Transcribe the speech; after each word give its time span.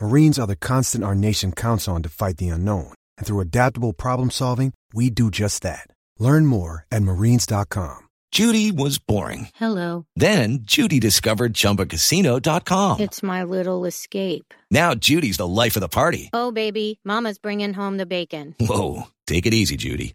Marines 0.00 0.38
are 0.38 0.46
the 0.46 0.56
constant 0.56 1.04
our 1.04 1.14
nation 1.14 1.52
counts 1.52 1.86
on 1.88 2.02
to 2.02 2.08
fight 2.08 2.38
the 2.38 2.48
unknown. 2.48 2.92
And 3.16 3.26
through 3.26 3.40
adaptable 3.40 3.92
problem 3.92 4.30
solving, 4.30 4.72
we 4.92 5.10
do 5.10 5.30
just 5.30 5.62
that. 5.62 5.86
Learn 6.18 6.46
more 6.46 6.84
at 6.90 7.02
marines.com. 7.02 7.98
Judy 8.30 8.70
was 8.70 8.98
boring. 8.98 9.48
Hello. 9.54 10.04
Then 10.14 10.58
Judy 10.62 11.00
discovered 11.00 11.54
ChumbaCasino.com. 11.54 13.00
It's 13.00 13.22
my 13.22 13.42
little 13.42 13.86
escape. 13.86 14.52
Now 14.70 14.94
Judy's 14.94 15.38
the 15.38 15.48
life 15.48 15.76
of 15.76 15.80
the 15.80 15.88
party. 15.88 16.28
Oh, 16.32 16.52
baby, 16.52 17.00
Mama's 17.04 17.38
bringing 17.38 17.72
home 17.72 17.96
the 17.96 18.06
bacon. 18.06 18.54
Whoa, 18.60 19.04
take 19.26 19.46
it 19.46 19.54
easy, 19.54 19.76
Judy. 19.76 20.14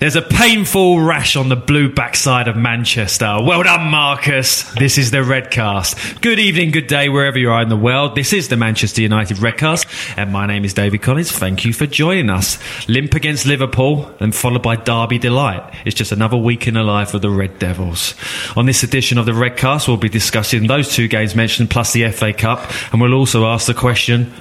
There's 0.00 0.16
a 0.16 0.22
painful 0.22 1.00
rash 1.00 1.36
on 1.36 1.48
the 1.48 1.56
blue 1.56 1.88
backside 1.88 2.48
of 2.48 2.56
Manchester. 2.56 3.38
Well 3.40 3.62
done, 3.62 3.92
Marcus. 3.92 4.64
This 4.74 4.98
is 4.98 5.12
the 5.12 5.18
Redcast. 5.18 6.20
Good 6.20 6.40
evening, 6.40 6.72
good 6.72 6.88
day, 6.88 7.08
wherever 7.08 7.38
you 7.38 7.52
are 7.52 7.62
in 7.62 7.68
the 7.68 7.76
world. 7.76 8.16
This 8.16 8.32
is 8.32 8.48
the 8.48 8.56
Manchester 8.56 9.02
United 9.02 9.36
Redcast, 9.36 9.86
and 10.18 10.32
my 10.32 10.46
name 10.46 10.64
is 10.64 10.74
David 10.74 11.00
Collins. 11.00 11.30
Thank 11.30 11.64
you 11.64 11.72
for 11.72 11.86
joining 11.86 12.28
us. 12.28 12.58
Limp 12.88 13.14
against 13.14 13.46
Liverpool, 13.46 14.12
and 14.18 14.34
followed 14.34 14.64
by 14.64 14.74
Derby 14.74 15.18
Delight. 15.18 15.62
It's 15.84 15.94
just 15.94 16.10
another 16.10 16.36
week 16.36 16.66
in 16.66 16.74
the 16.74 16.82
life 16.82 17.14
of 17.14 17.22
the 17.22 17.30
Red 17.30 17.60
Devils. 17.60 18.16
On 18.56 18.66
this 18.66 18.82
edition 18.82 19.16
of 19.16 19.26
the 19.26 19.32
Redcast, 19.32 19.86
we'll 19.86 19.96
be 19.96 20.08
discussing 20.08 20.66
those 20.66 20.92
two 20.92 21.06
games 21.06 21.36
mentioned, 21.36 21.70
plus 21.70 21.92
the 21.92 22.10
FA 22.10 22.32
Cup, 22.32 22.68
and 22.92 23.00
we'll 23.00 23.14
also 23.14 23.46
ask 23.46 23.68
the 23.68 23.74
question 23.74 24.34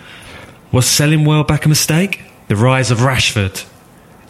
Was 0.71 0.87
selling 0.87 1.25
Welbeck 1.25 1.67
a 1.67 1.69
mistake? 1.69 2.21
The 2.47 2.55
rise 2.55 2.89
of 2.89 2.97
Rashford. 2.97 3.69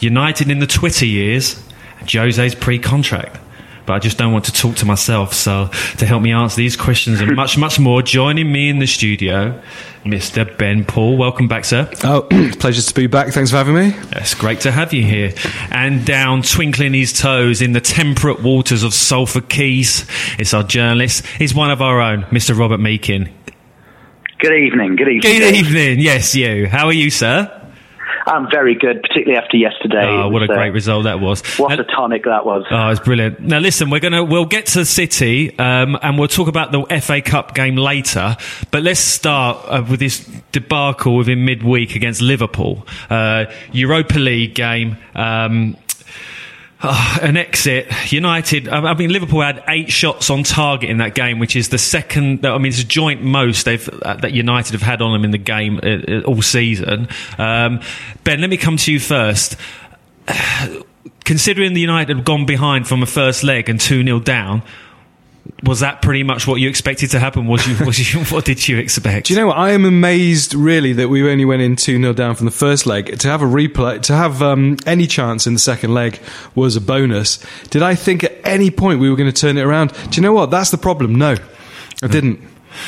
United 0.03 0.51
in 0.51 0.59
the 0.59 0.67
Twitter 0.67 1.05
years, 1.05 1.61
and 1.99 2.11
Jose's 2.11 2.55
pre-contract. 2.55 3.39
But 3.85 3.93
I 3.93 3.99
just 3.99 4.17
don't 4.17 4.31
want 4.31 4.45
to 4.45 4.53
talk 4.53 4.75
to 4.77 4.85
myself. 4.85 5.33
So 5.33 5.69
to 5.97 6.05
help 6.05 6.21
me 6.21 6.31
answer 6.31 6.55
these 6.55 6.77
questions 6.77 7.19
and 7.19 7.35
much, 7.35 7.57
much 7.57 7.79
more, 7.79 8.01
joining 8.01 8.49
me 8.49 8.69
in 8.69 8.79
the 8.79 8.87
studio, 8.87 9.61
Mr. 10.05 10.57
Ben 10.57 10.85
Paul. 10.85 11.17
Welcome 11.17 11.49
back, 11.49 11.65
sir. 11.65 11.89
Oh, 12.03 12.21
pleasure 12.59 12.81
to 12.81 12.93
be 12.93 13.07
back. 13.07 13.33
Thanks 13.33 13.51
for 13.51 13.57
having 13.57 13.75
me. 13.75 13.93
It's 14.13 14.35
great 14.35 14.61
to 14.61 14.71
have 14.71 14.93
you 14.93 15.03
here. 15.03 15.33
And 15.69 16.05
down, 16.05 16.43
twinkling 16.43 16.93
his 16.93 17.11
toes 17.11 17.61
in 17.61 17.73
the 17.73 17.81
temperate 17.81 18.41
waters 18.41 18.83
of 18.83 18.93
Salford 18.93 19.49
Quays, 19.49 20.05
it's 20.39 20.53
our 20.53 20.63
journalist. 20.63 21.25
He's 21.37 21.53
one 21.53 21.71
of 21.71 21.81
our 21.81 21.99
own, 21.99 22.23
Mr. 22.23 22.57
Robert 22.57 22.79
Meakin. 22.79 23.29
Good 24.39 24.53
evening. 24.53 24.95
Good 24.95 25.07
evening. 25.07 25.21
Good 25.21 25.55
evening. 25.55 25.99
Yes, 25.99 26.35
you. 26.35 26.67
How 26.67 26.87
are 26.87 26.93
you, 26.93 27.09
sir? 27.09 27.62
I'm 28.25 28.49
very 28.49 28.75
good, 28.75 29.01
particularly 29.01 29.37
after 29.37 29.57
yesterday. 29.57 30.05
Oh, 30.05 30.29
what 30.29 30.43
a 30.43 30.51
uh, 30.51 30.55
great 30.55 30.71
result 30.71 31.03
that 31.03 31.19
was. 31.19 31.45
What 31.57 31.79
a 31.79 31.83
tonic 31.83 32.23
that 32.25 32.45
was. 32.45 32.65
Oh, 32.71 32.89
it's 32.89 32.99
brilliant. 32.99 33.39
Now, 33.41 33.59
listen, 33.59 33.89
we're 33.89 33.99
gonna 33.99 34.23
we'll 34.23 34.45
get 34.45 34.67
to 34.67 34.85
City, 34.85 35.57
um, 35.59 35.97
and 36.01 36.17
we'll 36.17 36.27
talk 36.27 36.47
about 36.47 36.71
the 36.71 36.83
FA 37.01 37.21
Cup 37.21 37.53
game 37.53 37.75
later. 37.75 38.37
But 38.71 38.83
let's 38.83 38.99
start 38.99 39.57
uh, 39.67 39.83
with 39.89 39.99
this 39.99 40.25
debacle 40.51 41.17
within 41.17 41.45
midweek 41.45 41.95
against 41.95 42.21
Liverpool, 42.21 42.87
uh, 43.09 43.45
Europa 43.71 44.19
League 44.19 44.55
game. 44.55 44.97
Um, 45.15 45.77
oh, 46.83 47.17
an 47.21 47.37
exit. 47.37 47.87
United. 48.11 48.67
I 48.67 48.93
mean, 48.93 49.11
Liverpool 49.11 49.41
had 49.41 49.63
eight 49.67 49.91
shots 49.91 50.29
on 50.29 50.43
target 50.43 50.89
in 50.89 50.97
that 50.97 51.15
game, 51.15 51.39
which 51.39 51.55
is 51.55 51.69
the 51.69 51.77
second. 51.77 52.45
I 52.45 52.57
mean, 52.57 52.71
it's 52.71 52.81
a 52.81 52.85
joint 52.85 53.21
most 53.21 53.65
they've 53.65 53.87
uh, 53.87 54.15
that 54.15 54.33
United 54.33 54.73
have 54.73 54.81
had 54.81 55.01
on 55.01 55.13
them 55.13 55.23
in 55.23 55.31
the 55.31 55.37
game 55.37 55.79
uh, 55.81 55.87
uh, 55.87 56.21
all 56.21 56.41
season. 56.41 57.07
Um, 57.37 57.81
ben, 58.23 58.41
let 58.41 58.49
me 58.49 58.57
come 58.57 58.77
to 58.77 58.91
you 58.91 58.99
first 58.99 59.55
considering 61.25 61.73
the 61.73 61.81
United 61.81 62.17
have 62.17 62.25
gone 62.25 62.45
behind 62.45 62.87
from 62.87 63.03
a 63.03 63.05
first 63.05 63.43
leg 63.43 63.69
and 63.69 63.79
2 63.79 64.03
0 64.03 64.19
down, 64.19 64.61
was 65.63 65.81
that 65.81 66.01
pretty 66.01 66.23
much 66.23 66.47
what 66.47 66.55
you 66.55 66.69
expected 66.69 67.11
to 67.11 67.19
happen? 67.19 67.47
Was 67.47 67.67
you, 67.67 67.85
was 67.85 68.13
you, 68.13 68.23
what 68.35 68.45
did 68.45 68.67
you 68.67 68.77
expect? 68.77 69.27
Do 69.27 69.33
you 69.33 69.39
know 69.39 69.47
what? 69.47 69.57
I 69.57 69.71
am 69.71 69.85
amazed, 69.85 70.53
really, 70.53 70.93
that 70.93 71.09
we 71.09 71.29
only 71.29 71.45
went 71.45 71.61
in 71.61 71.75
2 71.75 71.99
0 71.99 72.13
down 72.13 72.35
from 72.35 72.45
the 72.45 72.51
first 72.51 72.85
leg. 72.85 73.17
To 73.19 73.27
have 73.27 73.41
a 73.41 73.45
replay, 73.45 74.01
to 74.03 74.13
have 74.13 74.41
um, 74.41 74.77
any 74.85 75.07
chance 75.07 75.45
in 75.47 75.53
the 75.53 75.59
second 75.59 75.93
leg 75.93 76.19
was 76.55 76.75
a 76.75 76.81
bonus. 76.81 77.43
Did 77.69 77.83
I 77.83 77.95
think 77.95 78.23
at 78.23 78.33
any 78.43 78.71
point 78.71 78.99
we 78.99 79.09
were 79.09 79.15
going 79.15 79.31
to 79.31 79.41
turn 79.41 79.57
it 79.57 79.63
around? 79.63 79.93
Do 79.93 80.15
you 80.15 80.21
know 80.21 80.33
what? 80.33 80.49
That's 80.49 80.71
the 80.71 80.77
problem. 80.77 81.15
No, 81.15 81.35
I 82.01 82.07
didn't. 82.07 82.41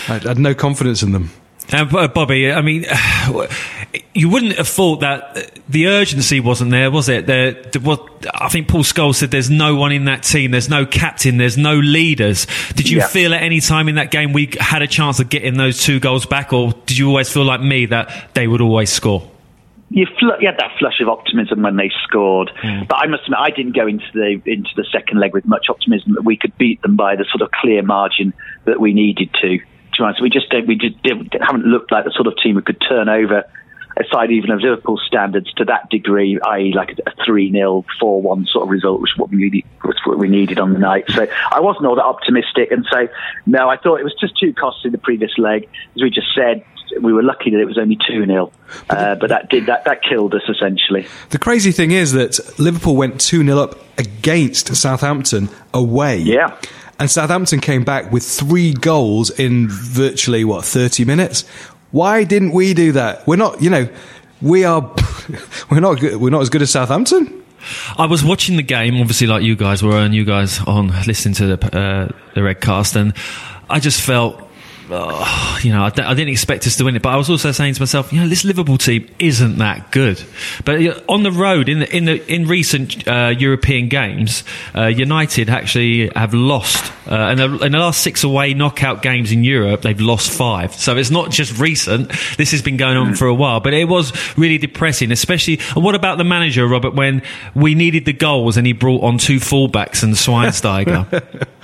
I 0.07 0.17
had 0.19 0.39
no 0.39 0.55
confidence 0.55 1.03
in 1.03 1.11
them. 1.11 1.31
Uh, 1.71 2.07
Bobby, 2.07 2.51
I 2.51 2.61
mean, 2.61 2.85
you 4.13 4.29
wouldn't 4.29 4.57
have 4.57 4.67
thought 4.67 5.01
that 5.01 5.37
uh, 5.37 5.41
the 5.69 5.87
urgency 5.87 6.39
wasn't 6.39 6.71
there, 6.71 6.89
was 6.91 7.09
it? 7.09 7.25
There, 7.25 7.51
there 7.51 7.81
was, 7.81 7.99
I 8.33 8.49
think 8.49 8.67
Paul 8.67 8.83
Scholes 8.83 9.15
said 9.15 9.31
there's 9.31 9.49
no 9.49 9.75
one 9.75 9.91
in 9.91 10.05
that 10.05 10.23
team, 10.23 10.51
there's 10.51 10.69
no 10.69 10.85
captain, 10.85 11.37
there's 11.37 11.57
no 11.57 11.75
leaders. 11.75 12.47
Did 12.75 12.89
you 12.89 12.99
Yeah. 12.99 13.07
feel 13.07 13.33
at 13.33 13.43
any 13.43 13.59
time 13.59 13.87
in 13.87 13.95
that 13.95 14.11
game 14.11 14.33
we 14.33 14.49
had 14.59 14.81
a 14.81 14.87
chance 14.87 15.19
of 15.19 15.29
getting 15.29 15.57
those 15.57 15.81
two 15.81 15.99
goals 15.99 16.25
back, 16.25 16.53
or 16.53 16.73
did 16.85 16.97
you 16.97 17.07
always 17.07 17.31
feel 17.31 17.45
like 17.45 17.61
me 17.61 17.85
that 17.87 18.33
they 18.33 18.47
would 18.47 18.61
always 18.61 18.91
score? 18.91 19.29
You, 19.91 20.07
fl- 20.19 20.41
you 20.41 20.47
had 20.47 20.57
that 20.57 20.71
flush 20.79 20.99
of 20.99 21.09
optimism 21.09 21.61
when 21.61 21.75
they 21.75 21.91
scored, 22.03 22.51
mm. 22.63 22.87
but 22.87 22.95
I 22.95 23.07
must 23.07 23.23
admit 23.25 23.39
I 23.39 23.51
didn't 23.51 23.75
go 23.75 23.85
into 23.85 24.05
the 24.13 24.41
into 24.45 24.71
the 24.75 24.85
second 24.91 25.19
leg 25.19 25.33
with 25.33 25.45
much 25.45 25.67
optimism 25.69 26.15
that 26.15 26.23
we 26.23 26.37
could 26.37 26.57
beat 26.57 26.81
them 26.81 26.95
by 26.95 27.15
the 27.15 27.25
sort 27.31 27.41
of 27.43 27.51
clear 27.51 27.83
margin 27.83 28.33
that 28.65 28.79
we 28.79 28.93
needed 28.93 29.29
to. 29.41 29.59
To 29.59 30.01
be 30.01 30.03
honest, 30.03 30.21
we 30.21 30.29
just 30.29 30.49
don't, 30.49 30.67
we 30.67 30.75
just 30.75 31.01
didn't, 31.03 31.33
haven't 31.39 31.65
looked 31.65 31.91
like 31.91 32.03
the 32.03 32.11
sort 32.11 32.27
of 32.27 32.33
team 32.43 32.55
who 32.55 32.61
could 32.61 32.81
turn 32.81 33.07
over 33.07 33.43
a 33.97 34.03
side 34.11 34.31
even 34.31 34.51
of 34.51 34.59
Liverpool 34.59 34.97
standards 35.05 35.51
to 35.53 35.65
that 35.65 35.89
degree, 35.89 36.39
i.e., 36.39 36.73
like 36.75 36.97
a 37.05 37.25
three 37.25 37.51
0 37.51 37.85
four 37.99 38.21
one 38.21 38.45
sort 38.45 38.63
of 38.63 38.69
result, 38.69 39.01
which 39.01 39.11
is 39.13 39.17
what 39.17 39.29
we 39.29 39.37
needed, 39.37 39.63
was 39.83 39.95
what 40.05 40.17
we 40.17 40.27
needed 40.27 40.59
on 40.59 40.73
the 40.73 40.79
night. 40.79 41.05
So 41.09 41.27
I 41.51 41.59
wasn't 41.61 41.85
all 41.85 41.95
that 41.95 42.05
optimistic, 42.05 42.71
and 42.71 42.85
so 42.91 43.07
no, 43.45 43.69
I 43.69 43.77
thought 43.77 43.99
it 43.99 44.03
was 44.03 44.15
just 44.19 44.37
too 44.39 44.53
costly 44.53 44.91
the 44.91 44.97
previous 44.97 45.37
leg, 45.37 45.69
as 45.95 46.01
we 46.01 46.09
just 46.09 46.27
said. 46.35 46.63
We 47.01 47.11
were 47.11 47.23
lucky 47.23 47.49
that 47.49 47.59
it 47.59 47.65
was 47.65 47.79
only 47.79 47.97
two 48.07 48.25
0 48.25 48.51
uh, 48.89 49.15
but 49.15 49.29
that 49.29 49.49
did 49.49 49.65
that 49.65 49.85
that 49.85 50.01
killed 50.03 50.35
us 50.35 50.43
essentially. 50.47 51.07
The 51.29 51.39
crazy 51.39 51.71
thing 51.71 51.91
is 51.91 52.11
that 52.13 52.39
Liverpool 52.59 52.95
went 52.95 53.19
2 53.19 53.43
0 53.43 53.57
up 53.57 53.75
against 53.97 54.73
Southampton 54.75 55.49
away. 55.73 56.19
Yeah. 56.19 56.57
And 56.97 57.11
Southampton 57.11 57.59
came 57.59 57.83
back 57.83 58.11
with 58.11 58.23
three 58.23 58.71
goals 58.71 59.29
in 59.29 59.67
virtually, 59.67 60.45
what, 60.45 60.63
30 60.63 61.03
minutes? 61.03 61.43
Why 61.91 62.23
didn't 62.23 62.51
we 62.51 62.73
do 62.73 62.91
that? 62.93 63.25
We're 63.27 63.35
not, 63.35 63.61
you 63.61 63.69
know, 63.69 63.87
we 64.41 64.63
are, 64.63 64.81
we're 65.71 65.79
not, 65.79 65.99
good, 65.99 66.17
we're 66.17 66.29
not 66.29 66.41
as 66.41 66.49
good 66.49 66.61
as 66.61 66.71
Southampton. 66.71 67.43
I 67.97 68.05
was 68.05 68.23
watching 68.23 68.57
the 68.57 68.63
game, 68.63 68.99
obviously, 68.99 69.27
like 69.27 69.43
you 69.43 69.55
guys 69.55 69.81
were, 69.81 69.97
and 69.97 70.13
you 70.13 70.25
guys 70.25 70.59
on 70.61 70.89
listening 71.07 71.33
to 71.35 71.55
the 71.55 71.77
uh, 71.77 72.09
the 72.35 72.43
red 72.43 72.61
cast, 72.61 72.95
and 72.95 73.13
I 73.69 73.79
just 73.79 74.01
felt 74.01 74.44
oh, 74.89 75.59
you 75.63 75.71
know, 75.71 75.83
I, 75.83 75.89
d- 75.89 76.01
I 76.01 76.13
didn't 76.13 76.31
expect 76.31 76.67
us 76.67 76.75
to 76.77 76.85
win 76.85 76.95
it, 76.95 77.01
but 77.01 77.09
I 77.09 77.17
was 77.17 77.29
also 77.29 77.51
saying 77.51 77.75
to 77.75 77.81
myself, 77.81 78.11
you 78.13 78.19
know, 78.19 78.27
this 78.27 78.43
Liverpool 78.43 78.77
team 78.77 79.09
isn't 79.19 79.57
that 79.57 79.91
good. 79.91 80.23
But 80.63 81.03
on 81.09 81.23
the 81.23 81.31
road, 81.31 81.69
in 81.69 81.79
the, 81.79 81.95
in 81.95 82.05
the 82.05 82.33
in 82.33 82.47
recent 82.47 83.07
uh, 83.07 83.33
European 83.37 83.89
games, 83.89 84.43
uh, 84.75 84.85
United 84.85 85.49
actually 85.49 86.09
have 86.15 86.33
lost. 86.33 86.91
Uh, 87.07 87.29
in, 87.31 87.37
the, 87.37 87.65
in 87.65 87.71
the 87.71 87.77
last 87.77 88.01
six 88.01 88.23
away 88.23 88.53
knockout 88.53 89.01
games 89.01 89.31
in 89.31 89.43
Europe, 89.43 89.81
they've 89.81 90.01
lost 90.01 90.31
five. 90.31 90.73
So 90.73 90.97
it's 90.97 91.11
not 91.11 91.31
just 91.31 91.59
recent. 91.59 92.11
This 92.37 92.51
has 92.51 92.61
been 92.61 92.77
going 92.77 92.97
on 92.97 93.15
for 93.15 93.27
a 93.27 93.33
while. 93.33 93.59
But 93.59 93.73
it 93.73 93.87
was 93.87 94.13
really 94.37 94.57
depressing, 94.57 95.11
especially. 95.11 95.59
And 95.75 95.83
what 95.83 95.95
about 95.95 96.17
the 96.17 96.23
manager, 96.23 96.67
Robert, 96.67 96.95
when 96.95 97.21
we 97.55 97.75
needed 97.75 98.05
the 98.05 98.13
goals 98.13 98.57
and 98.57 98.65
he 98.65 98.73
brought 98.73 99.03
on 99.03 99.17
two 99.17 99.37
fullbacks 99.37 100.03
and 100.03 100.13
Schweinsteiger? 100.13 101.47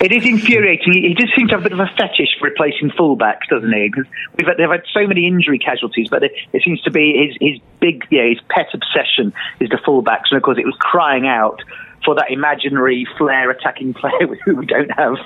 It 0.00 0.12
is 0.12 0.24
infuriating. 0.24 0.94
He 0.94 1.14
just 1.14 1.36
seems 1.36 1.50
to 1.50 1.56
have 1.56 1.60
a 1.60 1.68
bit 1.68 1.72
of 1.72 1.80
a 1.80 1.90
fetish 1.94 2.38
for 2.38 2.48
replacing 2.48 2.69
fullbacks, 2.90 3.48
doesn't 3.48 3.72
he? 3.72 3.88
Because 3.88 4.10
we've 4.36 4.46
had, 4.46 4.56
they've 4.58 4.70
had 4.70 4.84
so 4.92 5.06
many 5.06 5.26
injury 5.26 5.58
casualties, 5.58 6.08
but 6.08 6.22
it, 6.22 6.32
it 6.52 6.62
seems 6.62 6.80
to 6.82 6.90
be 6.90 7.26
his, 7.26 7.36
his 7.40 7.60
big, 7.80 8.04
yeah, 8.10 8.28
his 8.28 8.38
pet 8.48 8.68
obsession 8.72 9.32
is 9.60 9.68
the 9.70 9.78
fullbacks. 9.86 10.30
And 10.30 10.36
of 10.36 10.42
course, 10.42 10.58
it 10.58 10.66
was 10.66 10.76
crying 10.78 11.26
out 11.26 11.60
for 12.04 12.14
that 12.14 12.30
imaginary 12.30 13.06
flair 13.18 13.50
attacking 13.50 13.94
player 14.00 14.34
who 14.44 14.56
we 14.56 14.66
don't 14.66 14.90
have 14.90 15.16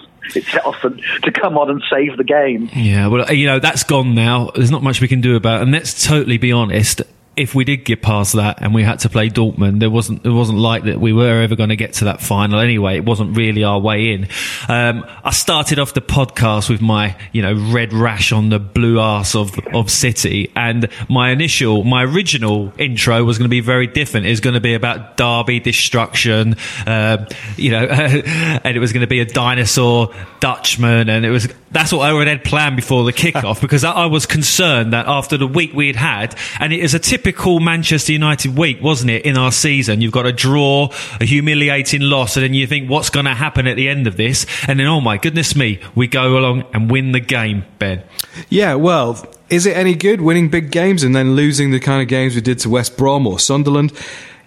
often 0.64 1.00
to 1.22 1.30
come 1.30 1.58
on 1.58 1.70
and 1.70 1.82
save 1.90 2.16
the 2.16 2.24
game. 2.24 2.70
Yeah, 2.74 3.08
well, 3.08 3.32
you 3.32 3.46
know, 3.46 3.58
that's 3.58 3.84
gone 3.84 4.14
now. 4.14 4.50
There's 4.54 4.70
not 4.70 4.82
much 4.82 5.00
we 5.00 5.08
can 5.08 5.20
do 5.20 5.36
about 5.36 5.60
it. 5.60 5.62
And 5.64 5.72
let's 5.72 6.06
totally 6.06 6.38
be 6.38 6.52
honest. 6.52 7.02
If 7.36 7.54
we 7.54 7.64
did 7.64 7.84
get 7.84 8.02
past 8.02 8.34
that 8.34 8.62
and 8.62 8.74
we 8.74 8.82
had 8.82 9.00
to 9.00 9.08
play 9.08 9.28
Dortmund, 9.28 9.80
there 9.80 9.90
wasn't 9.90 10.24
it 10.24 10.30
wasn't 10.30 10.58
like 10.58 10.84
that 10.84 11.00
we 11.00 11.12
were 11.12 11.42
ever 11.42 11.56
going 11.56 11.70
to 11.70 11.76
get 11.76 11.94
to 11.94 12.04
that 12.06 12.20
final 12.20 12.60
anyway. 12.60 12.96
It 12.96 13.04
wasn't 13.04 13.36
really 13.36 13.64
our 13.64 13.80
way 13.80 14.12
in. 14.12 14.28
Um, 14.68 15.04
I 15.24 15.30
started 15.30 15.78
off 15.78 15.94
the 15.94 16.00
podcast 16.00 16.70
with 16.70 16.80
my 16.80 17.16
you 17.32 17.42
know 17.42 17.54
red 17.72 17.92
rash 17.92 18.32
on 18.32 18.50
the 18.50 18.58
blue 18.58 19.00
arse 19.00 19.34
of 19.34 19.58
of 19.74 19.90
City, 19.90 20.52
and 20.54 20.88
my 21.08 21.30
initial 21.30 21.84
my 21.84 22.04
original 22.04 22.72
intro 22.78 23.24
was 23.24 23.38
going 23.38 23.46
to 23.46 23.50
be 23.50 23.60
very 23.60 23.86
different. 23.86 24.26
It 24.26 24.30
was 24.30 24.40
going 24.40 24.54
to 24.54 24.60
be 24.60 24.74
about 24.74 25.16
Derby 25.16 25.60
destruction, 25.60 26.56
uh, 26.86 27.26
you 27.56 27.70
know, 27.70 27.84
and 27.86 28.76
it 28.76 28.80
was 28.80 28.92
going 28.92 29.02
to 29.02 29.06
be 29.06 29.20
a 29.20 29.24
dinosaur 29.26 30.14
Dutchman, 30.40 31.08
and 31.08 31.24
it 31.24 31.30
was 31.30 31.48
that's 31.70 31.92
what 31.92 32.02
I 32.02 32.24
had 32.24 32.44
planned 32.44 32.76
before 32.76 33.04
the 33.04 33.12
kickoff 33.12 33.60
because 33.60 33.82
I, 33.82 33.92
I 33.92 34.06
was 34.06 34.26
concerned 34.26 34.92
that 34.92 35.06
after 35.08 35.36
the 35.36 35.46
week 35.46 35.72
we 35.74 35.88
had 35.88 35.96
had, 35.96 36.38
and 36.60 36.72
it 36.72 36.80
is 36.80 36.94
a 36.94 36.98
typical 37.24 37.58
Manchester 37.58 38.12
United 38.12 38.54
week, 38.54 38.82
wasn't 38.82 39.10
it? 39.10 39.24
In 39.24 39.38
our 39.38 39.50
season, 39.50 40.02
you've 40.02 40.12
got 40.12 40.26
a 40.26 40.32
draw, 40.32 40.90
a 41.22 41.24
humiliating 41.24 42.02
loss, 42.02 42.36
and 42.36 42.44
then 42.44 42.52
you 42.52 42.66
think, 42.66 42.90
what's 42.90 43.08
going 43.08 43.24
to 43.24 43.32
happen 43.32 43.66
at 43.66 43.76
the 43.76 43.88
end 43.88 44.06
of 44.06 44.18
this? 44.18 44.44
And 44.68 44.78
then, 44.78 44.86
oh 44.86 45.00
my 45.00 45.16
goodness 45.16 45.56
me, 45.56 45.80
we 45.94 46.06
go 46.06 46.36
along 46.36 46.64
and 46.74 46.90
win 46.90 47.12
the 47.12 47.20
game, 47.20 47.64
Ben. 47.78 48.02
Yeah, 48.50 48.74
well, 48.74 49.26
is 49.48 49.64
it 49.64 49.74
any 49.74 49.94
good 49.94 50.20
winning 50.20 50.50
big 50.50 50.70
games 50.70 51.02
and 51.02 51.16
then 51.16 51.34
losing 51.34 51.70
the 51.70 51.80
kind 51.80 52.02
of 52.02 52.08
games 52.08 52.34
we 52.34 52.42
did 52.42 52.58
to 52.58 52.68
West 52.68 52.98
Brom 52.98 53.26
or 53.26 53.38
Sunderland? 53.38 53.94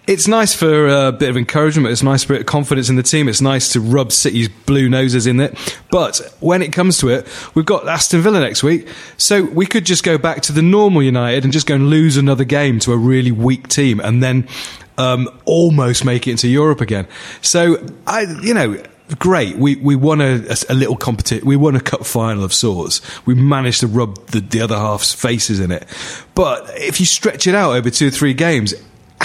It's 0.08 0.26
nice 0.26 0.54
for 0.54 0.88
a 0.88 1.12
bit 1.12 1.28
of 1.28 1.36
encouragement. 1.36 1.92
It's 1.92 2.02
nice 2.02 2.24
for 2.24 2.32
a 2.32 2.36
bit 2.36 2.40
of 2.40 2.46
confidence 2.46 2.88
in 2.88 2.96
the 2.96 3.02
team. 3.02 3.28
It's 3.28 3.42
nice 3.42 3.74
to 3.74 3.80
rub 3.80 4.10
City's 4.10 4.48
blue 4.48 4.88
noses 4.88 5.26
in 5.26 5.38
it. 5.38 5.54
But 5.90 6.34
when 6.40 6.62
it 6.62 6.72
comes 6.72 6.96
to 7.00 7.10
it, 7.10 7.28
we've 7.54 7.66
got 7.66 7.86
Aston 7.86 8.22
Villa 8.22 8.40
next 8.40 8.62
week. 8.62 8.88
So 9.18 9.44
we 9.44 9.66
could 9.66 9.84
just 9.84 10.04
go 10.04 10.16
back 10.16 10.40
to 10.44 10.52
the 10.52 10.62
normal 10.62 11.02
United 11.02 11.44
and 11.44 11.52
just 11.52 11.66
go 11.66 11.74
and 11.74 11.90
lose 11.90 12.16
another 12.16 12.44
game 12.44 12.78
to 12.80 12.92
a 12.94 12.96
really 12.96 13.32
weak 13.32 13.68
team 13.68 14.00
and 14.00 14.22
then 14.22 14.48
um, 14.96 15.28
almost 15.44 16.06
make 16.06 16.26
it 16.26 16.30
into 16.30 16.48
Europe 16.48 16.80
again. 16.80 17.06
So, 17.42 17.76
I, 18.06 18.22
you 18.42 18.54
know, 18.54 18.82
great. 19.18 19.56
We 19.56 19.76
we 19.76 19.94
won 19.94 20.22
a, 20.22 20.42
a, 20.70 20.74
little 20.74 20.96
competition. 20.96 21.46
We 21.46 21.56
won 21.56 21.76
a 21.76 21.80
cup 21.80 22.06
final 22.06 22.44
of 22.44 22.54
sorts. 22.54 23.02
We 23.26 23.34
managed 23.34 23.80
to 23.80 23.86
rub 23.86 24.26
the, 24.28 24.40
the 24.40 24.62
other 24.62 24.76
half's 24.76 25.12
faces 25.12 25.60
in 25.60 25.70
it. 25.70 25.86
But 26.34 26.64
if 26.76 26.98
you 26.98 27.04
stretch 27.04 27.46
it 27.46 27.54
out 27.54 27.72
over 27.72 27.90
two 27.90 28.08
or 28.08 28.10
three 28.10 28.32
games, 28.32 28.72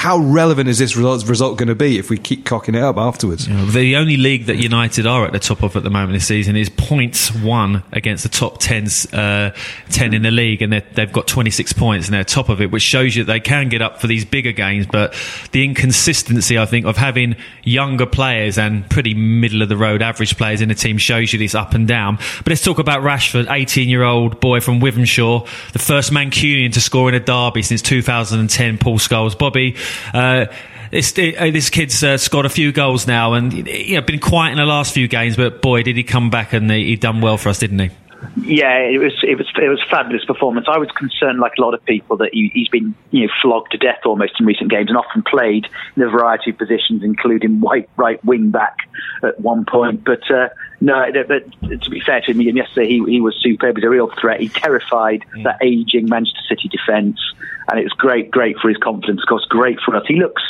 how 0.04 0.18
relevant 0.18 0.68
is 0.68 0.80
this 0.80 0.98
result, 0.98 1.26
result 1.30 1.58
going 1.58 1.70
to 1.70 1.76
be 1.76 1.98
if 1.98 2.10
we 2.10 2.18
keep 2.18 2.44
cocking 2.44 2.76
it 2.76 2.84
up 2.84 2.98
afterwards? 2.98 3.48
Know, 3.48 3.66
the 3.68 3.96
only 3.96 4.18
league 4.18 4.48
that 4.48 4.58
United 4.58 5.08
are 5.08 5.26
at 5.26 5.32
the 5.32 5.40
top 5.40 5.64
of 5.64 5.78
at 5.78 5.84
the 5.84 5.90
moment 5.90 6.12
this 6.12 6.28
season 6.28 6.58
is 6.58 6.68
points 6.68 7.34
one 7.34 7.84
against 7.94 8.24
the 8.24 8.30
top 8.30 8.58
10, 8.60 8.88
uh, 9.14 9.52
10 9.92 10.14
in 10.14 10.22
the 10.24 10.30
league, 10.30 10.62
and 10.62 10.74
they've 10.74 11.14
got 11.14 11.28
26 11.28 11.72
points 11.72 12.08
and 12.08 12.14
they're 12.14 12.26
top 12.26 12.50
of 12.50 12.60
it, 12.60 12.70
which 12.70 12.84
shows 12.84 13.16
you 13.16 13.24
that 13.24 13.32
they 13.32 13.40
can 13.40 13.70
get 13.70 13.82
up 13.82 14.02
for 14.02 14.08
these 14.08 14.26
bigger 14.26 14.52
games. 14.52 14.86
But 14.86 15.16
the 15.54 15.64
inconsistency, 15.64 16.60
I 16.60 16.66
think, 16.66 16.86
of 16.86 16.98
having 16.98 17.38
younger 17.64 18.06
players 18.06 18.58
and 18.58 18.90
pretty 18.90 19.14
middle 19.14 19.62
of 19.62 19.70
the 19.70 19.78
road 19.78 20.02
average 20.02 20.36
players 20.36 20.60
in 20.60 20.68
the 20.68 20.76
team 20.76 20.98
shows 20.98 21.32
you 21.32 21.40
this 21.40 21.56
up 21.56 21.74
and 21.76 21.88
down. 21.88 22.18
But 22.40 22.48
let's 22.48 22.62
talk 22.62 22.78
about 22.78 23.04
Rashford, 23.04 23.50
18 23.50 23.88
year 23.88 24.04
old 24.04 24.42
boy 24.42 24.60
from 24.60 24.82
Wythenshawe, 24.82 25.48
the 25.72 25.80
first 25.80 26.12
Mancunian 26.12 26.74
to 26.74 26.82
score 26.82 27.08
in 27.08 27.16
a 27.16 27.22
derby 27.22 27.62
since 27.62 27.82
2010, 27.82 28.80
Paul 28.80 29.00
Scholes. 29.00 29.38
Bobby, 29.38 29.78
uh, 30.14 30.46
this, 30.92 31.12
uh, 31.18 31.50
this 31.52 31.70
kid's 31.70 32.04
uh, 32.04 32.18
scored 32.18 32.46
a 32.46 32.50
few 32.50 32.72
goals 32.72 33.08
now 33.08 33.34
and 33.34 33.52
you 33.68 33.96
know, 33.96 34.02
been 34.02 34.20
quiet 34.20 34.52
in 34.52 34.58
the 34.58 34.66
last 34.66 34.94
few 34.94 35.08
games, 35.08 35.36
but 35.36 35.62
boy, 35.62 35.84
did 35.84 35.98
he 35.98 36.04
come 36.04 36.30
back 36.30 36.54
and 36.54 36.70
he, 36.70 36.96
done 36.96 37.22
well 37.22 37.38
for 37.38 37.50
us, 37.50 37.60
didn't 37.60 37.80
he? 37.80 37.90
Yeah, 38.38 38.78
it 38.80 39.00
was 39.00 39.14
it 39.22 39.38
was 39.38 39.48
it 39.62 39.68
was 39.68 39.84
fabulous 39.92 40.24
performance. 40.24 40.68
I 40.70 40.78
was 40.78 40.90
concerned, 40.92 41.40
like 41.40 41.54
a 41.58 41.62
lot 41.62 41.74
of 41.74 41.84
people, 41.84 42.16
that 42.18 42.30
he, 42.32 42.52
he's 42.54 42.70
been 42.70 42.96
you 43.12 43.28
know 43.28 43.34
flogged 43.42 43.72
to 43.72 43.78
death 43.78 44.00
almost 44.06 44.40
in 44.40 44.46
recent 44.46 44.72
games, 44.72 44.90
and 44.90 44.98
often 44.98 45.24
played 45.24 45.68
in 45.98 46.04
a 46.04 46.10
variety 46.10 46.52
of 46.52 46.58
positions, 46.58 47.04
including 47.04 47.60
white 47.60 47.90
right 47.98 48.24
wing 48.24 48.50
back 48.50 48.78
at 49.24 49.40
one 49.42 49.66
point. 49.66 50.06
But 50.06 50.30
uh, 50.32 50.50
no, 50.84 51.06
but 51.26 51.82
to 51.82 51.90
be 51.90 52.02
fair 52.02 52.20
to 52.20 52.32
him, 52.32 52.42
yesterday 52.42 52.90
he 52.90 53.04
he 53.08 53.22
was 53.22 53.36
superb. 53.42 53.78
He 53.78 53.80
was 53.80 53.88
a 53.88 53.90
real 53.90 54.12
threat. 54.20 54.42
He 54.42 54.50
terrified 54.50 55.24
mm. 55.34 55.44
that 55.46 55.60
aging 55.64 56.10
Manchester 56.10 56.42
City 56.50 56.68
defence, 56.68 57.22
and 57.70 57.80
it 57.80 57.84
was 57.84 57.94
great, 57.94 58.30
great 58.30 58.58
for 58.58 58.68
his 58.68 58.76
confidence. 58.78 59.22
Of 59.22 59.30
course, 59.30 59.46
great 59.46 59.80
for 59.80 59.96
us. 59.96 60.04
He 60.06 60.20
looks 60.20 60.42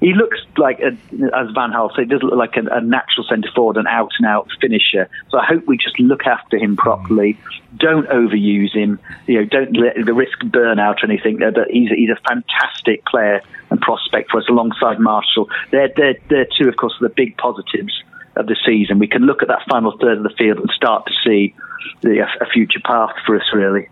he 0.00 0.14
looks 0.14 0.38
like, 0.56 0.80
a, 0.80 0.92
as 1.34 1.50
Van 1.54 1.72
Gaal 1.72 1.94
said, 1.94 2.04
he 2.04 2.08
does 2.08 2.22
look 2.22 2.36
like 2.36 2.56
a, 2.56 2.64
a 2.70 2.80
natural 2.80 3.26
centre 3.28 3.50
forward, 3.54 3.76
an 3.76 3.86
out 3.86 4.12
and 4.18 4.26
out 4.26 4.48
finisher. 4.60 5.10
So 5.30 5.38
I 5.38 5.44
hope 5.44 5.66
we 5.66 5.76
just 5.76 5.98
look 5.98 6.26
after 6.26 6.56
him 6.56 6.76
properly. 6.76 7.38
Don't 7.76 8.08
overuse 8.08 8.74
him. 8.74 8.98
You 9.26 9.40
know, 9.40 9.44
don't 9.44 9.76
let 9.76 9.96
the 10.02 10.14
risk 10.14 10.38
burnout 10.40 11.02
or 11.02 11.10
anything. 11.10 11.38
But 11.38 11.70
he's 11.70 11.90
he's 11.90 12.10
a 12.10 12.20
fantastic 12.26 13.04
player 13.04 13.42
and 13.70 13.78
prospect 13.80 14.30
for 14.30 14.38
us 14.40 14.48
alongside 14.48 15.00
Martial. 15.00 15.50
They're 15.70 15.92
they're 15.94 16.16
they're 16.28 16.46
two, 16.46 16.66
of 16.66 16.76
course, 16.76 16.94
the 16.98 17.10
big 17.10 17.36
positives 17.36 17.92
of 18.36 18.46
the 18.46 18.56
season. 18.66 18.98
We 18.98 19.08
can 19.08 19.22
look 19.22 19.42
at 19.42 19.48
that 19.48 19.66
final 19.68 19.96
third 19.98 20.18
of 20.18 20.24
the 20.24 20.34
field 20.36 20.58
and 20.58 20.70
start 20.74 21.06
to 21.06 21.12
see 21.24 21.54
the, 22.02 22.26
a 22.40 22.46
future 22.46 22.80
path 22.84 23.14
for 23.24 23.36
us, 23.36 23.46
really. 23.52 23.88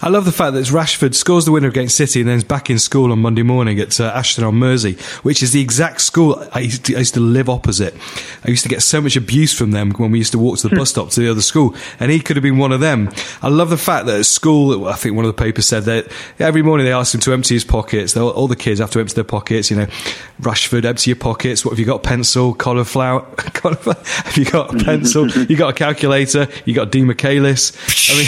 I 0.00 0.08
love 0.08 0.24
the 0.24 0.32
fact 0.32 0.54
that 0.54 0.64
Rashford 0.66 1.14
scores 1.14 1.44
the 1.44 1.52
winner 1.52 1.68
against 1.68 1.96
City 1.96 2.20
and 2.20 2.28
then 2.28 2.36
is 2.36 2.44
back 2.44 2.70
in 2.70 2.78
school 2.78 3.12
on 3.12 3.18
Monday 3.18 3.42
morning 3.42 3.78
at 3.80 3.98
uh, 4.00 4.04
Ashton 4.14 4.44
on 4.44 4.56
Mersey, 4.56 4.94
which 5.22 5.42
is 5.42 5.52
the 5.52 5.60
exact 5.60 6.00
school 6.00 6.46
I 6.52 6.60
used, 6.60 6.86
to, 6.86 6.96
I 6.96 7.00
used, 7.00 7.14
to, 7.14 7.20
live 7.20 7.48
opposite. 7.48 7.94
I 8.44 8.50
used 8.50 8.62
to 8.62 8.68
get 8.68 8.82
so 8.82 9.00
much 9.00 9.16
abuse 9.16 9.56
from 9.56 9.72
them 9.72 9.90
when 9.92 10.10
we 10.10 10.18
used 10.18 10.32
to 10.32 10.38
walk 10.38 10.58
to 10.58 10.68
the 10.68 10.76
bus 10.76 10.90
stop 10.90 11.10
to 11.10 11.20
the 11.20 11.30
other 11.30 11.42
school, 11.42 11.74
and 12.00 12.10
he 12.10 12.20
could 12.20 12.36
have 12.36 12.42
been 12.42 12.58
one 12.58 12.72
of 12.72 12.80
them. 12.80 13.10
I 13.42 13.48
love 13.48 13.70
the 13.70 13.76
fact 13.76 14.06
that 14.06 14.20
at 14.20 14.26
school, 14.26 14.86
I 14.86 14.94
think 14.94 15.16
one 15.16 15.24
of 15.24 15.34
the 15.34 15.42
papers 15.42 15.66
said 15.66 15.84
that 15.84 16.10
every 16.38 16.62
morning 16.62 16.86
they 16.86 16.92
asked 16.92 17.14
him 17.14 17.20
to 17.22 17.32
empty 17.32 17.54
his 17.54 17.64
pockets. 17.64 18.16
All, 18.16 18.30
all 18.30 18.48
the 18.48 18.56
kids 18.56 18.80
have 18.80 18.90
to 18.92 19.00
empty 19.00 19.14
their 19.14 19.24
pockets. 19.24 19.70
You 19.70 19.76
know, 19.78 19.86
Rashford, 20.40 20.84
empty 20.84 21.10
your 21.10 21.16
pockets. 21.16 21.64
What 21.64 21.72
have 21.72 21.78
you 21.78 21.86
got? 21.86 22.02
Pencil, 22.02 22.54
cauliflower. 22.54 23.20
cauliflower. 23.54 24.02
have 24.04 24.36
you 24.36 24.44
got 24.44 24.74
a 24.74 24.84
pencil? 24.84 25.28
you 25.48 25.56
got 25.56 25.70
a 25.70 25.74
calculator? 25.74 26.48
You 26.64 26.74
got 26.74 26.90
D. 26.90 27.02
Michaelis? 27.02 27.72
I 28.10 28.14
mean, 28.14 28.26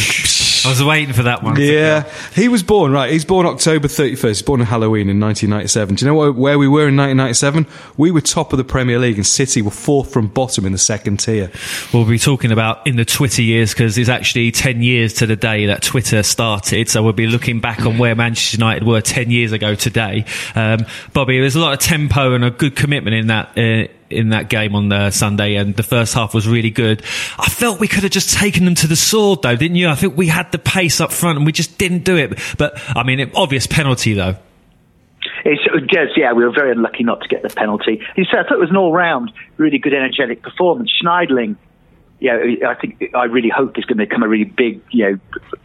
I 0.64 0.70
was 0.70 0.82
waiting 0.82 1.14
for 1.14 1.24
that 1.24 1.42
one. 1.42 1.60
Yeah, 1.60 2.10
he 2.34 2.48
was 2.48 2.62
born 2.62 2.92
right. 2.92 3.10
He's 3.10 3.24
born 3.24 3.46
October 3.46 3.88
thirty 3.88 4.14
first. 4.14 4.40
He's 4.40 4.46
born 4.46 4.60
on 4.60 4.66
Halloween 4.66 5.08
in 5.08 5.18
nineteen 5.18 5.50
ninety 5.50 5.68
seven. 5.68 5.94
Do 5.94 6.04
you 6.04 6.12
know 6.12 6.32
where 6.32 6.58
we 6.58 6.68
were 6.68 6.88
in 6.88 6.96
nineteen 6.96 7.16
ninety 7.16 7.34
seven? 7.34 7.66
We 7.96 8.10
were 8.10 8.20
top 8.20 8.52
of 8.52 8.56
the 8.56 8.64
Premier 8.64 8.98
League, 8.98 9.16
and 9.16 9.26
City 9.26 9.62
were 9.62 9.70
fourth 9.70 10.12
from 10.12 10.28
bottom 10.28 10.66
in 10.66 10.72
the 10.72 10.78
second 10.78 11.18
tier. 11.18 11.50
We'll 11.92 12.04
be 12.04 12.18
talking 12.18 12.52
about 12.52 12.86
in 12.86 12.96
the 12.96 13.04
Twitter 13.04 13.42
years 13.42 13.72
because 13.72 13.96
it's 13.98 14.08
actually 14.08 14.50
ten 14.52 14.82
years 14.82 15.14
to 15.14 15.26
the 15.26 15.36
day 15.36 15.66
that 15.66 15.82
Twitter 15.82 16.22
started. 16.22 16.88
So 16.88 17.02
we'll 17.02 17.12
be 17.12 17.26
looking 17.26 17.60
back 17.60 17.86
on 17.86 17.98
where 17.98 18.14
Manchester 18.14 18.56
United 18.56 18.84
were 18.84 19.00
ten 19.00 19.30
years 19.30 19.52
ago 19.52 19.74
today. 19.74 20.24
Um, 20.54 20.86
Bobby, 21.12 21.40
there's 21.40 21.56
a 21.56 21.60
lot 21.60 21.72
of 21.72 21.78
tempo 21.80 22.34
and 22.34 22.44
a 22.44 22.50
good 22.50 22.76
commitment 22.76 23.14
in 23.14 23.26
that. 23.28 23.56
Uh, 23.58 23.92
in 24.10 24.30
that 24.30 24.48
game 24.48 24.74
on 24.74 24.88
the 24.88 25.10
Sunday, 25.10 25.56
and 25.56 25.74
the 25.76 25.82
first 25.82 26.14
half 26.14 26.34
was 26.34 26.48
really 26.48 26.70
good. 26.70 27.02
I 27.38 27.48
felt 27.48 27.80
we 27.80 27.88
could 27.88 28.02
have 28.02 28.12
just 28.12 28.32
taken 28.32 28.64
them 28.64 28.74
to 28.76 28.86
the 28.86 28.96
sword, 28.96 29.42
though, 29.42 29.56
didn't 29.56 29.76
you? 29.76 29.88
I 29.88 29.94
think 29.94 30.16
we 30.16 30.28
had 30.28 30.50
the 30.52 30.58
pace 30.58 31.00
up 31.00 31.12
front, 31.12 31.36
and 31.36 31.46
we 31.46 31.52
just 31.52 31.78
didn't 31.78 32.04
do 32.04 32.16
it. 32.16 32.38
But 32.56 32.80
I 32.96 33.02
mean, 33.02 33.20
it, 33.20 33.30
obvious 33.34 33.66
penalty 33.66 34.14
though. 34.14 34.36
It's, 35.44 35.62
uh, 35.72 35.78
yes, 35.92 36.08
yeah, 36.16 36.32
we 36.32 36.44
were 36.44 36.52
very 36.52 36.72
unlucky 36.72 37.04
not 37.04 37.20
to 37.22 37.28
get 37.28 37.42
the 37.42 37.48
penalty. 37.48 38.02
He 38.16 38.24
said, 38.30 38.40
I 38.40 38.42
thought 38.42 38.54
it 38.54 38.60
was 38.60 38.70
an 38.70 38.76
all-round, 38.76 39.32
really 39.56 39.78
good, 39.78 39.94
energetic 39.94 40.42
performance. 40.42 40.92
Schneiderlin 41.02 41.56
yeah, 42.20 42.36
I 42.66 42.74
think 42.74 43.14
I 43.14 43.24
really 43.24 43.48
hope 43.48 43.76
he's 43.76 43.84
going 43.84 43.98
to 43.98 44.04
become 44.04 44.24
a 44.24 44.28
really 44.28 44.44
big, 44.44 44.80
you 44.90 45.04
know, 45.04 45.18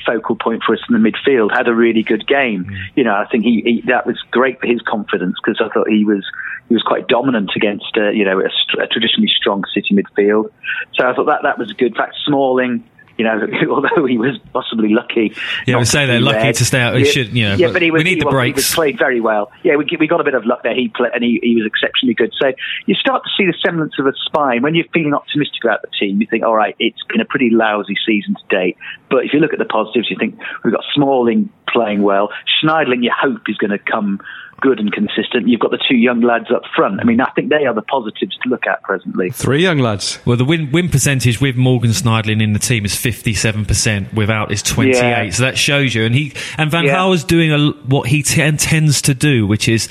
focal 0.06 0.36
point 0.36 0.62
for 0.64 0.74
us 0.74 0.82
in 0.88 1.02
the 1.02 1.12
midfield. 1.12 1.56
Had 1.56 1.68
a 1.68 1.74
really 1.74 2.04
good 2.04 2.28
game. 2.28 2.66
Mm. 2.66 2.78
You 2.96 3.04
know, 3.06 3.14
I 3.14 3.26
think 3.32 3.44
he, 3.44 3.62
he, 3.66 3.84
that 3.88 4.06
was 4.06 4.22
great 4.30 4.60
for 4.60 4.68
his 4.68 4.80
confidence 4.82 5.36
because 5.44 5.60
I 5.60 5.74
thought 5.74 5.90
he 5.90 6.06
was 6.06 6.24
he 6.70 6.76
was 6.76 6.84
quite 6.84 7.08
dominant 7.08 7.52
against 7.56 7.98
uh, 7.98 8.10
you 8.10 8.24
know 8.24 8.40
a, 8.40 8.82
a, 8.82 8.88
traditionally 8.88 9.32
strong 9.36 9.64
City 9.74 9.96
midfield. 9.96 10.52
So 10.94 11.10
I 11.10 11.16
thought 11.16 11.26
that 11.26 11.42
that 11.42 11.58
was 11.58 11.72
a 11.72 11.74
good. 11.74 11.94
In 11.94 11.96
fact, 11.96 12.18
Smalling 12.24 12.84
You 13.18 13.26
know, 13.26 13.48
although 13.70 14.06
he 14.06 14.18
was 14.18 14.40
possibly 14.52 14.90
lucky. 14.90 15.36
Yeah, 15.68 15.78
we 15.78 15.86
say 15.86 16.06
they're 16.06 16.20
lucky 16.20 16.38
red. 16.38 16.56
to 16.56 16.66
stay 16.66 16.80
out. 16.82 16.96
He 16.96 17.06
should, 17.06 17.30
you 17.30 17.50
know, 17.50 17.56
yeah, 17.56 17.68
but 17.68 17.74
but 17.74 17.82
he 17.84 17.92
we 17.92 18.00
was, 18.00 18.04
need 18.06 18.22
the 18.22 18.30
he, 18.30 18.36
was- 18.36 18.46
He 18.46 18.54
was 18.54 18.74
played 18.74 18.98
very 18.98 19.22
well. 19.22 19.52
Yeah, 19.64 19.76
we, 19.76 19.86
we 20.00 20.08
got 20.08 20.20
a 20.20 20.24
bit 20.24 20.34
of 20.34 20.46
luck 20.46 20.64
there. 20.64 20.74
He 20.76 20.90
played, 20.90 21.12
and 21.14 21.24
he, 21.24 21.40
he 21.44 21.56
was 21.56 21.66
exceptionally 21.66 22.16
good. 22.16 22.34
So 22.42 22.52
you 22.86 22.96
start 22.96 23.24
to 23.24 23.30
see 23.38 23.46
the 23.46 23.54
semblance 23.64 23.94
of 24.00 24.08
a 24.08 24.14
spine 24.26 24.62
when 24.64 24.74
you're 24.76 24.88
feeling 24.94 25.14
optimistic 25.14 25.64
about 25.64 25.82
the 25.84 25.90
team. 26.00 26.20
You 26.22 26.28
think, 26.30 26.44
all 26.44 26.56
right, 26.56 26.76
it's 26.80 27.04
been 27.10 27.22
a 27.22 27.26
pretty 27.26 27.50
lousy 27.52 27.96
season 28.06 28.36
to 28.36 28.56
date. 28.56 28.78
But 29.10 29.26
if 29.26 29.34
you 29.34 29.40
look 29.40 29.54
at 29.54 29.60
the 29.60 29.66
positives, 29.66 30.10
you 30.10 30.18
think 30.20 30.40
we've 30.64 30.74
got 30.74 30.84
Smalling 30.96 31.50
playing 31.72 32.02
well. 32.02 32.30
Schneiderlin, 32.64 33.04
you 33.04 33.12
hope 33.16 33.42
is 33.48 33.58
going 33.58 33.72
to 33.72 33.80
come 33.80 34.20
good 34.62 34.80
and 34.80 34.92
consistent. 34.92 35.48
You've 35.48 35.60
got 35.60 35.72
the 35.72 35.84
two 35.90 35.98
young 35.98 36.22
lads 36.22 36.46
up 36.54 36.64
front. 36.76 37.00
I 37.00 37.04
mean, 37.04 37.20
I 37.22 37.30
think 37.32 37.50
they 37.50 37.66
are 37.66 37.74
the 37.74 37.82
positives 37.82 38.38
to 38.44 38.50
look 38.50 38.66
at 38.68 38.82
presently. 38.84 39.30
Three 39.32 39.62
young 39.62 39.80
lads. 39.80 40.20
Well, 40.26 40.38
the 40.38 40.46
win, 40.46 40.72
win 40.72 40.90
percentage 40.90 41.42
with 41.42 41.56
Morgan 41.56 41.92
Schneiderlin 41.92 42.42
in 42.42 42.54
the 42.54 42.60
team 42.60 42.86
is 42.86 42.94
57%, 42.96 44.14
without 44.14 44.52
is 44.52 44.62
28. 44.64 44.96
Yeah. 44.96 45.30
So 45.32 45.44
that 45.44 45.58
shows 45.58 45.94
you. 45.96 46.06
And 46.06 46.16
he 46.16 46.34
and 46.58 46.72
Van 46.72 46.86
Yeah. 46.86 46.96
Gaal 46.96 47.14
is 47.14 47.24
doing 47.24 47.52
a, 47.52 47.72
what 47.88 48.08
he 48.08 48.24
t- 48.24 48.52
tends 48.58 49.02
to 49.04 49.14
do, 49.14 49.46
which 49.48 49.68
is 49.68 49.90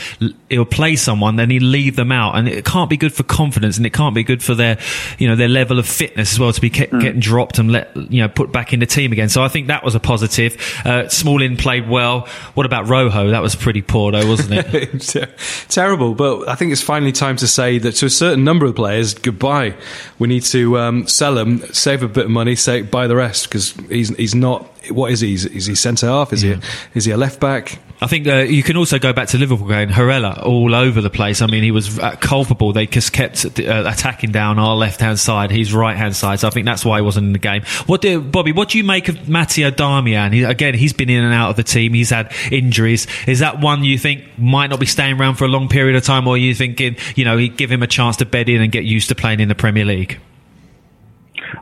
he'll 0.49 0.65
play 0.65 0.97
someone, 0.97 1.37
then 1.37 1.51
he'll 1.51 1.63
leave 1.63 1.97
them 1.97 2.13
out. 2.13 2.37
And 2.37 2.49
it 2.49 2.65
can't 2.65 2.91
be 2.91 2.97
good 2.97 3.13
for 3.13 3.23
confidence 3.23 3.77
and 3.77 3.87
it 3.87 3.93
can't 3.93 4.15
be 4.15 4.23
good 4.23 4.43
for 4.43 4.55
their, 4.55 4.79
you 5.19 5.29
know, 5.29 5.37
their 5.37 5.49
level 5.49 5.79
of 5.79 5.87
fitness 5.87 6.33
as 6.33 6.39
well 6.41 6.53
to 6.53 6.61
be 6.61 6.71
ke- 6.71 6.91
getting 6.91 7.21
dropped 7.21 7.59
and 7.59 7.71
let, 7.73 7.95
you 8.11 8.21
know, 8.21 8.29
put 8.29 8.53
back 8.53 8.73
in 8.73 8.81
the 8.81 8.87
team 8.87 9.13
again. 9.13 9.29
So 9.29 9.43
I 9.43 9.49
think 9.49 9.69
that 9.69 9.85
was 9.85 9.95
a 9.95 10.01
positive. 10.01 10.57
Uh, 10.85 11.09
Smalling 11.09 11.57
played 11.57 11.89
well. 11.89 12.27
What 12.55 12.67
about 12.67 12.89
Rojo? 12.89 13.31
That 13.31 13.43
was 13.43 13.55
pretty 13.55 13.83
poor 13.83 14.13
though, 14.13 14.27
wasn't 14.27 14.52
it? 14.52 14.52
Ter- 14.99 15.33
Terrible, 15.69 16.15
but 16.15 16.49
I 16.49 16.55
think 16.55 16.73
it's 16.73 16.83
finally 16.83 17.13
time 17.13 17.37
to 17.37 17.47
say 17.49 17.79
that 17.79 17.93
to 17.97 18.07
a 18.07 18.11
certain 18.11 18.45
number 18.45 18.67
of 18.67 18.75
players, 18.75 19.15
goodbye. 19.15 19.75
We 20.19 20.29
need 20.29 20.43
to 20.45 20.79
um, 20.79 21.07
sell 21.07 21.35
them, 21.35 21.59
save 21.73 22.03
a 22.03 22.09
bit 22.09 22.27
of 22.27 22.31
money, 22.31 22.57
say 22.57 22.83
buy 22.83 23.07
the 23.07 23.17
rest 23.17 23.49
because 23.49 23.73
he's 23.89 24.15
he's 24.17 24.35
not. 24.35 24.69
What 24.91 25.13
is 25.13 25.21
he? 25.21 25.35
Is, 25.35 25.47
is 25.47 25.67
he 25.67 25.75
centre 25.75 26.07
half? 26.07 26.33
Is 26.33 26.43
he 26.43 26.57
is 26.95 27.05
he 27.05 27.13
a 27.13 27.17
left 27.17 27.41
back? 27.41 27.79
I 28.01 28.07
think 28.07 28.27
uh, 28.27 28.39
you 28.39 28.63
can 28.63 28.77
also 28.77 28.99
go 28.99 29.13
back 29.13 29.29
to 29.29 29.39
Liverpool 29.39 29.69
game. 29.69 29.89
Herrera 29.89 30.43
all 30.43 30.75
over 30.75 31.01
the 31.01 31.11
place. 31.11 31.43
I 31.43 31.47
mean, 31.47 31.63
he 31.63 31.71
was 31.71 31.99
uh, 31.99 32.17
culpable. 32.17 32.73
They 32.73 32.87
just 32.87 33.13
kept 33.13 33.45
uh, 33.45 33.85
attacking 33.87 34.33
down 34.33 34.59
our 34.59 34.75
left 34.75 35.01
hand 35.01 35.19
side, 35.19 35.51
his 35.51 35.73
right 35.73 35.97
hand 35.97 36.17
side. 36.17 36.41
So 36.41 36.49
I 36.49 36.51
think 36.51 36.67
that's 36.67 36.85
why 36.85 36.99
he 36.99 37.03
wasn't 37.03 37.27
in 37.27 37.33
the 37.33 37.39
game. 37.39 37.63
What 37.87 38.01
do 38.01 38.21
Bobby? 38.21 38.53
What 38.53 38.71
do 38.71 38.79
you 38.79 38.85
make 38.85 39.09
of 39.09 39.29
Matteo 39.29 39.71
Darmian? 39.71 40.33
He, 40.33 40.43
again, 40.43 40.75
he's 40.75 40.93
been 40.93 41.11
in 41.11 41.25
and 41.25 41.35
out 41.35 41.51
of 41.51 41.57
the 41.57 41.63
team. 41.63 41.93
He's 41.95 42.11
had 42.11 42.33
injuries. 42.51 43.07
Is 43.27 43.41
that 43.41 43.61
one 43.61 43.85
you 43.85 43.99
think 43.99 44.25
might 44.39 44.71
not 44.71 44.81
be 44.81 44.87
staying 44.87 45.21
around 45.21 45.37
for 45.37 45.45
a 45.45 45.49
long 45.49 45.69
period 45.69 45.97
of 45.97 46.05
time, 46.05 46.27
or 46.27 46.35
are 46.35 46.39
you 46.39 46.55
thinking 46.55 46.97
you 47.15 47.25
know 47.25 47.47
give 47.49 47.71
him 47.71 47.83
a 47.83 47.87
chance 47.89 48.17
to 48.19 48.27
bed 48.27 48.49
in 48.49 48.63
and 48.63 48.73
get 48.73 48.85
used 48.85 49.09
to 49.09 49.15
playing 49.15 49.41
in 49.41 49.49
the 49.49 49.55
Premier 49.55 49.85
League? 49.85 50.19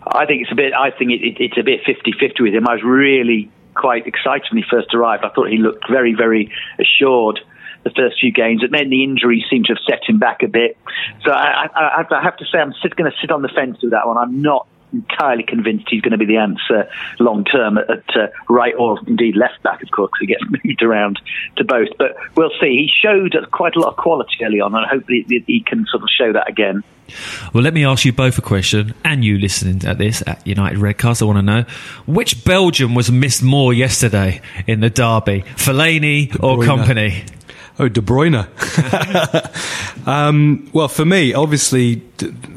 I 0.07 0.27
think 0.27 0.43
it's 0.43 0.53
a 0.53 0.55
bit. 0.55 0.73
I 0.73 0.91
think 0.91 1.11
it, 1.11 1.23
it, 1.23 1.37
it's 1.39 1.59
a 1.59 1.63
bit 1.63 1.83
50-50 1.85 2.41
with 2.41 2.55
him. 2.55 2.67
I 2.69 2.75
was 2.75 2.83
really 2.83 3.51
quite 3.75 4.07
excited 4.07 4.47
when 4.51 4.63
he 4.63 4.69
first 4.71 4.95
arrived. 4.95 5.25
I 5.25 5.31
thought 5.31 5.49
he 5.49 5.59
looked 5.59 5.91
very, 5.91 6.15
very 6.15 6.53
assured 6.79 7.41
the 7.85 7.91
first 7.91 8.21
few 8.21 8.33
games, 8.33 8.63
and 8.63 8.73
then 8.73 8.91
the 8.91 9.03
injury 9.03 9.45
seemed 9.49 9.67
to 9.67 9.75
have 9.75 9.83
set 9.89 10.09
him 10.09 10.19
back 10.19 10.43
a 10.43 10.49
bit. 10.49 10.77
So 11.25 11.33
I, 11.33 11.69
I, 11.75 12.05
I 12.11 12.23
have 12.23 12.37
to 12.39 12.45
say, 12.45 12.59
I'm 12.59 12.75
going 12.97 13.11
to 13.11 13.17
sit 13.21 13.31
on 13.31 13.43
the 13.43 13.49
fence 13.49 13.79
with 13.83 13.93
that 13.93 14.07
one. 14.07 14.19
I'm 14.19 14.43
not 14.43 14.67
entirely 14.93 15.45
convinced 15.45 15.87
he's 15.89 16.03
going 16.03 16.13
to 16.13 16.19
be 16.19 16.27
the 16.27 16.37
answer 16.37 16.89
long 17.19 17.45
term 17.45 17.79
at, 17.79 18.17
uh, 18.17 18.27
right 18.49 18.75
or 18.79 18.99
indeed 19.07 19.37
left 19.37 19.63
back, 19.63 19.83
of 19.83 19.91
course, 19.91 20.11
because 20.13 20.21
he 20.21 20.27
gets 20.27 20.65
moved 20.65 20.83
around 20.83 21.21
to 21.57 21.65
both. 21.65 21.89
But 21.99 22.17
we'll 22.37 22.51
see. 22.61 22.89
He 22.89 22.91
showed 23.03 23.35
quite 23.53 23.77
a 23.77 23.81
lot 23.81 23.91
of 23.91 23.97
quality 23.97 24.37
early 24.43 24.61
on, 24.61 24.75
and 24.75 24.87
hopefully 24.87 25.25
he 25.47 25.65
can 25.67 25.87
sort 25.91 26.03
of 26.03 26.09
show 26.11 26.33
that 26.33 26.49
again. 26.49 26.83
Well, 27.53 27.63
let 27.63 27.75
me 27.75 27.85
ask 27.85 28.05
you 28.05 28.13
both 28.13 28.39
a 28.39 28.43
question, 28.43 28.95
and 29.05 29.25
you 29.25 29.39
listening 29.39 29.85
at 29.89 29.99
this 29.99 30.23
at 30.27 30.47
United 30.47 30.79
Redcast. 30.79 31.23
I 31.23 31.25
want 31.25 31.39
to 31.39 31.43
know 31.43 31.65
which 32.07 32.45
Belgium 32.45 32.95
was 32.95 33.11
missed 33.11 33.43
more 33.43 33.73
yesterday 33.73 34.41
in 34.67 34.81
the 34.81 34.91
derby, 34.91 35.43
Fellaini 35.57 36.35
or 36.43 36.59
Kompany? 36.59 37.27
Oh, 37.81 37.89
De 37.89 38.03
Bruyne. 38.03 38.47
um, 40.07 40.69
well, 40.75 40.89
for 40.89 41.07
me, 41.07 41.33
obviously, 41.33 42.01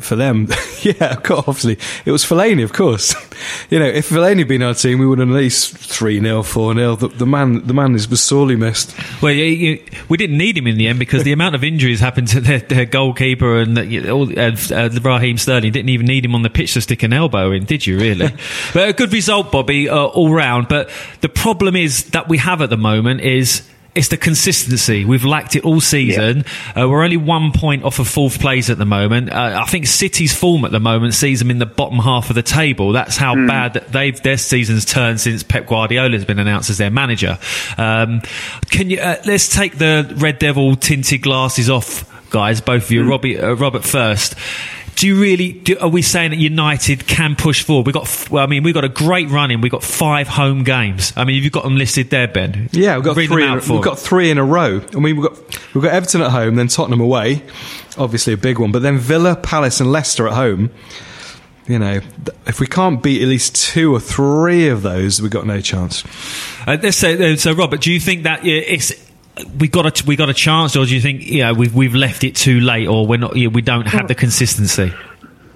for 0.01 0.17
them, 0.17 0.49
yeah, 0.81 1.17
obviously, 1.29 1.77
it 2.03 2.11
was 2.11 2.25
Fellaini, 2.25 2.61
of 2.61 2.73
course. 2.73 3.15
you 3.69 3.79
know, 3.79 3.85
if 3.85 4.09
Fellaini 4.09 4.39
had 4.39 4.49
been 4.49 4.61
our 4.61 4.73
team, 4.73 4.99
we 4.99 5.05
would 5.05 5.19
have 5.19 5.29
at 5.29 5.33
least 5.33 5.77
3 5.77 6.19
0, 6.19 6.43
4 6.43 6.73
0. 6.73 6.95
The, 6.97 7.25
man, 7.25 7.65
the 7.65 7.73
man 7.73 7.95
is, 7.95 8.09
was 8.09 8.21
sorely 8.21 8.57
missed. 8.57 8.93
Well, 9.21 9.31
you, 9.31 9.45
you, 9.45 9.83
we 10.09 10.17
didn't 10.17 10.37
need 10.37 10.57
him 10.57 10.67
in 10.67 10.77
the 10.77 10.89
end 10.89 10.99
because 10.99 11.23
the 11.23 11.31
amount 11.31 11.55
of 11.55 11.63
injuries 11.63 12.01
happened 12.01 12.27
to 12.27 12.41
their, 12.41 12.59
their 12.59 12.85
goalkeeper 12.85 13.61
and 13.61 13.77
uh, 13.77 14.11
all, 14.11 14.27
uh, 14.37 14.51
uh, 14.71 14.89
Raheem 15.01 15.37
Sterling 15.37 15.71
didn't 15.71 15.87
even 15.87 16.05
need 16.05 16.25
him 16.25 16.35
on 16.35 16.41
the 16.41 16.49
pitch 16.49 16.73
to 16.73 16.81
stick 16.81 17.01
an 17.01 17.13
elbow 17.13 17.53
in, 17.53 17.63
did 17.63 17.87
you? 17.87 17.97
Really? 17.97 18.27
but 18.73 18.89
a 18.89 18.93
good 18.93 19.13
result, 19.13 19.53
Bobby, 19.53 19.87
uh, 19.87 19.95
all 19.95 20.33
round. 20.33 20.67
But 20.67 20.89
the 21.21 21.29
problem 21.29 21.77
is 21.77 22.07
that 22.09 22.27
we 22.27 22.39
have 22.39 22.61
at 22.61 22.69
the 22.69 22.75
moment 22.75 23.21
is. 23.21 23.69
It's 23.95 24.07
the 24.07 24.17
consistency. 24.17 25.05
We've 25.05 25.23
lacked 25.23 25.55
it 25.55 25.63
all 25.65 25.79
season. 25.79 26.45
Uh, 26.75 26.89
we're 26.89 27.03
only 27.03 27.17
one 27.17 27.51
point 27.51 27.83
off 27.83 27.99
of 27.99 28.07
fourth 28.07 28.39
place 28.39 28.71
at 28.71 28.79
the 28.79 28.85
moment. 28.85 29.31
Uh, 29.31 29.61
I 29.63 29.69
think 29.69 29.85
City's 29.85 30.35
form 30.35 30.65
at 30.65 30.71
the 30.71 30.79
moment 30.79 31.13
sees 31.13 31.37
them 31.37 31.51
in 31.51 31.59
the 31.59 31.67
bottom 31.67 31.99
half 31.99 32.29
of 32.29 32.35
the 32.35 32.41
table. 32.41 32.91
That's 32.91 33.17
how 33.17 33.35
bad 33.35 33.73
that 33.73 33.91
they've 33.91 34.19
their 34.23 34.37
season's 34.37 34.85
turned 34.85 35.19
since 35.21 35.43
Pep 35.43 35.67
Guardiola 35.67 36.11
has 36.13 36.25
been 36.25 36.39
announced 36.39 36.71
as 36.71 36.79
their 36.79 36.89
manager. 36.89 37.37
Um, 37.77 38.21
can 38.71 38.89
you 38.89 38.99
uh, 38.99 39.17
let's 39.27 39.53
take 39.53 39.77
the 39.77 40.11
Red 40.17 40.39
Devil 40.39 40.75
tinted 40.75 41.21
glasses 41.21 41.69
off, 41.69 42.29
guys? 42.31 42.61
Both 42.61 42.85
of 42.85 42.91
you, 42.91 43.07
Robbie, 43.07 43.39
uh, 43.39 43.53
Robert 43.53 43.83
first. 43.83 44.35
Do 44.95 45.07
you 45.07 45.19
really? 45.19 45.53
Do, 45.53 45.77
are 45.79 45.89
we 45.89 46.01
saying 46.01 46.31
that 46.31 46.37
United 46.37 47.07
can 47.07 47.35
push 47.35 47.63
forward? 47.63 47.85
We 47.85 47.93
got. 47.93 48.27
Well, 48.29 48.43
I 48.43 48.47
mean, 48.47 48.63
we 48.63 48.73
got 48.73 48.83
a 48.83 48.89
great 48.89 49.29
run 49.29 49.51
in. 49.51 49.61
We 49.61 49.69
got 49.69 49.83
five 49.83 50.27
home 50.27 50.63
games. 50.63 51.13
I 51.15 51.23
mean, 51.23 51.41
you've 51.41 51.51
got 51.51 51.63
them 51.63 51.77
listed 51.77 52.09
there, 52.09 52.27
Ben. 52.27 52.69
Yeah, 52.71 52.95
we've 52.95 53.05
got 53.05 53.15
Read 53.15 53.29
three. 53.29 53.45
In, 53.45 53.53
we've 53.53 53.81
got 53.81 53.99
three 53.99 54.29
in 54.29 54.37
a 54.37 54.43
row. 54.43 54.81
I 54.95 54.99
mean, 54.99 55.17
we've 55.17 55.29
got 55.29 55.37
we've 55.73 55.83
got 55.83 55.93
Everton 55.93 56.21
at 56.21 56.31
home, 56.31 56.55
then 56.55 56.67
Tottenham 56.67 57.01
away, 57.01 57.43
obviously 57.97 58.33
a 58.33 58.37
big 58.37 58.59
one. 58.59 58.71
But 58.71 58.81
then 58.81 58.97
Villa, 58.97 59.35
Palace, 59.35 59.79
and 59.79 59.91
Leicester 59.91 60.27
at 60.27 60.33
home. 60.33 60.71
You 61.65 61.79
know, 61.79 62.01
if 62.45 62.59
we 62.59 62.67
can't 62.67 63.01
beat 63.01 63.21
at 63.21 63.29
least 63.29 63.55
two 63.55 63.95
or 63.95 63.99
three 64.01 64.67
of 64.67 64.81
those, 64.81 65.21
we've 65.21 65.31
got 65.31 65.47
no 65.47 65.61
chance. 65.61 66.03
Uh, 66.67 66.91
say, 66.91 67.33
uh, 67.33 67.37
so, 67.37 67.53
Robert, 67.53 67.79
do 67.79 67.89
you 67.91 68.01
think 68.01 68.23
that 68.23 68.45
it's 68.45 68.91
we 69.59 69.67
got 69.67 69.85
a 69.85 70.05
we 70.05 70.15
got 70.15 70.29
a 70.29 70.33
chance, 70.33 70.75
or 70.75 70.85
do 70.85 70.93
you 70.93 71.01
think 71.01 71.21
yeah 71.25 71.51
we've 71.51 71.73
we've 71.73 71.95
left 71.95 72.23
it 72.23 72.35
too 72.35 72.59
late, 72.59 72.87
or 72.87 73.07
we're 73.07 73.17
not 73.17 73.33
we 73.33 73.61
don't 73.61 73.87
have 73.87 74.07
the 74.07 74.15
consistency? 74.15 74.93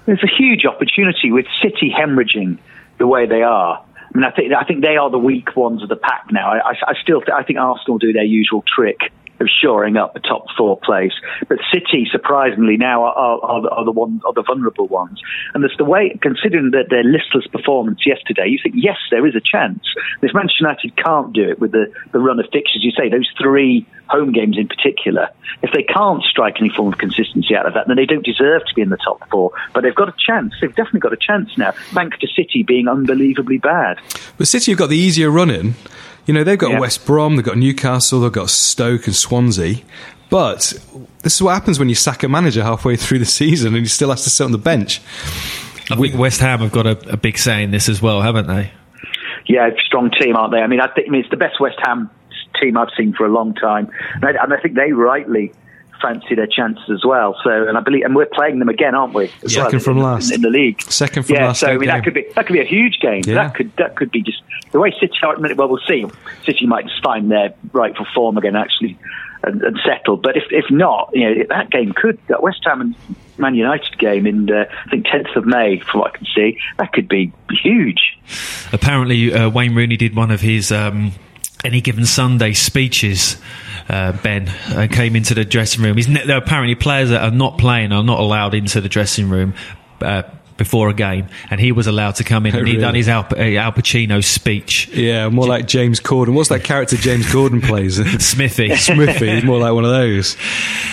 There's 0.06 0.22
a 0.22 0.36
huge 0.36 0.64
opportunity 0.64 1.30
with 1.30 1.46
City 1.62 1.94
hemorrhaging 1.96 2.58
the 2.98 3.06
way 3.06 3.26
they 3.26 3.42
are. 3.42 3.84
I 3.96 4.18
mean, 4.18 4.24
I 4.24 4.30
think 4.30 4.52
I 4.52 4.64
think 4.64 4.82
they 4.82 4.96
are 4.96 5.10
the 5.10 5.18
weak 5.18 5.54
ones 5.54 5.82
of 5.82 5.88
the 5.88 5.96
pack 5.96 6.26
now. 6.30 6.50
I, 6.50 6.70
I, 6.70 6.74
I 6.88 6.94
still 7.02 7.22
I 7.32 7.42
think 7.42 7.58
Arsenal 7.58 7.98
do 7.98 8.12
their 8.12 8.24
usual 8.24 8.64
trick 8.66 9.12
of 9.40 9.48
shoring 9.48 9.96
up 9.96 10.14
the 10.14 10.20
top 10.20 10.46
four 10.56 10.78
place, 10.78 11.12
but 11.48 11.58
City 11.72 12.06
surprisingly 12.10 12.76
now 12.76 13.04
are, 13.04 13.40
are, 13.42 13.70
are, 13.70 13.84
the, 13.84 13.92
ones 13.92 14.20
are 14.26 14.32
the 14.32 14.42
vulnerable 14.42 14.88
ones. 14.88 15.20
And 15.54 15.62
there's 15.62 15.76
the 15.78 15.84
way, 15.84 16.16
considering 16.20 16.70
that 16.72 16.86
their 16.90 17.04
listless 17.04 17.46
performance 17.46 18.00
yesterday, 18.06 18.48
you 18.48 18.58
think 18.62 18.74
yes, 18.76 18.96
there 19.10 19.26
is 19.26 19.34
a 19.34 19.40
chance. 19.40 19.82
This 20.20 20.32
Manchester 20.34 20.64
United 20.64 20.96
can't 20.96 21.32
do 21.32 21.48
it 21.48 21.60
with 21.60 21.72
the, 21.72 21.92
the 22.12 22.18
run 22.18 22.40
of 22.40 22.46
fixtures. 22.52 22.82
You 22.82 22.92
say 22.92 23.08
those 23.08 23.28
three 23.40 23.86
home 24.08 24.32
games 24.32 24.56
in 24.58 24.68
particular. 24.68 25.28
If 25.62 25.70
they 25.72 25.82
can't 25.82 26.22
strike 26.22 26.56
any 26.60 26.70
form 26.70 26.92
of 26.92 26.98
consistency 26.98 27.54
out 27.54 27.66
of 27.66 27.74
that, 27.74 27.86
then 27.86 27.96
they 27.96 28.06
don't 28.06 28.24
deserve 28.24 28.62
to 28.66 28.74
be 28.74 28.82
in 28.82 28.90
the 28.90 28.96
top 28.96 29.28
four. 29.30 29.52
But 29.74 29.82
they've 29.82 29.94
got 29.94 30.08
a 30.08 30.14
chance. 30.18 30.54
They've 30.60 30.74
definitely 30.74 31.00
got 31.00 31.12
a 31.12 31.16
chance 31.16 31.56
now, 31.56 31.72
thanks 31.92 32.18
to 32.18 32.26
City 32.28 32.62
being 32.62 32.88
unbelievably 32.88 33.58
bad. 33.58 33.98
But 34.36 34.48
City 34.48 34.72
have 34.72 34.78
got 34.78 34.88
the 34.88 34.96
easier 34.96 35.30
run 35.30 35.50
in. 35.50 35.74
You 36.28 36.34
know, 36.34 36.44
they've 36.44 36.58
got 36.58 36.72
Yeah. 36.72 36.80
West 36.80 37.06
Brom, 37.06 37.36
they've 37.36 37.44
got 37.44 37.56
Newcastle, 37.56 38.20
they've 38.20 38.30
got 38.30 38.50
Stoke 38.50 39.06
and 39.06 39.16
Swansea. 39.16 39.76
But 40.28 40.74
this 41.22 41.34
is 41.36 41.42
what 41.42 41.54
happens 41.54 41.78
when 41.78 41.88
you 41.88 41.94
sack 41.94 42.22
a 42.22 42.28
manager 42.28 42.62
halfway 42.62 42.96
through 42.96 43.18
the 43.20 43.24
season 43.24 43.68
and 43.74 43.78
he 43.78 43.88
still 43.88 44.10
has 44.10 44.24
to 44.24 44.30
sit 44.30 44.44
on 44.44 44.52
the 44.52 44.58
bench. 44.58 45.00
I 45.90 45.96
think 45.96 46.14
West 46.16 46.40
Ham 46.40 46.60
have 46.60 46.70
got 46.70 46.86
a, 46.86 47.12
a 47.12 47.16
big 47.16 47.38
say 47.38 47.62
in 47.62 47.70
this 47.70 47.88
as 47.88 48.02
well, 48.02 48.20
haven't 48.20 48.46
they? 48.46 48.70
Yeah, 49.46 49.70
strong 49.86 50.10
team, 50.20 50.36
aren't 50.36 50.52
they? 50.52 50.58
I 50.58 50.66
mean, 50.66 50.80
I 50.82 50.88
think 50.88 51.08
I 51.08 51.10
mean, 51.10 51.22
it's 51.22 51.30
the 51.30 51.38
best 51.38 51.58
West 51.60 51.78
Ham 51.86 52.10
team 52.60 52.76
I've 52.76 52.90
seen 52.94 53.14
for 53.14 53.24
a 53.24 53.30
long 53.30 53.54
time, 53.54 53.90
and 54.16 54.24
I, 54.26 54.42
and 54.42 54.52
I 54.52 54.60
think 54.60 54.74
they 54.74 54.92
rightly 54.92 55.52
fancy 56.00 56.34
their 56.34 56.46
chances 56.46 56.88
as 56.90 57.04
well. 57.04 57.36
So, 57.42 57.68
and 57.68 57.76
I 57.76 57.80
believe, 57.80 58.04
and 58.04 58.14
we're 58.14 58.26
playing 58.26 58.58
them 58.58 58.68
again, 58.68 58.94
aren't 58.94 59.14
we? 59.14 59.30
As 59.42 59.54
Second 59.54 59.72
well, 59.72 59.80
from 59.80 59.96
in, 59.98 60.02
last. 60.02 60.32
in, 60.32 60.42
the 60.42 60.50
league. 60.50 60.80
Second 60.82 61.24
from 61.24 61.36
yeah, 61.36 61.46
last 61.48 61.60
so 61.60 61.68
I 61.68 61.70
mean, 61.72 61.80
game. 61.80 61.88
that 61.88 62.04
could 62.04 62.14
be 62.14 62.26
that 62.34 62.46
could 62.46 62.52
be 62.52 62.60
a 62.60 62.64
huge 62.64 62.98
game. 63.00 63.22
Yeah. 63.26 63.34
That 63.34 63.54
could 63.54 63.74
that 63.76 63.96
could 63.96 64.10
be 64.10 64.22
just 64.22 64.42
the 64.72 64.78
way 64.78 64.92
City 64.92 65.14
are 65.22 65.30
at 65.30 65.36
the 65.36 65.42
minute. 65.42 65.56
Well, 65.56 65.68
we'll 65.68 65.80
see. 65.86 66.04
City 66.44 66.66
might 66.66 66.86
just 66.86 67.02
find 67.02 67.30
their 67.30 67.54
rightful 67.72 68.06
form 68.14 68.36
again, 68.38 68.56
actually, 68.56 68.98
and, 69.42 69.62
and 69.62 69.78
settle. 69.84 70.16
But 70.16 70.36
if 70.36 70.44
if 70.50 70.70
not, 70.70 71.10
you 71.12 71.34
know, 71.34 71.44
that 71.48 71.70
game 71.70 71.92
could 71.92 72.18
that 72.28 72.42
West 72.42 72.60
Ham 72.64 72.80
and 72.80 72.94
Man 73.38 73.54
United 73.54 73.98
game 73.98 74.26
in 74.26 74.50
uh, 74.50 74.64
I 74.86 74.90
think 74.90 75.06
10th 75.06 75.36
of 75.36 75.46
May, 75.46 75.78
from 75.80 76.00
what 76.00 76.14
I 76.14 76.18
can 76.18 76.26
see, 76.34 76.58
that 76.78 76.92
could 76.92 77.08
be 77.08 77.32
huge. 77.62 78.18
Apparently, 78.72 79.32
uh, 79.32 79.48
Wayne 79.50 79.74
Rooney 79.74 79.96
did 79.96 80.14
one 80.14 80.30
of 80.30 80.40
his 80.40 80.72
um, 80.72 81.12
any 81.64 81.80
given 81.80 82.06
Sunday 82.06 82.52
speeches. 82.52 83.36
Uh, 83.88 84.12
ben 84.22 84.48
uh, 84.48 84.86
came 84.90 85.16
into 85.16 85.32
the 85.32 85.46
dressing 85.46 85.82
room. 85.82 85.96
He's 85.96 86.08
ne- 86.08 86.26
there 86.26 86.36
are 86.36 86.42
apparently 86.42 86.74
players 86.74 87.08
that 87.08 87.22
are 87.22 87.30
not 87.30 87.56
playing 87.56 87.90
are 87.90 88.02
not 88.02 88.20
allowed 88.20 88.52
into 88.54 88.82
the 88.82 88.88
dressing 88.88 89.30
room. 89.30 89.54
Uh, 90.02 90.24
before 90.58 90.90
a 90.90 90.94
game, 90.94 91.28
and 91.50 91.58
he 91.58 91.72
was 91.72 91.86
allowed 91.86 92.16
to 92.16 92.24
come 92.24 92.44
in 92.44 92.54
Oh, 92.54 92.58
and 92.58 92.66
he 92.68 92.74
really? 92.74 92.84
done 92.84 92.94
his 92.94 93.08
Al, 93.08 93.26
uh, 93.30 93.36
Al 93.40 93.72
Pacino 93.72 94.22
speech. 94.22 94.88
Yeah, 94.88 95.28
more 95.30 95.46
like 95.46 95.66
James 95.66 96.00
Corden. 96.00 96.34
What's 96.34 96.50
that 96.50 96.64
character 96.64 96.96
James 96.96 97.24
Corden 97.26 97.62
plays? 97.62 97.96
Smithy. 98.24 98.76
Smithy, 98.76 99.42
more 99.46 99.58
like 99.58 99.72
one 99.72 99.84
of 99.84 99.90
those. 99.90 100.36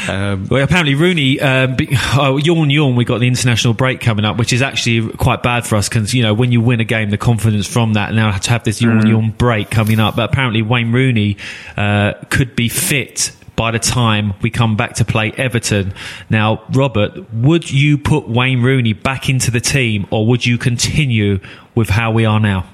Um, 0.08 0.48
Well, 0.50 0.64
apparently 0.64 0.96
Rooney, 0.96 1.40
um, 1.42 1.76
be, 1.76 1.90
oh, 2.16 2.38
yawn, 2.38 2.70
yawn. 2.70 2.96
We 2.96 3.04
got 3.04 3.20
the 3.20 3.28
international 3.28 3.74
break 3.74 4.00
coming 4.00 4.24
up, 4.24 4.38
which 4.38 4.54
is 4.54 4.62
actually 4.62 5.10
quite 5.18 5.44
bad 5.44 5.66
for 5.66 5.76
us 5.76 5.90
because 5.90 6.14
you 6.14 6.22
know 6.24 6.34
when 6.34 6.52
you 6.52 6.62
win 6.62 6.80
a 6.80 6.86
game, 6.86 7.10
the 7.10 7.18
confidence 7.18 7.68
from 7.68 7.94
that 7.94 8.14
now 8.14 8.32
to 8.38 8.50
have 8.52 8.64
this 8.64 8.82
yawn, 8.82 9.06
yawn 9.08 9.32
break 9.32 9.70
coming 9.70 10.00
up. 10.00 10.16
But 10.16 10.30
apparently 10.32 10.62
Wayne 10.62 10.92
Rooney 10.92 11.38
uh, 11.76 12.14
could 12.30 12.56
be 12.56 12.70
fit 12.70 13.32
by 13.56 13.72
the 13.72 13.80
time 13.80 14.34
we 14.42 14.50
come 14.50 14.76
back 14.76 14.96
to 14.96 15.06
play 15.06 15.32
Everton. 15.38 15.94
Now, 16.30 16.64
Robert, 16.72 17.32
would 17.34 17.72
you 17.72 17.98
put 17.98 18.28
Wayne 18.28 18.62
Rooney 18.62 18.94
back 18.94 19.30
into 19.30 19.52
the 19.52 19.62
team, 19.62 20.08
or 20.12 20.28
would 20.28 20.46
you 20.46 20.58
continue 20.58 21.40
with 21.74 21.90
how 21.90 22.12
we 22.12 22.26
are 22.26 22.40
now? 22.40 22.68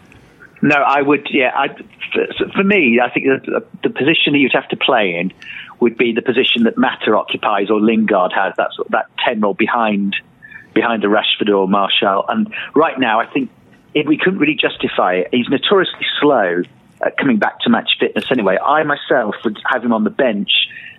No, 0.61 0.75
I 0.75 1.01
would. 1.01 1.27
Yeah, 1.31 1.51
I, 1.55 1.67
for, 2.53 2.63
me, 2.63 2.99
I 3.03 3.09
think 3.09 3.25
the, 3.25 3.65
the 3.83 3.89
position 3.89 4.33
that 4.33 4.39
you'd 4.39 4.53
have 4.53 4.67
to 4.69 4.77
play 4.77 5.15
in 5.15 5.33
would 5.79 5.97
be 5.97 6.13
the 6.13 6.21
position 6.21 6.63
that 6.63 6.77
Mata 6.77 7.15
occupies 7.15 7.69
or 7.69 7.79
Lingard 7.79 8.31
has. 8.33 8.53
That 8.57 8.69
sort 8.75 8.87
of, 8.87 8.91
that 8.91 9.07
ten 9.25 9.41
role 9.41 9.55
behind 9.55 10.15
behind 10.73 11.03
the 11.03 11.07
Rashford 11.07 11.53
or 11.53 11.67
Martial. 11.67 12.23
And 12.29 12.53
right 12.75 12.97
now, 12.99 13.19
I 13.19 13.25
think 13.25 13.49
if 13.93 14.07
we 14.07 14.17
couldn't 14.17 14.39
really 14.39 14.55
justify 14.55 15.15
it. 15.15 15.29
He's 15.31 15.49
notoriously 15.49 16.05
slow 16.19 16.63
at 17.05 17.17
coming 17.17 17.37
back 17.37 17.59
to 17.61 17.69
match 17.69 17.91
fitness. 17.99 18.25
Anyway, 18.31 18.57
I 18.57 18.83
myself 18.83 19.35
would 19.43 19.57
have 19.71 19.83
him 19.83 19.93
on 19.93 20.03
the 20.03 20.09
bench 20.09 20.51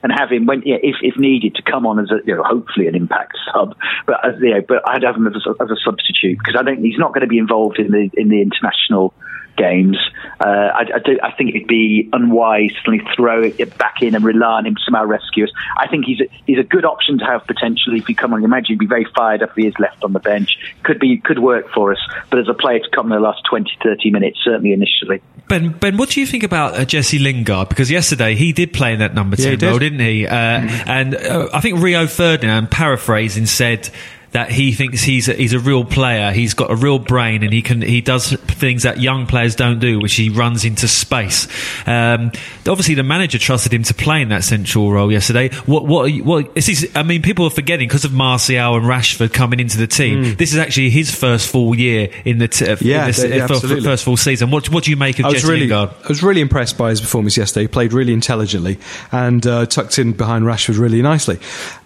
and 0.03 0.13
have 0.13 0.31
him 0.31 0.47
when, 0.47 0.63
yeah, 0.65 0.77
if, 0.83 0.97
if 1.03 1.17
needed, 1.17 1.55
to 1.55 1.63
come 1.63 1.87
on 1.87 1.99
as 1.99 2.11
a, 2.11 2.19
you 2.27 2.35
know, 2.35 2.43
hopefully 2.43 2.89
an 2.89 2.95
impact 2.95 3.37
sub. 3.53 3.77
But 4.07 4.25
as, 4.25 4.35
you 4.41 4.51
know, 4.55 4.61
but 4.67 4.89
I'd 4.89 5.05
have 5.05 5.17
him 5.17 5.27
as 5.27 5.35
a, 5.47 5.63
as 5.63 5.71
a 5.71 5.77
substitute 5.85 6.39
because 6.39 6.57
I 6.59 6.63
don't. 6.63 6.83
He's 6.83 6.99
not 6.99 7.11
going 7.11 7.23
to 7.23 7.29
be 7.29 7.39
involved 7.39 7.79
in 7.79 7.93
the 7.93 8.11
in 8.15 8.29
the 8.29 8.43
international 8.43 9.15
games. 9.57 9.99
Uh, 10.41 10.49
I, 10.49 10.81
I, 10.95 10.99
do, 11.05 11.19
I 11.23 11.33
think 11.33 11.55
it'd 11.55 11.69
be 11.69 12.09
unwise 12.13 12.71
to 12.71 12.77
suddenly 12.85 13.05
throw 13.17 13.43
it 13.43 13.79
back 13.79 14.03
in 14.03 14.15
and 14.15 14.25
rely 14.25 14.59
on 14.59 14.67
him 14.67 14.75
to 14.75 14.81
somehow 14.85 15.05
rescue 15.05 15.45
us. 15.45 15.51
I 15.77 15.89
think 15.89 16.05
he's 16.05 16.21
a, 16.21 16.25
he's 16.47 16.59
a 16.59 16.63
good 16.63 16.85
option 16.85 17.19
to 17.19 17.25
have 17.25 17.47
potentially 17.47 17.99
if 17.99 18.07
he 18.07 18.15
come 18.15 18.33
on. 18.33 18.45
Imagine 18.45 18.75
he'd 18.75 18.79
be 18.79 18.87
very 18.87 19.07
fired 19.17 19.43
up 19.43 19.51
if 19.51 19.57
he 19.57 19.67
is 19.67 19.75
left 19.79 20.03
on 20.05 20.13
the 20.13 20.21
bench. 20.21 20.59
Could 20.83 20.99
be 20.99 21.19
could 21.19 21.39
work 21.39 21.71
for 21.73 21.93
us, 21.93 21.99
but 22.31 22.39
as 22.39 22.49
a 22.49 22.55
player 22.55 22.79
to 22.79 22.91
come 22.91 23.07
in 23.13 23.21
the 23.21 23.21
last 23.21 23.43
20, 23.49 23.71
30 23.83 24.11
minutes, 24.11 24.39
certainly 24.43 24.73
initially. 24.73 25.23
Ben, 25.49 25.71
Ben, 25.73 25.97
what 25.97 26.11
do 26.11 26.21
you 26.21 26.27
think 26.27 26.43
about 26.45 26.75
uh, 26.75 26.85
Jesse 26.85 27.19
Lingard? 27.19 27.69
Because 27.69 27.91
yesterday 27.91 28.35
he 28.35 28.53
did 28.53 28.73
play 28.73 28.93
in 28.93 29.01
that 29.01 29.15
number 29.15 29.37
Yeah, 29.37 29.51
he 29.51 29.57
10 29.57 29.59
did. 29.59 29.67
role, 29.69 29.79
didn't 29.79 30.01
he? 30.01 30.27
Uh, 30.27 30.33
and 30.33 31.15
uh, 31.15 31.49
I 31.53 31.61
think 31.61 31.81
Rio 31.81 32.07
Ferdinand, 32.07 32.71
paraphrasing, 32.71 33.47
said 33.47 33.91
that 34.33 34.51
he 34.51 34.73
thinks 34.73 35.03
he's 35.03 35.29
a, 35.29 35.35
he's 35.35 35.53
a 35.53 35.59
real 35.59 35.85
player. 35.85 36.33
He's 36.33 36.55
got 36.55 36.71
a 36.71 36.75
real 36.75 36.99
brain, 36.99 37.43
and 37.43 37.53
he 37.53 37.63
can 37.63 37.83
he 37.83 38.01
does 38.01 38.33
things 38.33 38.83
that 38.83 39.01
young 39.01 39.27
players 39.27 39.55
don't 39.57 39.79
do, 39.79 40.01
which 40.01 40.15
he 40.15 40.29
runs 40.31 40.65
into 40.65 40.89
space. 40.89 41.47
Um, 41.87 42.33
obviously, 42.67 42.95
the 42.95 43.03
manager 43.03 43.39
trusted 43.39 43.73
him 43.73 43.83
to 43.85 43.95
play 43.95 44.23
in 44.23 44.31
that 44.31 44.45
central 44.45 44.91
role 44.91 45.13
yesterday. 45.13 45.51
What 45.67 45.87
what 45.87 46.05
you- 46.13 46.25
what? 46.25 46.55
This 46.55 46.69
is, 46.69 46.91
I 46.95 47.03
mean, 47.03 47.23
people 47.23 47.45
are 47.47 47.51
forgetting 47.51 47.89
because 47.89 48.05
of 48.05 48.13
Martial 48.13 48.75
and 48.77 48.85
Rashford 48.87 49.33
coming 49.33 49.61
into 49.61 49.79
the 49.79 49.87
team. 49.87 50.35
This 50.37 50.53
is 50.53 50.59
actually 50.59 50.91
his 50.91 51.15
first 51.15 51.49
full 51.51 51.75
year 51.75 52.09
in 52.25 52.39
the 52.39 52.49
t- 52.49 52.65
Mm. 52.65 52.81
Yeah, 52.83 53.07
in 53.07 53.13
the, 53.13 53.29
yeah, 53.37 53.43
uh, 53.43 53.49
absolutely. 53.53 53.85
first 53.85 54.05
full 54.05 54.17
season. 54.17 54.51
What 54.51 54.71
what 54.71 54.85
do 54.85 54.91
you 54.91 54.97
make 54.97 55.19
of 55.19 55.27
I 55.27 55.29
was 55.29 55.43
Jesse 55.43 55.49
really, 55.49 55.67
Lingard? 55.69 55.91
I 56.05 56.09
was 56.09 56.23
really 56.23 56.41
impressed 56.41 56.79
by 56.79 56.91
his 56.91 57.01
performance 57.01 57.37
yesterday. 57.37 57.65
He 57.65 57.69
played 57.69 57.93
really 57.93 58.13
intelligently 58.13 58.79
and 59.11 59.47
uh, 59.47 59.67
tucked 59.67 59.99
in 59.99 60.13
behind 60.13 60.45
Rashford 60.45 60.79
really 60.79 61.03
nicely. 61.03 61.39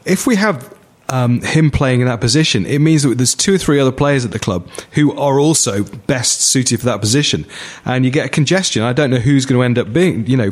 If 0.04 0.26
we 0.26 0.36
have 0.36 0.72
um, 1.08 1.40
him 1.42 1.70
playing 1.70 2.00
in 2.00 2.06
that 2.06 2.20
position, 2.20 2.66
it 2.66 2.80
means 2.80 3.02
that 3.02 3.16
there's 3.16 3.34
two 3.34 3.54
or 3.54 3.58
three 3.58 3.78
other 3.78 3.92
players 3.92 4.24
at 4.24 4.30
the 4.30 4.38
club 4.38 4.68
who 4.92 5.12
are 5.16 5.38
also 5.38 5.84
best 5.84 6.40
suited 6.40 6.80
for 6.80 6.86
that 6.86 7.00
position, 7.00 7.46
and 7.84 8.04
you 8.04 8.10
get 8.10 8.26
a 8.26 8.28
congestion. 8.28 8.82
I 8.82 8.92
don't 8.92 9.10
know 9.10 9.18
who's 9.18 9.46
going 9.46 9.58
to 9.58 9.64
end 9.64 9.78
up 9.78 9.92
being, 9.92 10.26
you 10.26 10.36
know, 10.36 10.50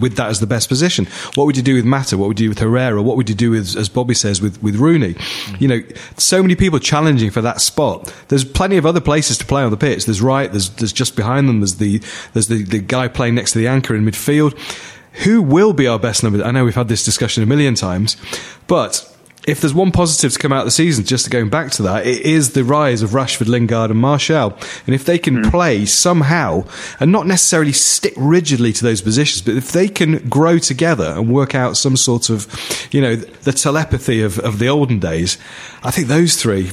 with 0.00 0.16
that 0.16 0.28
as 0.28 0.40
the 0.40 0.46
best 0.46 0.68
position. 0.68 1.06
What 1.34 1.46
would 1.46 1.56
you 1.56 1.62
do 1.62 1.74
with 1.74 1.84
Mata? 1.84 2.18
What 2.18 2.28
would 2.28 2.40
you 2.40 2.46
do 2.46 2.50
with 2.50 2.58
Herrera? 2.58 3.02
What 3.02 3.16
would 3.16 3.28
you 3.28 3.34
do 3.34 3.50
with, 3.50 3.76
as 3.76 3.88
Bobby 3.88 4.14
says, 4.14 4.40
with 4.40 4.62
with 4.62 4.76
Rooney? 4.76 5.16
You 5.58 5.68
know, 5.68 5.80
so 6.16 6.42
many 6.42 6.54
people 6.54 6.78
challenging 6.78 7.30
for 7.30 7.40
that 7.40 7.60
spot. 7.60 8.14
There's 8.28 8.44
plenty 8.44 8.76
of 8.76 8.86
other 8.86 9.00
places 9.00 9.38
to 9.38 9.44
play 9.46 9.62
on 9.62 9.70
the 9.70 9.76
pitch. 9.76 10.04
There's 10.04 10.22
right. 10.22 10.50
There's 10.50 10.70
there's 10.70 10.92
just 10.92 11.16
behind 11.16 11.48
them. 11.48 11.60
There's 11.60 11.76
the 11.76 12.00
there's 12.32 12.48
the, 12.48 12.62
the 12.62 12.78
guy 12.78 13.08
playing 13.08 13.34
next 13.34 13.52
to 13.52 13.58
the 13.58 13.68
anchor 13.68 13.94
in 13.94 14.04
midfield. 14.04 14.58
Who 15.24 15.42
will 15.42 15.72
be 15.72 15.86
our 15.86 15.98
best 15.98 16.24
number? 16.24 16.42
I 16.42 16.50
know 16.50 16.64
we've 16.64 16.74
had 16.74 16.88
this 16.88 17.04
discussion 17.04 17.42
a 17.42 17.46
million 17.46 17.76
times, 17.76 18.16
but 18.66 19.13
if 19.46 19.60
there's 19.60 19.74
one 19.74 19.92
positive 19.92 20.32
to 20.32 20.38
come 20.38 20.52
out 20.52 20.60
of 20.60 20.64
the 20.66 20.70
season, 20.70 21.04
just 21.04 21.30
going 21.30 21.50
back 21.50 21.70
to 21.72 21.82
that, 21.82 22.06
it 22.06 22.22
is 22.22 22.52
the 22.52 22.64
rise 22.64 23.02
of 23.02 23.10
Rashford, 23.10 23.46
Lingard, 23.48 23.90
and 23.90 24.00
Martial. 24.00 24.56
And 24.86 24.94
if 24.94 25.04
they 25.04 25.18
can 25.18 25.50
play 25.50 25.84
somehow, 25.84 26.64
and 26.98 27.12
not 27.12 27.26
necessarily 27.26 27.72
stick 27.72 28.14
rigidly 28.16 28.72
to 28.72 28.82
those 28.84 29.02
positions, 29.02 29.42
but 29.42 29.54
if 29.56 29.72
they 29.72 29.88
can 29.88 30.28
grow 30.28 30.58
together 30.58 31.14
and 31.16 31.28
work 31.32 31.54
out 31.54 31.76
some 31.76 31.96
sort 31.96 32.30
of, 32.30 32.46
you 32.90 33.00
know, 33.00 33.16
the 33.16 33.52
telepathy 33.52 34.22
of, 34.22 34.38
of 34.38 34.58
the 34.58 34.68
olden 34.68 34.98
days, 34.98 35.36
I 35.82 35.90
think 35.90 36.08
those 36.08 36.36
three. 36.40 36.70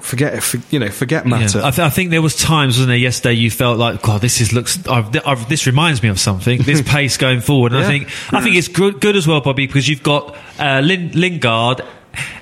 Forget, 0.00 0.42
for, 0.42 0.58
you 0.68 0.78
know, 0.78 0.90
forget 0.90 1.24
Mata. 1.24 1.60
Yeah. 1.60 1.66
I, 1.66 1.70
th- 1.70 1.78
I 1.86 1.88
think 1.88 2.10
there 2.10 2.20
was 2.20 2.36
times, 2.36 2.74
wasn't 2.74 2.88
there, 2.88 2.96
yesterday 2.98 3.32
you 3.36 3.50
felt 3.50 3.78
like, 3.78 4.02
God, 4.02 4.20
this 4.20 4.38
is 4.42 4.52
looks. 4.52 4.86
I've, 4.86 5.16
I've, 5.26 5.48
this 5.48 5.66
reminds 5.66 6.02
me 6.02 6.10
of 6.10 6.20
something. 6.20 6.60
This 6.60 6.82
pace 6.86 7.16
going 7.16 7.40
forward, 7.40 7.72
and 7.72 7.78
I 7.78 7.84
Yeah. 7.84 7.88
think 8.06 8.32
I 8.34 8.42
think 8.42 8.56
it's 8.56 8.68
good, 8.68 9.00
good 9.00 9.16
as 9.16 9.26
well, 9.26 9.40
Bobby, 9.40 9.66
because 9.66 9.88
you've 9.88 10.02
got 10.02 10.36
uh, 10.58 10.80
Lin- 10.84 11.12
Lingard. 11.12 11.80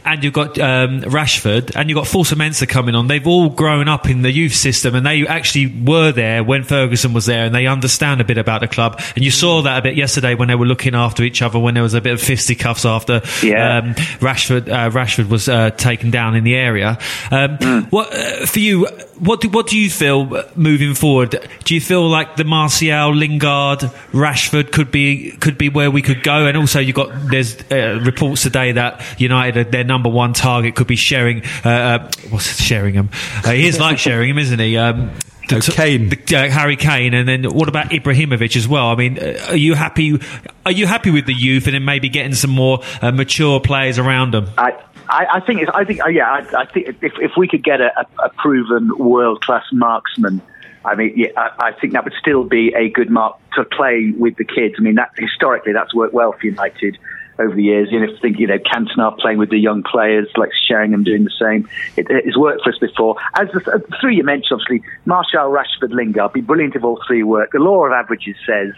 And 0.05 0.23
you've 0.25 0.33
got 0.33 0.59
um, 0.59 1.01
Rashford, 1.03 1.75
and 1.77 1.89
you've 1.89 1.97
got 1.97 2.07
Fosu-Mensah 2.07 2.69
coming 2.69 2.95
on. 2.95 3.07
They've 3.09 3.27
all 3.27 3.51
grown 3.51 3.89
up 3.89 4.09
in 4.09 4.23
the 4.23 4.31
youth 4.31 4.55
system, 4.55 4.95
and 4.95 5.07
they 5.07 5.27
actually 5.27 5.67
were 5.67 6.13
there 6.13 6.43
when 6.43 6.65
Ferguson 6.65 7.13
was 7.13 7.27
there, 7.27 7.45
and 7.45 7.55
they 7.55 7.67
understand 7.67 8.21
a 8.21 8.25
bit 8.25 8.39
about 8.39 8.61
the 8.61 8.69
club. 8.69 9.01
And 9.15 9.25
you 9.25 9.31
saw 9.31 9.63
that 9.63 9.79
a 9.79 9.83
bit 9.83 9.97
yesterday 9.97 10.35
when 10.35 10.49
they 10.49 10.55
were 10.55 10.67
looking 10.67 10.95
after 10.95 11.23
each 11.23 11.43
other, 11.43 11.59
when 11.59 11.75
there 11.75 11.83
was 11.83 11.95
a 11.95 12.01
bit 12.01 12.13
of 12.13 12.21
fisticuffs 12.21 12.85
after 12.85 13.23
Yeah. 13.43 13.79
um, 13.79 13.95
Rashford 14.21 14.69
uh, 14.69 14.91
Rashford 14.91 15.29
was 15.29 15.49
uh, 15.49 15.71
taken 15.71 16.11
down 16.11 16.35
in 16.35 16.45
the 16.45 16.55
area. 16.55 16.99
Um, 17.31 17.59
What 17.91 18.13
uh, 18.13 18.47
for 18.47 18.59
you? 18.59 18.87
What 19.19 19.41
do, 19.41 19.49
what 19.51 19.69
do 19.69 19.79
you 19.79 19.89
feel 19.89 20.35
uh, 20.35 20.43
moving 20.57 20.95
forward? 20.95 21.49
Do 21.65 21.75
you 21.75 21.81
feel 21.81 22.09
like 22.09 22.37
the 22.37 22.45
Martial, 22.45 23.15
Lingard, 23.15 23.81
Rashford 24.13 24.73
could 24.73 24.91
be 24.91 25.31
could 25.41 25.57
be 25.59 25.69
where 25.69 25.91
we 25.91 26.03
could 26.03 26.23
go? 26.23 26.47
And 26.47 26.57
also, 26.57 26.81
you 26.81 26.93
got 26.93 27.11
there's 27.31 27.57
uh, 27.71 28.01
reports 28.05 28.43
today 28.43 28.73
that 28.73 29.01
United 29.21 29.62
their 29.65 29.85
number 29.85 30.09
one 30.09 30.33
target 30.33 30.75
could 30.75 30.87
be 30.87 30.97
sharing. 30.97 31.43
Uh, 31.65 31.69
uh, 31.69 32.11
what's 32.31 32.61
Sheringham? 32.63 33.11
Uh, 33.45 33.51
he 33.53 33.67
is 33.67 33.79
like 33.79 33.99
Sheringham, 33.99 34.39
isn't 34.39 34.59
he? 34.59 34.77
Um, 34.77 35.13
Oh, 35.51 35.61
Kane. 35.61 36.09
the, 36.09 36.37
uh, 36.37 36.49
Harry 36.49 36.77
Kane, 36.77 37.13
and 37.15 37.29
then 37.29 37.45
what 37.45 37.69
about 37.69 37.91
Ibrahimovic 37.91 38.57
as 38.57 38.67
well? 38.67 38.87
I 38.87 38.95
mean, 38.95 39.19
uh, 39.19 39.49
are 39.49 39.57
you 39.57 39.75
happy? 39.75 40.19
Are 40.65 40.73
you 40.73 40.87
happy 40.87 41.11
with 41.11 41.27
the 41.27 41.35
youth, 41.35 41.67
and 41.67 41.75
then 41.75 41.85
maybe 41.85 42.09
getting 42.09 42.35
some 42.35 42.53
more 42.53 42.81
uh, 43.03 43.11
mature 43.11 43.61
players 43.61 43.99
around 43.99 44.33
them? 44.33 44.49
I, 44.57 44.71
I, 45.09 45.27
I 45.35 45.41
think 45.41 45.69
I 45.75 45.85
think 45.85 46.03
uh, 46.03 46.09
yeah 46.09 46.31
I, 46.31 46.63
I 46.63 46.65
think 46.67 46.89
if, 47.03 47.13
if 47.19 47.33
we 47.37 47.49
could 47.49 47.63
get 47.63 47.81
a, 47.81 47.91
a, 48.01 48.27
a 48.27 48.29
proven 48.31 48.97
world 48.97 49.43
class 49.43 49.65
marksman, 49.73 50.41
I 50.85 50.95
mean 50.95 51.13
yeah 51.17 51.29
I, 51.37 51.69
I 51.69 51.73
think 51.73 51.93
that 51.95 52.05
would 52.05 52.15
still 52.21 52.45
be 52.45 52.73
a 52.75 52.89
good 52.89 53.11
mark 53.11 53.37
to 53.55 53.65
play 53.65 54.13
with 54.17 54.37
the 54.37 54.45
kids. 54.45 54.77
I 54.79 54.83
mean 54.83 54.95
that 54.95 55.11
historically 55.19 55.73
that's 55.73 55.93
worked 55.93 56.15
well 56.15 56.33
for 56.33 56.47
United 56.47 56.97
over 57.43 57.55
the 57.55 57.63
years. 57.63 57.89
You 57.91 58.01
know, 58.01 58.17
think 58.21 58.39
you 58.39 58.47
know 58.47 58.59
Cantona 58.59 59.17
playing 59.19 59.39
with 59.39 59.51
the 59.51 59.59
young 59.59 59.83
players, 59.83 60.29
like 60.37 60.51
Sheringham 60.69 61.05
doing 61.05 61.25
the 61.25 61.33
same. 61.41 61.69
It, 61.97 62.07
it's 62.11 62.37
worked 62.37 62.63
for 62.63 62.71
us 62.71 62.79
before. 62.79 63.17
As 63.35 63.49
the, 63.53 63.61
uh, 63.71 63.79
the 63.79 63.97
three 64.01 64.17
you 64.17 64.25
mentioned, 64.25 64.61
obviously 64.61 64.83
Martial, 65.05 65.51
Rashford, 65.51 65.93
Lingard, 65.93 66.33
be 66.33 66.41
brilliant 66.41 66.77
if 66.77 66.85
all 66.85 67.01
three 67.07 67.23
work. 67.23 67.53
The 67.53 67.59
law 67.59 67.85
of 67.87 67.93
averages 67.93 68.37
says 68.47 68.73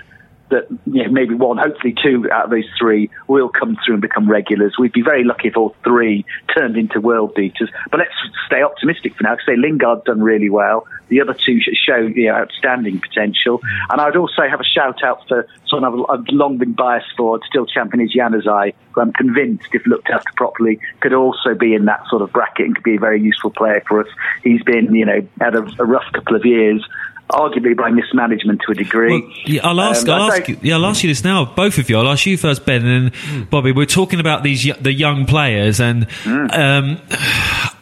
that 0.55 0.69
you 0.87 1.05
know, 1.05 1.11
maybe 1.11 1.35
one, 1.35 1.59
hopefully 1.59 1.95
two 2.03 2.31
out 2.31 2.45
of 2.45 2.51
those 2.51 2.69
three 2.79 3.11
will 3.27 3.49
come 3.49 3.77
through 3.85 3.95
and 3.95 4.03
become 4.03 4.31
regulars. 4.31 4.77
We'd 4.79 4.93
be 4.93 5.03
very 5.03 5.25
lucky 5.25 5.49
if 5.49 5.57
all 5.57 5.75
three 5.83 6.25
turned 6.57 6.77
into 6.77 7.01
world 7.01 7.35
beaters. 7.35 7.71
But 7.91 7.99
let's 7.99 8.15
stay 8.47 8.63
optimistic 8.63 9.17
for 9.17 9.25
now. 9.25 9.37
Say 9.47 9.57
Lingard's 9.57 10.05
done 10.05 10.23
really 10.23 10.51
well. 10.51 10.87
The 11.09 11.21
other 11.21 11.35
two 11.35 11.61
show 11.61 11.97
you 11.97 12.27
know, 12.27 12.35
outstanding 12.35 13.01
potential. 13.01 13.59
Mm. 13.59 13.93
And 13.93 14.01
I'd 14.01 14.17
also 14.17 14.49
have 14.49 14.61
a 14.61 14.65
shout 14.65 15.03
out 15.03 15.27
for 15.29 15.47
someone 15.69 16.07
I've, 16.09 16.21
I've 16.21 16.29
long 16.29 16.59
been 16.59 16.73
biased 16.73 17.15
for, 17.17 17.39
still 17.49 17.67
champion 17.67 18.05
is 18.05 18.15
Januzaj, 18.15 18.75
who 18.93 19.01
I'm 19.01 19.13
convinced, 19.13 19.69
if 19.73 19.87
looked 19.87 20.11
after 20.11 20.31
properly, 20.37 20.81
could 21.01 21.13
also 21.13 21.55
be 21.55 21.75
in 21.75 21.85
that 21.87 22.07
sort 22.09 22.23
of 22.23 22.33
bracket 22.33 22.67
and 22.67 22.75
could 22.75 22.85
be 22.85 22.97
a 22.97 23.01
very 23.01 23.21
useful 23.21 23.51
player 23.51 23.83
for 23.87 24.01
us. 24.01 24.09
He's 24.43 24.63
been, 24.63 24.95
you 24.95 25.05
know, 25.05 25.27
had 25.41 25.55
a, 25.55 25.67
a 25.79 25.85
rough 25.85 26.11
couple 26.13 26.37
of 26.37 26.45
years. 26.47 26.87
Arguably 27.31 27.77
by 27.77 27.91
mismanagement 27.91 28.61
to 28.67 28.73
a 28.73 28.75
degree. 28.75 29.21
Well, 29.21 29.31
yeah, 29.47 29.67
I'll 29.67 29.81
ask. 29.81 30.07
Um, 30.07 30.21
I'll 30.21 30.33
ask 30.33 30.49
you. 30.49 30.59
Yeah, 30.61 30.75
I'll 30.75 30.87
ask 30.87 31.03
you 31.03 31.09
this 31.09 31.25
now, 31.25 31.47
both 31.47 31.79
of 31.79 31.89
you. 31.89 31.97
I'll 31.97 32.09
ask 32.09 32.27
you 32.27 32.37
first, 32.37 32.67
Ben, 32.67 32.85
and 32.85 33.13
then 33.13 33.47
Bobby. 33.51 33.73
We're 33.73 33.87
talking 33.87 34.21
about 34.21 34.43
these 34.43 34.71
the 34.81 34.93
young 34.93 35.25
players, 35.25 35.81
and 35.81 36.07
um, 36.27 37.01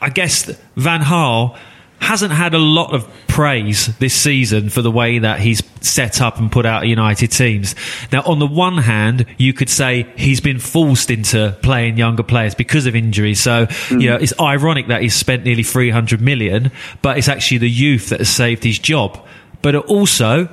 I 0.01 0.11
guess 0.15 0.45
Van 0.77 1.01
Gaal 1.03 1.59
hasn't 2.03 2.33
had 2.33 2.53
a 2.53 2.59
lot 2.59 2.93
of 2.93 3.09
praise 3.29 3.97
this 3.99 4.13
season 4.13 4.69
for 4.69 4.83
the 4.83 4.91
way 4.91 5.21
that 5.21 5.39
he's 5.39 5.63
set 5.81 6.21
up 6.21 6.39
and 6.39 6.51
put 6.51 6.67
out 6.67 6.87
United 6.87 7.29
teams. 7.29 7.77
Now, 8.11 8.23
on 8.23 8.41
the 8.41 8.47
one 8.47 8.79
hand, 8.79 9.25
you 9.39 9.53
could 9.53 9.71
say 9.71 10.13
he's 10.17 10.41
been 10.41 10.59
forced 10.59 11.13
into 11.13 11.57
playing 11.63 11.99
younger 11.99 12.25
players 12.25 12.57
because 12.57 12.87
of 12.87 12.97
injuries. 12.97 13.41
So, 13.41 13.67
mm. 13.67 14.03
you 14.03 14.11
know, 14.11 14.17
it's 14.17 14.39
ironic 14.41 14.89
that 14.89 15.01
he's 15.01 15.15
spent 15.15 15.45
nearly 15.45 15.63
300 15.63 16.21
million, 16.21 16.73
but 17.03 17.19
it's 17.19 17.29
actually 17.29 17.59
the 17.59 17.71
youth 17.71 18.09
that 18.09 18.19
has 18.19 18.29
saved 18.29 18.65
his 18.65 18.81
job. 18.81 19.25
But 19.63 19.77
also, 19.77 20.49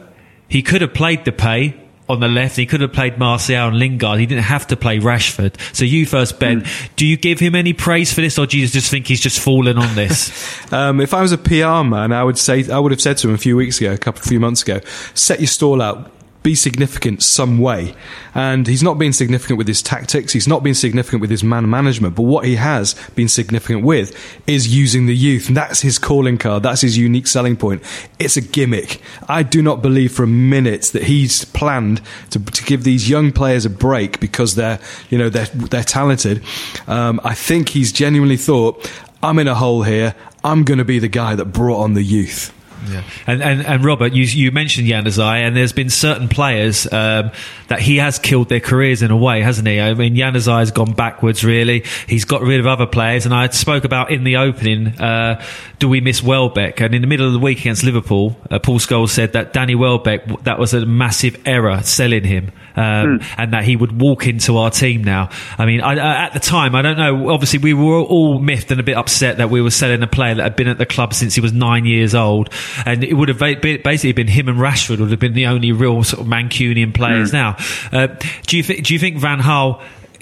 he 0.48 0.62
could 0.62 0.82
have 0.82 0.94
played 0.94 1.26
the 1.26 1.32
pay 1.32 1.76
on 2.10 2.20
the 2.20 2.28
left. 2.28 2.58
He 2.58 2.66
could 2.66 2.82
have 2.82 2.92
played 2.92 3.18
Martial 3.18 3.68
and 3.68 3.78
Lingard. 3.78 4.20
He 4.20 4.26
didn't 4.26 4.44
have 4.46 4.68
to 4.68 4.76
play 4.76 5.00
Rashford. 5.00 5.56
So 5.74 5.86
you 5.86 6.06
first, 6.06 6.40
Ben. 6.40 6.66
Do 6.96 7.06
you 7.06 7.16
give 7.16 7.40
him 7.40 7.56
any 7.56 7.72
praise 7.74 8.12
for 8.12 8.22
this, 8.22 8.38
or 8.38 8.48
do 8.48 8.58
you 8.58 8.68
just 8.68 8.90
think 8.90 9.08
he's 9.08 9.22
just 9.22 9.40
fallen 9.40 9.78
on 9.78 9.96
this? 9.96 10.30
Um, 10.72 11.02
if 11.02 11.16
I 11.16 11.22
was 11.22 11.32
a 11.32 11.38
PR 11.38 11.84
man, 11.84 12.12
I 12.12 12.24
would 12.24 12.38
say 12.38 12.70
I 12.70 12.78
would 12.78 12.92
have 12.92 13.02
said 13.02 13.18
to 13.20 13.30
him 13.30 13.34
a 13.34 13.40
few 13.40 13.56
weeks 13.56 13.82
ago, 13.82 13.92
a 13.92 13.98
couple, 13.98 14.22
of 14.22 14.26
few 14.26 14.40
months 14.40 14.62
ago, 14.62 14.82
set 15.16 15.40
your 15.40 15.48
stall 15.48 15.82
out, 15.82 16.12
be 16.42 16.56
significant 16.56 17.22
some 17.22 17.60
way. 17.60 17.94
And 18.34 18.66
he's 18.66 18.82
not 18.82 18.98
been 18.98 19.12
significant 19.12 19.58
with 19.58 19.68
his 19.68 19.82
tactics. 19.82 20.32
He's 20.32 20.48
not 20.48 20.64
been 20.64 20.74
significant 20.74 21.22
with 21.22 21.30
his 21.30 21.44
man 21.44 21.70
management. 21.70 22.16
But 22.16 22.24
what 22.24 22.46
he 22.46 22.56
has 22.56 22.94
been 23.16 23.28
significant 23.28 23.84
with 23.84 24.16
is 24.48 24.74
using 24.74 25.06
the 25.06 25.16
youth, 25.16 25.50
and 25.50 25.58
that's 25.58 25.82
his 25.82 26.00
calling 26.00 26.38
card. 26.38 26.64
That's 26.64 26.82
his 26.82 26.98
unique 26.98 27.28
selling 27.28 27.58
point. 27.58 27.84
It's 28.20 28.38
a 28.38 28.42
gimmick. 28.42 29.02
I 29.28 29.44
do 29.44 29.62
not 29.62 29.82
believe 29.82 30.14
for 30.14 30.24
a 30.24 30.28
minute 30.28 30.84
that 30.94 31.04
he's 31.04 31.44
planned 31.46 32.02
to, 32.32 32.40
to 32.40 32.64
give 32.64 32.84
these 32.84 33.10
young 33.10 33.32
players 33.32 33.66
a 33.66 33.70
break 33.70 34.20
because 34.20 34.56
they're, 34.56 34.80
you 35.10 35.18
know, 35.18 35.30
they're 35.30 35.48
they're 35.48 35.84
talented. 35.84 36.42
Um, 36.88 37.20
I 37.24 37.34
think 37.34 37.70
he's 37.70 37.92
genuinely 37.92 38.38
thought, 38.38 38.90
I'm 39.22 39.40
in 39.40 39.48
a 39.48 39.56
hole 39.56 39.84
here. 39.84 40.16
I'm 40.44 40.64
going 40.64 40.78
to 40.78 40.86
be 40.86 41.00
the 41.00 41.10
guy 41.10 41.36
that 41.36 41.46
brought 41.46 41.82
on 41.82 41.96
the 41.96 42.04
youth. 42.04 42.54
Yeah. 42.88 43.04
And, 43.28 43.42
and 43.42 43.66
and 43.66 43.84
Robert, 43.84 44.14
you 44.14 44.24
you 44.24 44.52
mentioned 44.52 44.88
Januzaj, 44.88 45.46
and 45.46 45.56
there's 45.56 45.74
been 45.74 45.90
certain 45.90 46.28
players 46.28 46.86
um, 46.92 47.32
that 47.68 47.80
he 47.82 47.98
has 47.98 48.20
killed 48.20 48.50
their 48.50 48.60
careers 48.60 49.02
in 49.02 49.12
a 49.12 49.18
way, 49.18 49.42
hasn't 49.42 49.68
he? 49.68 49.80
I 49.80 49.94
mean, 49.94 50.16
Januzaj 50.16 50.60
has 50.60 50.72
gone 50.72 50.94
backwards. 50.94 51.44
Really, 51.44 51.84
he's 52.08 52.26
got 52.26 52.42
rid 52.42 52.60
of 52.60 52.68
other 52.68 52.86
players, 52.86 53.26
and 53.26 53.34
I 53.34 53.48
spoke 53.50 53.84
about 53.84 54.12
in 54.12 54.24
the 54.24 54.38
opening. 54.38 54.88
Uh, 55.00 55.44
do 55.80 55.88
we 55.88 56.02
miss 56.02 56.22
Welbeck? 56.22 56.82
And 56.82 56.94
in 56.94 57.02
the 57.02 57.08
middle 57.08 57.28
of 57.28 57.34
the 57.34 57.40
week 57.40 57.60
against 57.62 57.84
Liverpool, 57.84 58.38
uh, 58.52 58.60
Paul 58.60 58.80
Scholes 58.80 59.10
said 59.10 59.34
that 59.34 59.54
Danny 59.54 59.76
Welbeck 59.76 60.26
that 60.44 60.60
was 60.60 60.74
a 60.74 60.86
massive 60.86 61.42
error 61.46 61.82
selling 61.84 62.24
him, 62.24 62.52
um, 62.80 63.22
and 63.38 63.54
that 63.54 63.64
he 63.64 63.76
would 63.76 64.00
walk 64.00 64.28
into 64.28 64.58
our 64.58 64.72
team 64.72 65.04
now. 65.04 65.30
I 65.58 65.66
mean, 65.66 65.82
I, 65.82 65.94
I, 65.94 66.26
at 66.26 66.34
the 66.34 66.40
time, 66.40 66.76
I 66.76 66.82
don't 66.82 66.98
know. 66.98 67.30
Obviously, 67.30 67.60
we 67.60 67.74
were 67.74 68.00
all 68.00 68.40
miffed 68.40 68.72
and 68.72 68.80
a 68.80 68.84
bit 68.84 68.98
upset 68.98 69.38
that 69.38 69.50
we 69.50 69.62
were 69.62 69.72
selling 69.72 70.02
a 70.04 70.08
player 70.08 70.36
that 70.36 70.44
had 70.44 70.56
been 70.56 70.68
at 70.68 70.78
the 70.78 70.86
club 70.86 71.14
since 71.14 71.36
he 71.36 71.42
was 71.42 71.54
nine 71.54 71.86
years 71.86 72.16
old 72.16 72.50
and 72.86 73.04
it 73.04 73.14
would 73.14 73.30
have 73.30 73.40
ba- 73.40 73.58
ba- 73.62 73.80
basically 73.84 74.14
been 74.14 74.28
him 74.28 74.48
and 74.48 74.58
Rashford 74.58 75.00
would 75.00 75.12
have 75.12 75.20
been 75.20 75.34
the 75.34 75.48
only 75.48 75.72
real 75.72 76.04
sort 76.04 76.22
of 76.22 76.28
Mancunian 76.28 76.94
players 76.94 77.34
now. 77.34 77.58
Uh, 77.92 78.08
do 78.48 78.58
you 78.58 78.64
think? 78.64 78.86
Do 78.86 78.94
you 78.94 79.00
think 79.00 79.18
Van 79.18 79.40
Gaal? 79.40 79.82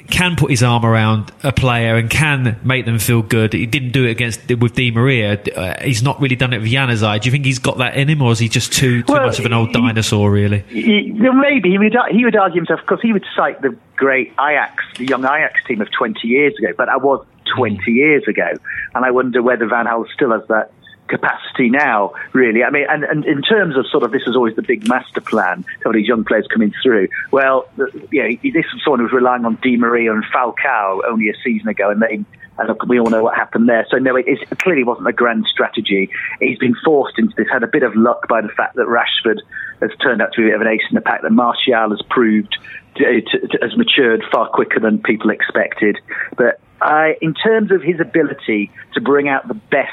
Can 0.09 0.35
put 0.35 0.49
his 0.49 0.63
arm 0.63 0.85
around 0.85 1.31
a 1.43 1.51
player 1.51 1.95
and 1.95 2.09
can 2.09 2.59
make 2.63 2.85
them 2.85 2.97
feel 2.97 3.21
good. 3.21 3.53
He 3.53 3.65
didn't 3.65 3.91
do 3.91 4.05
it 4.05 4.11
against 4.11 4.47
with 4.49 4.73
Di 4.75 4.91
Maria. 4.91 5.39
Uh, 5.41 5.83
he's 5.83 6.01
not 6.01 6.19
really 6.21 6.35
done 6.35 6.53
it 6.53 6.59
with 6.61 6.71
Januzaj. 6.71 7.21
Do 7.21 7.27
you 7.27 7.31
think 7.31 7.45
he's 7.45 7.59
got 7.59 7.77
that 7.79 7.95
in 7.97 8.07
him, 8.09 8.21
or 8.21 8.31
is 8.31 8.39
he 8.39 8.47
just 8.49 8.71
too 8.73 9.03
too 9.03 9.13
Well, 9.13 9.25
much 9.25 9.39
of 9.39 9.45
an 9.45 9.53
old 9.53 9.67
he- 9.69 9.73
dinosaur? 9.73 10.31
Really? 10.31 10.59
He- 10.69 11.13
well, 11.19 11.33
maybe 11.33 11.69
he 11.69 11.77
would 11.77 11.95
he 12.11 12.23
would 12.25 12.35
argue 12.35 12.57
himself 12.61 12.79
because 12.81 13.01
he 13.01 13.11
would 13.13 13.25
cite 13.35 13.61
the 13.61 13.75
great 13.95 14.31
Ajax, 14.39 14.83
the 14.97 15.05
young 15.05 15.23
Ajax 15.25 15.63
team 15.67 15.81
of 15.81 15.89
20 15.91 16.27
years 16.27 16.53
ago, 16.57 16.73
but 16.77 16.85
that 16.85 17.01
was 17.01 17.25
20 17.55 17.91
years 17.91 18.23
ago, 18.27 18.47
and 18.95 19.03
I 19.05 19.11
wonder 19.11 19.41
whether 19.41 19.65
Van 19.67 19.85
Gaal 19.85 20.05
still 20.13 20.31
has 20.31 20.47
that 20.47 20.71
capacity 21.07 21.69
now. 21.69 22.13
Really, 22.33 22.63
I 22.63 22.69
mean, 22.69 22.85
and, 22.89 23.03
and 23.03 23.25
in 23.25 23.41
terms 23.41 23.77
of 23.77 23.85
sort 23.87 24.03
of 24.03 24.11
this 24.11 24.23
is 24.27 24.35
always 24.35 24.55
the 24.55 24.61
big 24.61 24.87
master 24.87 25.21
plan. 25.21 25.65
Some 25.83 25.91
of 25.91 25.95
these 25.95 26.07
young 26.07 26.23
players 26.23 26.47
coming 26.51 26.73
through. 26.83 27.07
Well, 27.31 27.67
know, 27.77 28.29
this 28.43 28.65
was 28.73 28.81
someone 28.83 28.99
who 28.99 29.05
was 29.05 29.13
relying 29.13 29.45
on 29.45 29.57
Di 29.61 29.77
Maria 29.77 30.13
and 30.13 30.23
Falcao 30.25 31.01
only 31.07 31.29
a 31.29 31.33
season 31.43 31.67
ago, 31.67 31.89
and 31.89 32.01
they. 32.01 32.23
And 32.59 32.75
we 32.87 32.99
all 32.99 33.11
know 33.11 33.21
what 33.21 33.35
happened 33.35 33.69
there. 33.69 33.85
So 33.91 33.97
no, 33.97 34.15
it, 34.15 34.25
it 34.27 34.57
clearly 34.57 34.83
wasn't 34.83 35.07
a 35.07 35.13
grand 35.13 35.45
strategy. 35.45 36.09
He's 36.39 36.57
been 36.57 36.73
forced 36.83 37.19
into 37.19 37.35
this. 37.37 37.45
Had 37.51 37.61
a 37.61 37.67
bit 37.67 37.83
of 37.83 37.95
luck 37.95 38.27
by 38.27 38.41
the 38.41 38.49
fact 38.49 38.77
that 38.77 38.87
Rashford 38.87 39.41
has 39.79 39.91
turned 40.01 40.23
out 40.23 40.33
to 40.33 40.41
be 40.41 40.45
a 40.45 40.47
bit 40.47 40.55
of 40.55 40.61
an 40.61 40.67
ace 40.67 40.81
in 40.89 40.95
the 40.95 41.01
pack. 41.01 41.21
That 41.21 41.29
Martial 41.29 41.91
has 41.91 42.01
proved 42.09 42.57
to, 42.95 43.21
to, 43.21 43.47
to, 43.47 43.57
has 43.61 43.77
matured 43.77 44.23
far 44.31 44.49
quicker 44.49 44.79
than 44.79 45.03
people 45.03 45.29
expected. 45.29 45.99
But 46.35 46.59
uh, 46.81 47.09
in 47.21 47.33
terms 47.33 47.71
of 47.71 47.81
his 47.81 47.99
ability 47.99 48.71
to 48.93 49.01
bring 49.01 49.27
out 49.29 49.47
the 49.47 49.53
best 49.53 49.91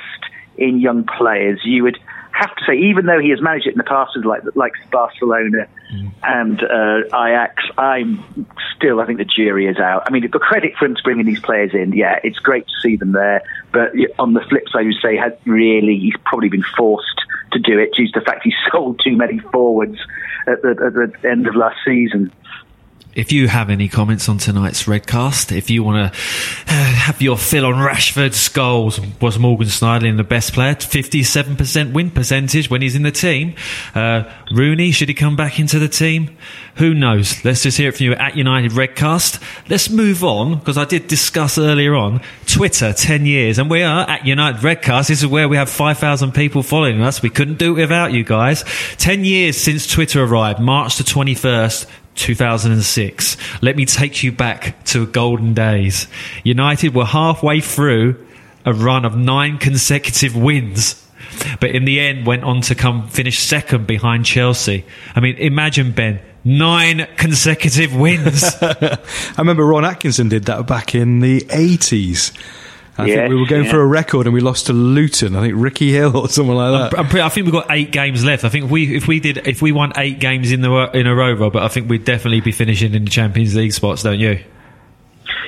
in 0.56 0.80
young 0.80 1.04
players, 1.04 1.60
you 1.64 1.82
would 1.84 1.98
have 2.32 2.54
to 2.56 2.64
say, 2.66 2.74
even 2.74 3.06
though 3.06 3.20
he 3.20 3.30
has 3.30 3.40
managed 3.40 3.66
it 3.66 3.72
in 3.72 3.78
the 3.78 3.84
past 3.84 4.16
with 4.16 4.24
like 4.24 4.42
like 4.56 4.72
Barcelona 4.90 5.68
and 6.24 6.62
uh, 6.62 7.06
Ajax, 7.06 7.62
I'm 7.78 8.46
still 8.76 9.00
I 9.00 9.06
think 9.06 9.18
the 9.18 9.24
jury 9.24 9.66
is 9.66 9.78
out. 9.78 10.02
I 10.06 10.10
mean, 10.10 10.28
the 10.28 10.38
credit 10.38 10.72
for 10.76 10.86
him 10.86 10.96
to 10.96 11.02
bringing 11.04 11.26
these 11.26 11.40
players 11.40 11.72
in, 11.74 11.92
yeah, 11.92 12.18
it's 12.24 12.38
great 12.40 12.66
to 12.66 12.72
see 12.82 12.96
them 12.96 13.12
there. 13.12 13.42
But 13.72 13.92
on 14.18 14.32
the 14.32 14.40
flip 14.40 14.64
side, 14.70 14.86
you 14.86 14.92
say 15.00 15.16
had 15.16 15.38
really 15.44 15.96
he's 15.98 16.16
probably 16.24 16.48
been 16.48 16.64
forced 16.76 17.22
to 17.52 17.60
do 17.60 17.78
it 17.78 17.94
due 17.94 18.08
to 18.08 18.18
the 18.18 18.24
fact 18.24 18.42
he 18.42 18.52
sold 18.72 19.00
too 19.02 19.16
many 19.16 19.38
forwards 19.38 19.98
at 20.48 20.60
the, 20.62 20.70
at 20.70 21.22
the 21.22 21.28
end 21.28 21.46
of 21.46 21.54
last 21.54 21.76
season. 21.84 22.32
If 23.14 23.30
you 23.30 23.46
have 23.46 23.70
any 23.70 23.88
comments 23.88 24.28
on 24.28 24.38
tonight's 24.38 24.84
Redcast, 24.84 25.56
if 25.56 25.70
you 25.70 25.84
want 25.84 26.12
to 26.12 26.20
have 26.72 27.22
your 27.22 27.38
fill 27.38 27.66
on 27.66 27.74
Rashford's 27.74 28.48
goals, 28.48 29.00
was 29.20 29.38
Morgan 29.38 29.68
Schneiderlin 29.68 30.16
the 30.16 30.24
best 30.24 30.52
player? 30.52 30.74
57% 30.74 31.92
win 31.92 32.10
percentage 32.10 32.68
when 32.68 32.82
he's 32.82 32.96
in 32.96 33.02
the 33.02 33.12
team. 33.12 33.54
Uh, 33.94 34.24
Rooney, 34.50 34.90
should 34.90 35.08
he 35.08 35.14
come 35.14 35.36
back 35.36 35.60
into 35.60 35.78
the 35.78 35.88
team? 35.88 36.36
Who 36.76 36.92
knows? 36.92 37.44
Let's 37.44 37.62
just 37.62 37.78
hear 37.78 37.90
it 37.90 37.96
from 37.96 38.06
you 38.06 38.12
at 38.14 38.36
United 38.36 38.72
Redcast. 38.72 39.40
Let's 39.68 39.88
move 39.88 40.24
on, 40.24 40.58
because 40.58 40.76
I 40.76 40.84
did 40.84 41.06
discuss 41.06 41.56
earlier 41.56 41.94
on 41.94 42.20
Twitter, 42.46 42.92
10 42.92 43.26
years, 43.26 43.58
and 43.58 43.70
we 43.70 43.82
are 43.82 44.10
at 44.10 44.26
United 44.26 44.60
Redcast. 44.60 45.06
This 45.06 45.22
is 45.22 45.26
where 45.28 45.48
we 45.48 45.56
have 45.56 45.70
5,000 45.70 46.32
people 46.32 46.64
following 46.64 47.00
us. 47.00 47.22
We 47.22 47.30
couldn't 47.30 47.58
do 47.58 47.76
it 47.76 47.82
without 47.82 48.12
you 48.12 48.24
guys. 48.24 48.64
10 48.98 49.24
years 49.24 49.56
since 49.56 49.86
Twitter 49.86 50.24
arrived, 50.24 50.58
March 50.58 50.96
the 50.98 51.04
21st, 51.04 51.86
2006. 52.14 53.36
Let 53.62 53.76
me 53.76 53.84
take 53.84 54.22
you 54.22 54.32
back 54.32 54.84
to 54.86 55.06
golden 55.06 55.54
days. 55.54 56.06
United 56.42 56.94
were 56.94 57.04
halfway 57.04 57.60
through 57.60 58.24
a 58.64 58.72
run 58.72 59.04
of 59.04 59.16
nine 59.16 59.58
consecutive 59.58 60.36
wins. 60.36 61.00
But 61.60 61.70
in 61.70 61.84
the 61.84 62.00
end, 62.00 62.26
went 62.26 62.44
on 62.44 62.60
to 62.62 62.74
come 62.74 63.08
finish 63.08 63.40
second 63.40 63.86
behind 63.86 64.24
Chelsea. 64.24 64.84
I 65.14 65.20
mean, 65.20 65.36
imagine 65.36 65.92
Ben, 65.92 66.20
nine 66.44 67.06
consecutive 67.16 67.94
wins. 67.94 68.44
I 68.62 68.98
remember 69.38 69.64
Ron 69.64 69.84
Atkinson 69.84 70.28
did 70.28 70.44
that 70.44 70.66
back 70.66 70.94
in 70.94 71.20
the 71.20 71.40
80s. 71.42 72.32
I 72.96 73.06
Yes, 73.06 73.16
think 73.16 73.30
we 73.30 73.40
were 73.40 73.46
going 73.46 73.64
yeah. 73.64 73.70
for 73.70 73.80
a 73.80 73.86
record 73.86 74.26
and 74.26 74.32
we 74.34 74.40
lost 74.40 74.66
to 74.66 74.72
Luton. 74.72 75.34
I 75.34 75.40
think 75.40 75.54
Ricky 75.56 75.90
Hill 75.90 76.16
or 76.16 76.28
someone 76.28 76.56
like 76.56 76.92
that. 76.92 76.98
I'm 76.98 77.06
pretty- 77.08 77.22
I 77.22 77.28
think 77.28 77.46
we've 77.46 77.52
got 77.52 77.66
eight 77.70 77.90
games 77.90 78.24
left. 78.24 78.44
I 78.44 78.48
think 78.48 78.70
we, 78.70 78.94
if 78.96 79.08
we 79.08 79.18
did, 79.20 79.48
if 79.48 79.60
we 79.60 79.72
won 79.72 79.92
eight 79.96 80.20
games 80.20 80.52
in 80.52 80.60
the 80.60 80.70
in 80.94 81.06
a 81.08 81.14
row, 81.14 81.32
Robert, 81.32 81.60
I 81.60 81.68
think 81.68 81.88
we'd 81.90 82.04
definitely 82.04 82.40
be 82.40 82.52
finishing 82.52 82.94
in 82.94 83.04
the 83.04 83.10
Champions 83.10 83.56
League 83.56 83.72
spots, 83.72 84.02
don't 84.04 84.20
you? 84.20 84.38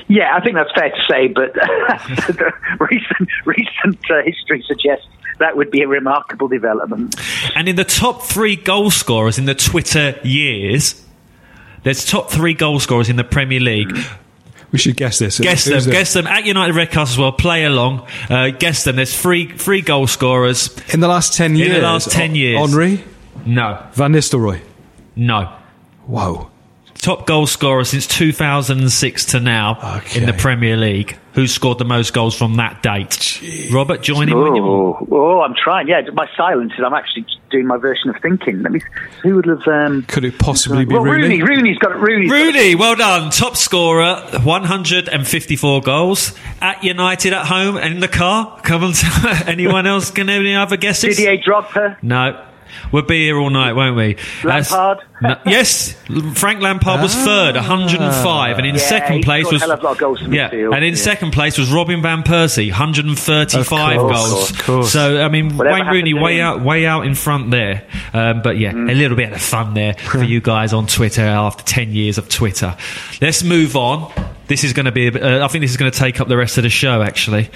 Yeah, 0.09 0.35
I 0.35 0.41
think 0.41 0.55
that's 0.55 0.71
fair 0.73 0.89
to 0.89 1.01
say, 1.09 1.27
but 1.27 1.53
the 1.53 2.51
recent 2.79 3.29
recent 3.45 3.99
uh, 4.11 4.21
history 4.25 4.63
suggests 4.67 5.05
that 5.39 5.55
would 5.55 5.69
be 5.69 5.81
a 5.83 5.87
remarkable 5.87 6.47
development. 6.47 7.15
And 7.55 7.67
in 7.69 7.75
the 7.75 7.83
top 7.83 8.23
three 8.23 8.55
goal 8.55 8.89
scorers 8.89 9.37
in 9.37 9.45
the 9.45 9.53
Twitter 9.55 10.19
years, 10.23 11.05
there's 11.83 12.03
top 12.05 12.29
three 12.31 12.53
goal 12.53 12.79
scorers 12.79 13.07
in 13.09 13.15
the 13.17 13.23
Premier 13.23 13.59
League. 13.59 13.95
We 14.77 14.81
should 14.81 14.95
guess 14.95 15.17
this. 15.17 15.39
Guess 15.39 15.65
them, 15.65 15.73
Who's 15.73 15.87
it? 15.87 15.91
guess 15.91 16.13
them 16.13 16.27
at 16.27 16.45
United 16.45 16.75
Red 16.75 16.89
Redcast 16.91 17.13
as 17.13 17.17
well. 17.17 17.31
Play 17.31 17.63
along, 17.65 18.05
uh, 18.29 18.49
guess 18.49 18.83
them. 18.83 18.97
There's 18.97 19.19
three 19.19 19.47
three 19.57 19.81
goal 19.81 20.05
scorers. 20.05 20.69
In 20.93 20.99
the 20.99 21.07
last 21.07 21.33
10 21.33 21.55
years. 21.55 21.69
In 21.69 21.81
the 21.81 21.81
last 21.81 22.11
ten 22.11 22.35
years. 22.35 22.59
Henri? 22.59 23.03
No, 23.43 23.81
Van 23.93 24.13
Nistelrooy. 24.13 24.61
no. 25.15 25.51
Whoa. 26.05 26.51
Top 26.99 27.25
goal 27.27 27.47
scorer 27.47 27.83
since 27.85 28.07
2006 28.07 29.25
to 29.25 29.39
now 29.39 29.97
Okay. 29.97 30.19
in 30.19 30.25
the 30.25 30.33
Premier 30.33 30.75
League. 30.75 31.17
Who 31.33 31.45
scored 31.47 31.77
the 31.77 31.85
most 31.85 32.13
goals 32.13 32.35
from 32.35 32.55
that 32.55 32.81
date? 32.81 33.39
Robert, 33.71 34.01
join 34.01 34.27
in 34.27 34.35
when 34.37 34.55
you 34.55 34.63
want. 34.63 35.07
Oh, 35.11 35.15
oh, 35.15 35.41
I'm 35.41 35.53
trying. 35.53 35.87
Yeah, 35.87 36.01
my 36.13 36.27
silence 36.35 36.73
is 36.75 36.83
I'm 36.83 36.95
actually 36.95 37.27
doing 37.51 37.67
my 37.67 37.77
version 37.77 38.09
of 38.09 38.15
thinking. 38.21 38.63
Let 38.63 38.71
me. 38.71 38.81
Who 39.21 39.35
would 39.35 39.45
have? 39.45 39.67
Um, 39.67 40.01
Could 40.07 40.25
it 40.25 40.39
possibly 40.39 40.83
be 40.85 40.95
well, 40.95 41.03
Rooney? 41.03 41.41
Rooney. 41.41 41.43
Rooney's 41.43 41.77
got 41.77 41.91
it. 41.91 41.97
Rooney's 41.99 42.31
got 42.31 42.39
it. 42.39 42.43
Rooney, 42.55 42.75
well 42.75 42.95
done. 42.95 43.29
Top 43.29 43.55
scorer, 43.55 44.15
154 44.43 45.81
goals. 45.81 46.33
At 46.59 46.83
United 46.83 47.33
at 47.33 47.45
home 47.45 47.77
and 47.77 47.93
in 47.93 47.99
the 47.99 48.07
car. 48.07 48.59
Come 48.63 48.83
on, 48.83 48.93
anyone 49.45 49.85
else? 49.85 50.09
Can 50.09 50.29
any 50.29 50.55
other 50.55 50.75
guesses? 50.77 51.17
Didier 51.17 51.37
Drogba. 51.37 52.01
No. 52.01 52.43
We'll 52.91 53.03
be 53.03 53.25
here 53.25 53.37
all 53.37 53.49
night, 53.49 53.73
won't 53.73 53.95
we? 53.95 54.15
That's- 54.43 54.71
Lampard? 54.71 55.03
No- 55.19 55.35
yes, 55.47 55.93
Frank 56.35 56.61
Lampard 56.61 57.01
was 57.01 57.15
third, 57.15 57.55
105, 57.55 58.57
and 58.59 58.67
in 58.67 58.75
Yeah, 58.75 58.81
second 58.81 59.23
place 59.23 59.51
was 59.51 59.61
hell 59.61 59.71
of 59.71 59.79
a 59.79 59.83
lot 59.83 59.91
of 59.93 59.97
goals 59.97 60.19
for 60.21 60.31
yeah, 60.33 60.49
and 60.51 60.83
in 60.83 60.93
Yeah. 60.93 60.99
second 60.99 61.31
place 61.31 61.57
was 61.57 61.69
Robin 61.71 62.01
van 62.03 62.21
Persie, 62.21 62.69
135 62.71 63.97
Of 63.97 64.01
course, 64.11 64.29
goals. 64.31 64.51
of 64.51 64.59
course. 64.63 64.91
So 64.91 65.21
I 65.23 65.27
mean, 65.29 65.57
Whatever 65.57 65.75
Wayne 65.75 65.87
Rooney 65.87 66.13
way 66.13 66.39
out, 66.39 66.61
way 66.61 66.85
out 66.85 67.05
in 67.07 67.15
front 67.15 67.49
there. 67.51 67.83
Um, 68.13 68.41
but 68.43 68.57
yeah, 68.59 68.71
Mm. 68.73 68.91
a 68.91 68.93
little 68.93 69.17
bit 69.17 69.31
of 69.33 69.41
fun 69.41 69.73
there 69.73 69.93
for 69.95 70.23
you 70.23 70.39
guys 70.39 70.71
on 70.73 70.85
Twitter 70.87 71.23
after 71.25 71.63
10 71.63 71.93
years 71.93 72.17
of 72.19 72.29
Twitter. 72.29 72.75
Let's 73.21 73.43
move 73.43 73.75
on. 73.75 74.11
This 74.47 74.63
is 74.63 74.71
going 74.71 74.85
to 74.85 74.91
be. 74.93 75.09
Uh, 75.09 75.43
I 75.43 75.47
think 75.49 75.61
this 75.63 75.71
is 75.71 75.77
going 75.77 75.91
to 75.91 75.97
take 75.99 76.21
up 76.21 76.29
the 76.29 76.37
rest 76.37 76.57
of 76.57 76.63
the 76.63 76.69
show. 76.69 77.01
Actually, 77.01 77.49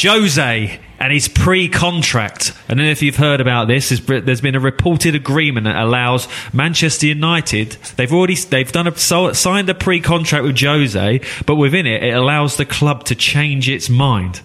Jose 0.00 0.78
and 1.00 1.12
his 1.12 1.26
pre-contract. 1.28 2.52
I 2.68 2.74
don't 2.74 2.84
know 2.84 2.90
if 2.90 3.02
you've 3.02 3.16
heard 3.16 3.40
about 3.40 3.66
this. 3.68 3.88
There's, 3.90 4.24
there's 4.24 4.40
been 4.40 4.54
a 4.54 4.60
reported 4.60 5.14
agreement 5.16 5.64
that 5.64 5.76
allows 5.76 6.28
Manchester 6.52 7.05
United. 7.08 7.72
They've 7.96 8.12
already 8.12 8.34
they've 8.34 8.70
done 8.70 8.86
a 8.86 8.96
signed 8.96 9.68
a 9.68 9.74
pre-contract 9.74 10.44
with 10.44 10.58
Jose, 10.60 11.20
but 11.46 11.56
within 11.56 11.86
it, 11.86 12.02
it 12.02 12.14
allows 12.14 12.56
the 12.56 12.64
club 12.64 13.04
to 13.04 13.14
change 13.14 13.68
its 13.68 13.88
mind. 13.88 14.42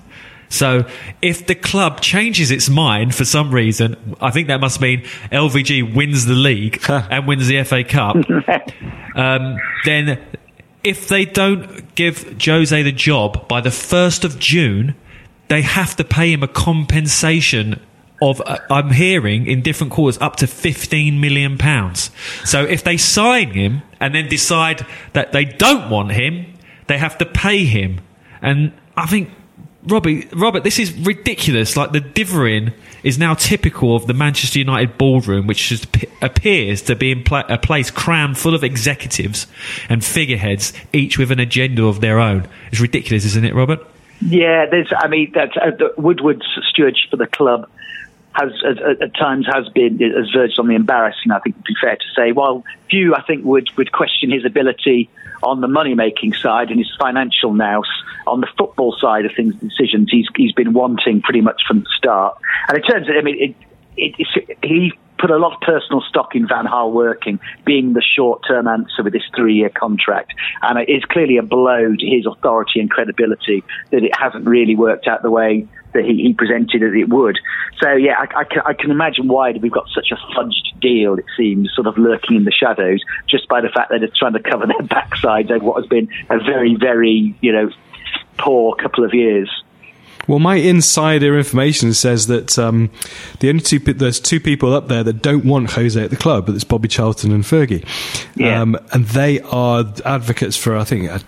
So 0.50 0.86
if 1.22 1.48
the 1.48 1.56
club 1.56 2.02
changes 2.02 2.52
its 2.52 2.70
mind 2.70 3.16
for 3.16 3.24
some 3.24 3.52
reason, 3.52 4.16
I 4.20 4.32
think 4.32 4.50
that 4.50 4.60
must 4.60 4.82
mean 4.82 5.04
LVG 5.32 5.96
wins 5.96 6.26
the 6.26 6.34
league 6.34 6.84
and 6.90 7.26
wins 7.26 7.48
the 7.48 7.64
FA 7.64 7.86
Cup. 7.86 8.18
um, 9.16 9.58
then 9.86 10.20
if 10.84 11.08
they 11.08 11.24
don't 11.24 11.96
give 11.96 12.36
Jose 12.44 12.84
the 12.84 12.92
job 12.92 13.48
by 13.48 13.62
the 13.62 13.70
1st 13.70 14.26
of 14.26 14.40
June, 14.40 14.96
they 15.48 15.62
have 15.62 15.96
to 15.96 16.04
pay 16.04 16.34
him 16.34 16.44
a 16.44 16.48
compensation 16.50 17.80
of 18.22 18.42
uh, 18.46 18.60
I'm 18.70 18.92
hearing 18.92 19.48
in 19.48 19.62
different 19.62 19.92
quarters 19.92 20.22
up 20.22 20.36
to 20.38 20.48
15 20.48 21.20
million 21.20 21.58
pounds. 21.58 22.12
So 22.46 22.64
if 22.64 22.84
they 22.84 22.98
sign 22.98 23.52
him 23.52 23.82
and 24.00 24.14
then 24.14 24.30
decide 24.30 24.86
that 25.14 25.32
they 25.32 25.46
don't 25.46 25.90
want 25.90 26.12
him, 26.12 26.54
they 26.88 26.98
have 26.98 27.18
to 27.18 27.26
pay 27.26 27.66
him. 27.66 28.02
And 28.42 28.74
I 28.96 29.08
think 29.08 29.30
Robbie, 29.84 30.28
Robert, 30.34 30.64
this 30.64 30.78
is 30.78 30.94
ridiculous. 30.94 31.76
Like 31.76 31.92
the 31.92 32.00
dithering 32.00 32.74
is 33.04 33.18
now 33.18 33.34
typical 33.34 33.96
of 33.96 34.06
the 34.06 34.14
Manchester 34.14 34.60
United 34.60 34.98
boardroom, 34.98 35.48
which 35.48 35.70
just 35.70 35.88
appears 36.22 36.84
to 36.84 36.96
be 36.96 37.12
a 37.12 37.58
place 37.58 37.90
crammed 37.90 38.38
full 38.38 38.54
of 38.54 38.64
executives 38.64 39.48
and 39.90 40.06
figureheads, 40.06 40.74
each 40.94 41.18
with 41.18 41.32
an 41.32 41.40
agenda 41.40 41.86
of 41.86 42.02
their 42.02 42.20
own. 42.20 42.48
It's 42.72 42.80
ridiculous, 42.80 43.26
isn't 43.26 43.46
it, 43.46 43.56
Robert? 43.56 43.80
Yeah, 44.24 44.68
there's. 44.70 44.94
I 44.96 45.08
mean, 45.08 45.32
that's 45.34 45.58
uh, 45.58 45.72
Woodward's 45.98 46.46
stewardship 46.70 47.12
of 47.12 47.18
the 47.18 47.26
club 47.26 47.68
has, 48.34 48.52
at, 48.66 49.02
at 49.02 49.16
times 49.16 49.46
has 49.52 49.68
been 49.70 50.00
has 50.00 50.30
verged 50.32 50.60
on 50.60 50.68
the 50.68 50.76
embarrassing. 50.76 51.32
I 51.32 51.40
think 51.40 51.56
it 51.56 51.60
would 51.60 51.66
be 51.66 51.76
fair 51.82 51.96
to 51.96 52.06
say. 52.16 52.32
While 52.32 52.64
few, 52.90 53.16
I 53.16 53.22
think, 53.24 53.44
would 53.46 53.70
would 53.78 53.92
question 53.92 54.32
his 54.32 54.46
ability 54.46 55.10
on 55.44 55.62
the 55.62 55.68
money 55.68 55.96
making 55.96 56.34
side 56.34 56.70
and 56.70 56.78
his 56.78 56.92
financial 57.00 57.54
nous 57.54 57.88
on 58.28 58.42
the 58.42 58.48
football 58.58 58.96
side 59.00 59.26
of 59.26 59.32
things, 59.36 59.56
decisions 59.56 60.10
he's 60.12 60.28
he's 60.36 60.54
been 60.54 60.74
wanting 60.74 61.22
pretty 61.22 61.42
much 61.42 61.64
from 61.68 61.82
the 61.82 61.90
start. 61.98 62.38
And 62.68 62.78
it 62.78 62.82
turns 62.82 63.08
I 63.10 63.22
mean, 63.22 63.38
it, 63.40 63.56
it, 63.98 64.58
he 64.64 64.94
put 65.20 65.30
a 65.30 65.38
lot 65.38 65.54
of 65.54 65.62
personal 65.62 66.02
stock 66.02 66.36
in 66.36 66.48
Van 66.48 66.66
Gaal 66.66 66.92
working, 66.92 67.40
being 67.64 67.94
the 67.94 68.02
short-term 68.02 68.68
answer 68.68 69.04
with 69.04 69.14
this 69.14 69.22
three-year 69.36 69.70
contract, 69.70 70.34
and 70.64 70.80
it 70.80 70.90
is 70.90 71.04
clearly 71.06 71.38
a 71.38 71.44
blow 71.44 71.96
to 71.96 72.06
his 72.08 72.26
authority 72.26 72.80
and 72.80 72.90
credibility 72.90 73.64
that 73.92 74.04
it 74.04 74.12
hasn't 74.18 74.48
really 74.48 74.76
worked 74.76 75.08
out 75.08 75.22
the 75.22 75.30
way 75.30 75.68
that 75.94 76.06
he, 76.06 76.24
he 76.24 76.34
presented 76.34 76.84
as 76.84 76.94
it 76.94 77.10
would. 77.10 77.38
So 77.80 77.94
yeah, 77.94 78.14
I, 78.20 78.40
I, 78.42 78.44
can, 78.44 78.62
I 78.66 78.74
can 78.74 78.92
imagine 78.92 79.28
why 79.28 79.52
we've 79.52 79.72
got 79.72 79.88
such 79.94 80.12
a 80.12 80.16
fudged 80.38 80.80
deal. 80.80 81.16
It 81.16 81.26
seems 81.38 81.72
sort 81.74 81.88
of 81.88 81.98
lurking 81.98 82.38
in 82.38 82.44
the 82.46 82.52
shadows, 82.52 83.02
just 83.28 83.48
by 83.48 83.62
the 83.62 83.70
fact 83.70 83.90
that 83.92 84.00
they're 84.00 84.10
trying 84.16 84.34
to 84.34 84.40
cover 84.40 84.68
their 84.68 84.80
backsides 84.88 85.52
over 85.52 85.64
what 85.66 85.82
has 85.82 85.88
been 85.88 86.10
a 86.30 86.38
very, 86.40 86.76
very 86.76 87.36
you 87.42 87.52
know 87.52 87.70
poor 88.38 88.76
couple 88.76 89.04
of 89.04 89.14
years. 89.14 89.50
Well, 90.28 90.38
my 90.40 90.56
insider 90.56 91.36
information 91.36 91.94
says 91.94 92.28
that 92.28 92.58
um, 92.60 92.92
the 93.40 93.50
only 93.50 93.62
two 93.62 93.80
there's 93.80 94.20
two 94.20 94.40
people 94.40 94.74
up 94.74 94.88
there 94.88 95.04
that 95.04 95.22
don't 95.24 95.44
want 95.46 95.72
Jose 95.72 96.02
at 96.02 96.12
the 96.12 96.16
club, 96.16 96.46
but 96.46 96.54
it's 96.56 96.64
Bobby 96.64 96.88
Charlton 96.88 97.32
and 97.32 97.44
Fergie, 97.44 97.84
Yeah. 98.36 98.62
um, 98.62 98.78
and 98.94 99.06
they 99.08 99.40
are 99.42 99.84
advocates 100.06 100.56
for 100.56 100.78
I 100.78 100.84
think. 100.84 101.10
Uh, 101.10 101.20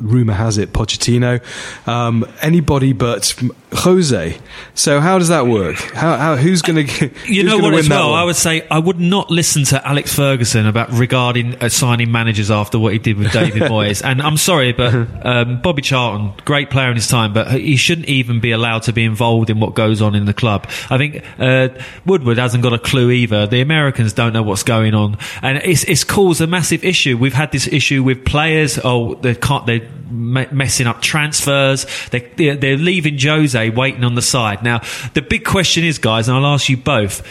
Rumor 0.00 0.34
has 0.34 0.58
it, 0.58 0.72
Pochettino, 0.72 1.40
um, 1.88 2.26
anybody 2.40 2.92
but 2.92 3.34
Jose. 3.72 4.38
So 4.74 5.00
how 5.00 5.18
does 5.18 5.28
that 5.28 5.46
work? 5.46 5.76
How, 5.76 6.16
how 6.16 6.36
who's 6.36 6.62
going 6.62 6.86
to 6.86 7.10
You 7.26 7.42
know 7.42 7.58
what? 7.58 7.74
As 7.74 7.88
well, 7.88 8.14
I 8.14 8.24
would 8.24 8.36
say 8.36 8.66
I 8.68 8.78
would 8.78 8.98
not 8.98 9.30
listen 9.30 9.64
to 9.64 9.86
Alex 9.86 10.14
Ferguson 10.14 10.66
about 10.66 10.90
regarding 10.92 11.54
uh, 11.56 11.68
signing 11.68 12.10
managers 12.10 12.50
after 12.50 12.78
what 12.78 12.92
he 12.92 12.98
did 12.98 13.18
with 13.18 13.32
David 13.32 13.62
Moyes. 13.70 14.02
And 14.02 14.22
I'm 14.22 14.36
sorry, 14.36 14.72
but 14.72 14.94
um, 15.24 15.60
Bobby 15.60 15.82
Charlton, 15.82 16.32
great 16.44 16.70
player 16.70 16.88
in 16.88 16.96
his 16.96 17.08
time, 17.08 17.32
but 17.32 17.50
he 17.50 17.76
shouldn't 17.76 18.08
even 18.08 18.40
be 18.40 18.52
allowed 18.52 18.84
to 18.84 18.92
be 18.92 19.04
involved 19.04 19.50
in 19.50 19.60
what 19.60 19.74
goes 19.74 20.00
on 20.00 20.14
in 20.14 20.24
the 20.24 20.34
club. 20.34 20.66
I 20.88 20.96
think 20.96 21.24
uh, 21.38 21.68
Woodward 22.06 22.38
hasn't 22.38 22.62
got 22.62 22.72
a 22.72 22.78
clue 22.78 23.10
either. 23.10 23.46
The 23.46 23.60
Americans 23.60 24.12
don't 24.12 24.32
know 24.32 24.42
what's 24.42 24.62
going 24.62 24.94
on, 24.94 25.18
and 25.42 25.58
it's 25.58 25.84
it's 25.84 26.04
caused 26.04 26.40
a 26.40 26.46
massive 26.46 26.84
issue. 26.84 27.18
We've 27.18 27.34
had 27.34 27.52
this 27.52 27.66
issue 27.66 28.02
with 28.02 28.24
players. 28.24 28.78
Oh, 28.82 29.14
they 29.14 29.34
can't 29.34 29.66
they 29.66 29.86
me- 30.10 30.46
messing 30.50 30.86
up 30.86 31.02
transfers. 31.02 31.86
They, 32.10 32.20
they're, 32.36 32.56
they're 32.56 32.76
leaving 32.76 33.18
Jose 33.18 33.57
waiting 33.66 34.04
on 34.04 34.14
the 34.14 34.22
side. 34.22 34.62
Now, 34.62 34.80
the 35.14 35.22
big 35.22 35.44
question 35.44 35.84
is, 35.84 35.98
guys, 35.98 36.28
and 36.28 36.36
I'll 36.36 36.54
ask 36.54 36.68
you 36.68 36.76
both: 36.76 37.26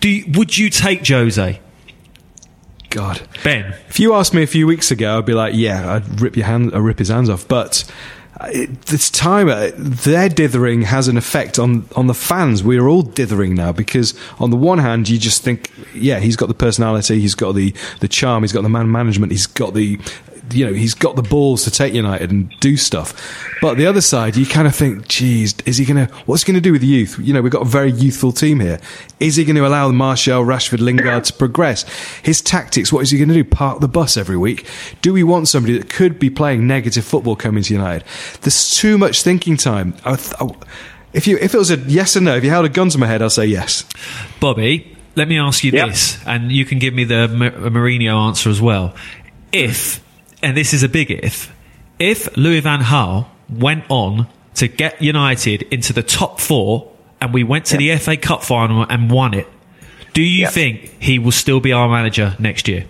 Do 0.00 0.08
you, 0.08 0.24
would 0.32 0.56
you 0.56 0.70
take 0.70 1.06
Jose, 1.06 1.60
God. 2.90 3.22
Ben? 3.44 3.76
If 3.88 4.00
you 4.00 4.14
asked 4.14 4.34
me 4.34 4.42
a 4.42 4.48
few 4.48 4.66
weeks 4.66 4.90
ago, 4.90 5.18
I'd 5.18 5.26
be 5.26 5.32
like, 5.32 5.54
yeah, 5.54 5.94
I'd 5.94 6.20
rip 6.20 6.36
your 6.36 6.46
hand, 6.46 6.72
I'd 6.74 6.80
rip 6.80 6.98
his 6.98 7.08
hands 7.08 7.30
off. 7.30 7.46
But 7.46 7.90
uh, 8.40 8.48
it, 8.52 8.82
this 8.82 9.10
time, 9.10 9.48
uh, 9.48 9.70
their 9.76 10.28
dithering 10.28 10.82
has 10.82 11.06
an 11.06 11.16
effect 11.16 11.58
on 11.58 11.88
on 11.94 12.08
the 12.08 12.14
fans. 12.14 12.64
We're 12.64 12.88
all 12.88 13.02
dithering 13.02 13.54
now 13.54 13.72
because 13.72 14.18
on 14.40 14.50
the 14.50 14.56
one 14.56 14.78
hand, 14.78 15.08
you 15.08 15.18
just 15.18 15.42
think, 15.42 15.70
yeah, 15.94 16.18
he's 16.18 16.36
got 16.36 16.46
the 16.46 16.54
personality, 16.54 17.20
he's 17.20 17.36
got 17.36 17.52
the 17.52 17.72
the 18.00 18.08
charm, 18.08 18.42
he's 18.42 18.52
got 18.52 18.62
the 18.62 18.68
man 18.68 18.90
management, 18.90 19.30
he's 19.30 19.46
got 19.46 19.74
the 19.74 20.00
you 20.52 20.66
know, 20.66 20.72
he's 20.72 20.94
got 20.94 21.16
the 21.16 21.22
balls 21.22 21.64
to 21.64 21.70
take 21.70 21.92
United 21.94 22.30
and 22.30 22.50
do 22.60 22.76
stuff. 22.76 23.14
But 23.60 23.76
the 23.76 23.86
other 23.86 24.00
side, 24.00 24.36
you 24.36 24.46
kind 24.46 24.66
of 24.66 24.74
think, 24.74 25.06
geez, 25.08 25.54
is 25.66 25.76
he 25.76 25.84
going 25.84 26.06
to, 26.06 26.12
what's 26.26 26.42
he 26.42 26.46
going 26.52 26.60
to 26.62 26.66
do 26.66 26.72
with 26.72 26.80
the 26.80 26.86
youth? 26.86 27.18
You 27.20 27.32
know, 27.34 27.42
we've 27.42 27.52
got 27.52 27.62
a 27.62 27.66
very 27.68 27.92
youthful 27.92 28.32
team 28.32 28.60
here. 28.60 28.80
Is 29.20 29.36
he 29.36 29.44
going 29.44 29.56
to 29.56 29.66
allow 29.66 29.90
Martial, 29.90 30.42
Rashford, 30.44 30.80
Lingard 30.80 31.24
to 31.24 31.32
progress? 31.32 31.82
His 32.22 32.40
tactics, 32.40 32.92
what 32.92 33.02
is 33.02 33.10
he 33.10 33.18
going 33.18 33.28
to 33.28 33.34
do? 33.34 33.44
Park 33.44 33.80
the 33.80 33.88
bus 33.88 34.16
every 34.16 34.36
week? 34.36 34.66
Do 35.02 35.12
we 35.12 35.22
want 35.22 35.48
somebody 35.48 35.76
that 35.78 35.90
could 35.90 36.18
be 36.18 36.30
playing 36.30 36.66
negative 36.66 37.04
football 37.04 37.36
coming 37.36 37.62
to 37.62 37.74
United? 37.74 38.06
There's 38.40 38.70
too 38.70 38.96
much 38.98 39.22
thinking 39.22 39.56
time. 39.56 39.94
I, 40.04 40.16
th- 40.16 40.34
I, 40.40 40.48
if 41.12 41.26
you, 41.26 41.36
if 41.38 41.54
it 41.54 41.58
was 41.58 41.70
a 41.70 41.76
yes 41.76 42.16
or 42.16 42.20
no, 42.20 42.36
if 42.36 42.44
you 42.44 42.50
held 42.50 42.64
a 42.64 42.68
gun 42.70 42.88
to 42.90 42.98
my 42.98 43.06
head, 43.06 43.20
I'd 43.20 43.32
say 43.32 43.46
yes. 43.46 43.84
Bobby, 44.40 44.96
let 45.16 45.26
me 45.28 45.38
ask 45.38 45.64
you 45.64 45.72
Yep. 45.72 45.88
this, 45.88 46.24
and 46.24 46.52
you 46.52 46.64
can 46.64 46.78
give 46.78 46.94
me 46.94 47.02
the 47.04 47.26
Ma- 47.28 47.50
Mourinho 47.50 48.28
answer 48.28 48.48
as 48.48 48.60
well. 48.60 48.94
If, 49.52 50.02
and 50.42 50.56
this 50.56 50.72
is 50.72 50.82
a 50.82 50.88
big 50.88 51.10
if, 51.10 51.52
if 51.98 52.36
Louis 52.36 52.60
Van 52.60 52.80
Gaal 52.80 53.26
went 53.48 53.84
on 53.88 54.26
to 54.54 54.68
get 54.68 55.00
United 55.02 55.62
into 55.72 55.92
the 55.92 56.02
top 56.02 56.40
four 56.40 56.90
and 57.20 57.32
we 57.34 57.44
went 57.44 57.66
to 57.66 57.76
the 57.76 57.96
FA 57.96 58.16
Cup 58.16 58.42
final 58.42 58.82
and 58.88 59.10
won 59.10 59.34
it, 59.34 59.46
do 60.12 60.22
you 60.22 60.42
Yep. 60.42 60.52
think 60.52 61.02
he 61.02 61.18
will 61.18 61.32
still 61.32 61.60
be 61.60 61.72
our 61.72 61.88
manager 61.88 62.34
next 62.38 62.66
year? 62.68 62.86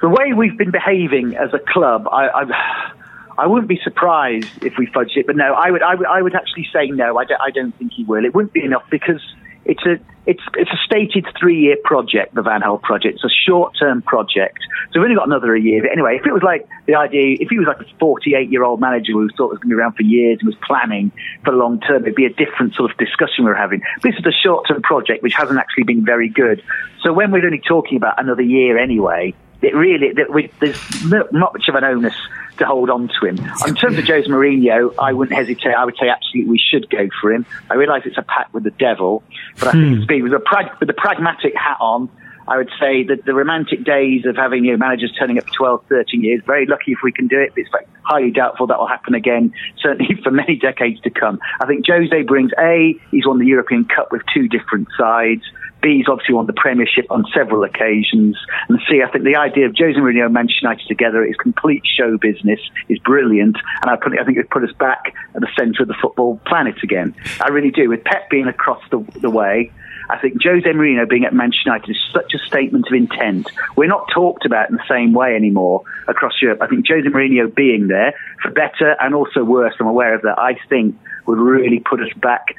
the 0.00 0.08
way 0.08 0.32
we've 0.32 0.56
been 0.56 0.70
behaving 0.70 1.36
as 1.36 1.52
a 1.52 1.58
club, 1.58 2.08
I, 2.10 2.28
I, 2.28 2.92
I 3.36 3.46
wouldn't 3.46 3.68
be 3.68 3.78
surprised 3.84 4.48
if 4.64 4.78
we 4.78 4.86
fudged 4.86 5.16
it. 5.16 5.26
But 5.26 5.36
no, 5.36 5.52
I 5.52 5.70
would, 5.70 5.82
I 5.82 5.94
would, 5.94 6.06
I 6.06 6.22
would 6.22 6.34
actually 6.34 6.66
say 6.72 6.86
no. 6.86 7.18
I 7.18 7.24
don't, 7.26 7.40
I 7.40 7.50
don't 7.50 7.72
think 7.76 7.92
he 7.92 8.04
will. 8.04 8.24
It 8.24 8.34
wouldn't 8.34 8.54
be 8.54 8.64
enough 8.64 8.84
because 8.90 9.20
it's 9.64 9.84
a, 9.84 9.98
it's, 10.26 10.42
it's 10.54 10.70
a 10.70 10.76
stated 10.84 11.26
three-year 11.38 11.76
project, 11.84 12.34
the 12.34 12.42
Van 12.42 12.60
Gaal 12.62 12.80
project. 12.80 13.16
It's 13.16 13.24
a 13.24 13.50
short-term 13.50 14.02
project, 14.02 14.58
so 14.92 15.00
we've 15.00 15.04
only 15.04 15.16
got 15.16 15.26
another 15.26 15.56
year. 15.56 15.82
But 15.82 15.92
anyway, 15.92 16.16
if 16.20 16.26
it 16.26 16.32
was 16.32 16.42
like 16.42 16.68
the 16.86 16.94
idea, 16.94 17.36
if 17.40 17.48
he 17.48 17.58
was 17.58 17.66
like 17.66 17.80
a 17.80 18.04
48-year-old 18.04 18.80
manager 18.80 19.12
who 19.12 19.28
thought 19.36 19.46
it 19.46 19.52
was 19.54 19.58
going 19.58 19.70
to 19.70 19.76
be 19.76 19.80
around 19.80 19.94
for 19.94 20.02
years 20.02 20.38
and 20.40 20.46
was 20.46 20.56
planning 20.66 21.12
for 21.44 21.52
long 21.52 21.80
term, 21.80 22.02
it'd 22.02 22.14
be 22.14 22.26
a 22.26 22.32
different 22.32 22.74
sort 22.74 22.90
of 22.90 22.96
discussion 22.96 23.44
we 23.44 23.50
we're 23.50 23.54
having. 23.54 23.82
This 24.02 24.14
is 24.16 24.26
a 24.26 24.32
short-term 24.32 24.82
project 24.82 25.22
which 25.22 25.34
hasn't 25.34 25.58
actually 25.58 25.84
been 25.84 26.04
very 26.04 26.28
good. 26.28 26.62
So 27.02 27.12
when 27.12 27.30
we're 27.30 27.44
only 27.44 27.62
talking 27.66 27.96
about 27.96 28.20
another 28.20 28.42
year 28.42 28.78
anyway, 28.78 29.34
it 29.62 29.74
really 29.74 30.12
that 30.14 30.32
we, 30.32 30.50
there's 30.60 31.04
not 31.04 31.32
much 31.32 31.68
of 31.68 31.74
an 31.74 31.84
onus 31.84 32.14
to 32.58 32.66
hold 32.66 32.90
on 32.90 33.08
to 33.08 33.26
him. 33.26 33.38
In 33.66 33.74
terms 33.74 33.98
of 33.98 34.06
Jose 34.06 34.28
Mourinho, 34.28 34.94
I 34.98 35.12
wouldn't 35.12 35.36
hesitate. 35.36 35.74
I 35.74 35.84
would 35.84 35.96
say 36.00 36.08
absolutely 36.08 36.50
we 36.50 36.58
should 36.58 36.88
go 36.90 37.08
for 37.20 37.32
him. 37.32 37.46
I 37.70 37.74
realise 37.74 38.02
it's 38.04 38.18
a 38.18 38.22
pact 38.22 38.54
with 38.54 38.64
the 38.64 38.70
devil, 38.70 39.22
but 39.58 39.68
I 39.68 39.72
think 39.72 39.96
hmm. 39.96 40.02
it's 40.10 40.22
with 40.22 40.32
a 40.34 40.40
prag- 40.40 40.78
with 40.78 40.88
a 40.90 40.94
pragmatic 40.94 41.54
hat 41.56 41.78
on. 41.80 42.08
I 42.48 42.56
would 42.56 42.70
say 42.80 43.04
that 43.04 43.24
the 43.24 43.34
romantic 43.34 43.84
days 43.84 44.26
of 44.26 44.34
having 44.34 44.64
you 44.64 44.72
know, 44.72 44.78
managers 44.78 45.12
turning 45.16 45.38
up 45.38 45.44
for 45.44 45.54
12, 45.54 45.84
13 45.88 46.24
years, 46.24 46.42
very 46.44 46.66
lucky 46.66 46.92
if 46.92 46.98
we 47.04 47.12
can 47.12 47.28
do 47.28 47.38
it, 47.38 47.52
but 47.54 47.60
it's 47.60 47.72
like 47.72 47.86
highly 48.02 48.32
doubtful 48.32 48.66
that 48.66 48.78
will 48.78 48.88
happen 48.88 49.14
again, 49.14 49.54
certainly 49.80 50.20
for 50.24 50.32
many 50.32 50.56
decades 50.56 51.00
to 51.02 51.10
come. 51.10 51.38
I 51.60 51.66
think 51.66 51.86
Jose 51.86 52.22
brings 52.22 52.50
A, 52.58 52.98
he's 53.12 53.24
won 53.24 53.38
the 53.38 53.46
European 53.46 53.84
Cup 53.84 54.10
with 54.10 54.22
two 54.34 54.48
different 54.48 54.88
sides. 54.98 55.42
B, 55.82 55.98
he's 55.98 56.08
obviously 56.08 56.34
won 56.34 56.46
the 56.46 56.52
Premiership 56.52 57.06
on 57.10 57.24
several 57.34 57.64
occasions. 57.64 58.36
And 58.68 58.78
C, 58.88 59.02
I 59.02 59.10
think 59.10 59.24
the 59.24 59.36
idea 59.36 59.66
of 59.66 59.74
Jose 59.76 59.98
Mourinho 59.98 60.26
and 60.26 60.34
Manchester 60.34 60.60
United 60.62 60.86
together 60.88 61.24
is 61.24 61.36
complete 61.36 61.82
show 61.84 62.18
business, 62.18 62.60
is 62.88 62.98
brilliant. 62.98 63.56
And 63.82 63.90
I, 63.90 63.96
put, 63.96 64.18
I 64.18 64.24
think 64.24 64.38
it 64.38 64.50
put 64.50 64.64
us 64.64 64.72
back 64.78 65.14
at 65.34 65.40
the 65.40 65.48
centre 65.58 65.82
of 65.82 65.88
the 65.88 65.96
football 66.00 66.40
planet 66.46 66.76
again. 66.82 67.14
I 67.40 67.48
really 67.48 67.70
do. 67.70 67.88
With 67.88 68.04
Pep 68.04 68.30
being 68.30 68.46
across 68.46 68.82
the, 68.90 68.98
the 69.20 69.30
way, 69.30 69.72
I 70.10 70.18
think 70.18 70.42
Jose 70.42 70.68
Mourinho 70.68 71.08
being 71.08 71.24
at 71.24 71.32
Manchester 71.32 71.70
United 71.70 71.90
is 71.90 71.98
such 72.12 72.34
a 72.34 72.38
statement 72.46 72.86
of 72.88 72.94
intent. 72.94 73.48
We're 73.76 73.86
not 73.86 74.06
talked 74.12 74.44
about 74.44 74.68
in 74.68 74.76
the 74.76 74.84
same 74.88 75.12
way 75.12 75.36
anymore 75.36 75.82
across 76.08 76.32
Europe. 76.42 76.60
I 76.60 76.66
think 76.66 76.86
Jose 76.88 77.08
Mourinho 77.08 77.54
being 77.54 77.86
there, 77.86 78.14
for 78.42 78.50
better 78.50 78.96
and 79.00 79.14
also 79.14 79.44
worse, 79.44 79.74
I'm 79.78 79.86
aware 79.86 80.14
of 80.14 80.22
that, 80.22 80.38
I 80.38 80.56
think 80.68 80.96
would 81.26 81.38
really 81.38 81.78
put 81.78 82.00
us 82.00 82.12
back 82.16 82.56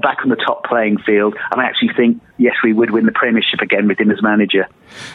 back 0.00 0.18
on 0.22 0.30
the 0.30 0.36
top 0.36 0.64
playing 0.64 0.96
field. 0.98 1.36
And 1.50 1.60
I 1.60 1.64
actually 1.64 1.90
think, 1.94 2.22
yes, 2.42 2.54
we 2.62 2.72
would 2.72 2.90
win 2.90 3.06
the 3.06 3.12
Premiership 3.12 3.60
again 3.60 3.88
with 3.88 4.00
him 4.00 4.10
as 4.10 4.22
manager. 4.22 4.68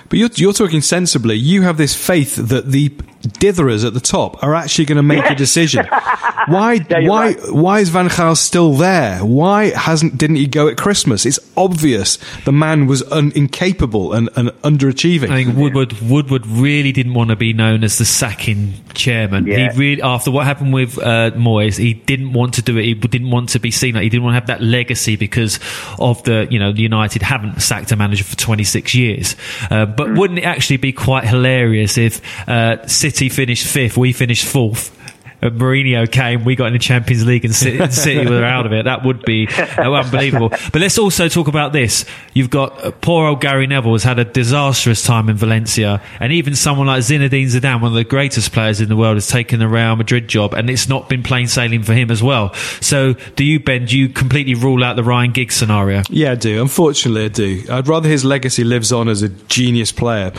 But 0.09 0.19
you're, 0.19 0.29
you're 0.35 0.53
talking 0.53 0.81
sensibly. 0.81 1.35
You 1.35 1.63
have 1.63 1.77
this 1.77 1.95
faith 1.95 2.35
that 2.35 2.71
the 2.71 2.89
ditherers 3.21 3.85
at 3.85 3.93
the 3.93 3.99
top 3.99 4.41
are 4.43 4.55
actually 4.55 4.85
going 4.85 4.97
to 4.97 5.03
make 5.03 5.25
a 5.25 5.35
decision. 5.35 5.85
Why? 6.47 6.73
Yeah, 6.89 7.09
why? 7.09 7.25
right. 7.33 7.51
Why 7.51 7.79
is 7.79 7.89
Van 7.89 8.07
Gaal 8.07 8.37
still 8.37 8.73
there? 8.73 9.19
Why 9.19 9.71
hasn't? 9.71 10.17
Didn't 10.17 10.37
he 10.37 10.47
go 10.47 10.69
at 10.69 10.77
Christmas? 10.77 11.25
It's 11.25 11.39
obvious 11.57 12.17
the 12.45 12.53
man 12.53 12.87
was 12.87 13.03
un, 13.11 13.33
incapable 13.35 14.13
and, 14.13 14.29
and 14.37 14.49
underachieving. 14.61 15.29
I 15.29 15.43
think 15.43 15.57
Woodward 15.57 15.99
Woodward 15.99 16.47
really 16.47 16.93
didn't 16.93 17.15
want 17.15 17.31
to 17.31 17.35
be 17.35 17.51
known 17.51 17.83
as 17.83 17.97
the 17.97 18.05
sacking 18.05 18.75
chairman. 18.93 19.45
Yeah. 19.45 19.73
He 19.73 19.77
really, 19.77 20.01
after 20.01 20.31
what 20.31 20.45
happened 20.45 20.73
with 20.73 20.97
uh, 20.97 21.31
Moyes, 21.31 21.77
he 21.77 21.93
didn't 21.93 22.31
want 22.31 22.53
to 22.53 22.61
do 22.61 22.77
it. 22.77 22.83
He 22.83 22.93
didn't 22.93 23.31
want 23.31 23.49
to 23.49 23.59
be 23.59 23.71
seen. 23.71 23.95
Like, 23.95 24.03
he 24.03 24.09
didn't 24.09 24.23
want 24.23 24.35
to 24.35 24.39
have 24.39 24.47
that 24.47 24.61
legacy 24.61 25.17
because 25.17 25.59
of 25.99 26.23
the 26.23 26.47
you 26.49 26.59
know 26.59 26.71
the 26.71 26.81
United 26.81 27.16
haven't 27.21 27.61
sacked 27.61 27.91
a 27.91 27.95
manager 27.95 28.23
for 28.23 28.35
26 28.35 28.95
years. 28.95 29.35
Uh, 29.69 29.85
but 29.85 30.13
wouldn't 30.13 30.39
it 30.39 30.45
actually 30.45 30.77
be 30.77 30.91
quite 30.91 31.25
hilarious 31.25 31.97
if 31.97 32.49
uh, 32.49 32.85
City 32.87 33.29
finished 33.29 33.65
fifth, 33.67 33.97
we 33.97 34.13
finished 34.13 34.45
fourth? 34.45 34.96
And 35.41 35.59
Mourinho 35.59 36.11
came, 36.11 36.43
we 36.43 36.55
got 36.55 36.67
in 36.67 36.73
the 36.73 36.79
Champions 36.79 37.25
League, 37.25 37.45
and 37.45 37.53
City, 37.53 37.91
City 37.91 38.27
were 38.27 38.43
out 38.43 38.65
of 38.65 38.73
it. 38.73 38.85
That 38.85 39.05
would 39.05 39.23
be 39.23 39.47
unbelievable. 39.77 40.49
But 40.49 40.75
let's 40.75 40.97
also 40.97 41.27
talk 41.27 41.47
about 41.47 41.73
this. 41.73 42.05
You've 42.33 42.49
got 42.49 42.83
uh, 42.83 42.91
poor 42.91 43.27
old 43.27 43.41
Gary 43.41 43.67
Neville 43.67 43.93
has 43.93 44.03
had 44.03 44.17
a 44.19 44.25
disastrous 44.25 45.03
time 45.03 45.29
in 45.29 45.37
Valencia, 45.37 46.01
and 46.19 46.33
even 46.33 46.55
someone 46.55 46.87
like 46.87 47.01
Zinedine 47.01 47.45
Zidane, 47.45 47.81
one 47.81 47.91
of 47.91 47.95
the 47.95 48.03
greatest 48.03 48.51
players 48.51 48.81
in 48.81 48.89
the 48.89 48.95
world, 48.95 49.15
has 49.15 49.27
taken 49.27 49.59
the 49.59 49.67
Real 49.67 49.95
Madrid 49.95 50.27
job, 50.27 50.53
and 50.53 50.69
it's 50.69 50.89
not 50.89 51.07
been 51.07 51.21
plain 51.23 51.47
sailing 51.47 51.83
for 51.83 51.93
him 51.93 52.09
as 52.09 52.23
well. 52.23 52.53
So, 52.81 53.13
do 53.35 53.43
you, 53.43 53.59
Ben? 53.59 53.85
Do 53.85 53.97
you 53.97 54.09
completely 54.09 54.55
rule 54.55 54.83
out 54.83 54.95
the 54.95 55.03
Ryan 55.03 55.31
Giggs 55.31 55.55
scenario? 55.55 56.01
Yeah, 56.09 56.31
I 56.31 56.35
do. 56.35 56.61
Unfortunately, 56.61 57.25
I 57.25 57.29
do. 57.29 57.63
I'd 57.69 57.87
rather 57.87 58.09
his 58.09 58.25
legacy 58.25 58.63
lives 58.63 58.91
on 58.91 59.07
as 59.07 59.21
a 59.21 59.29
genius 59.29 59.91
player 59.91 60.31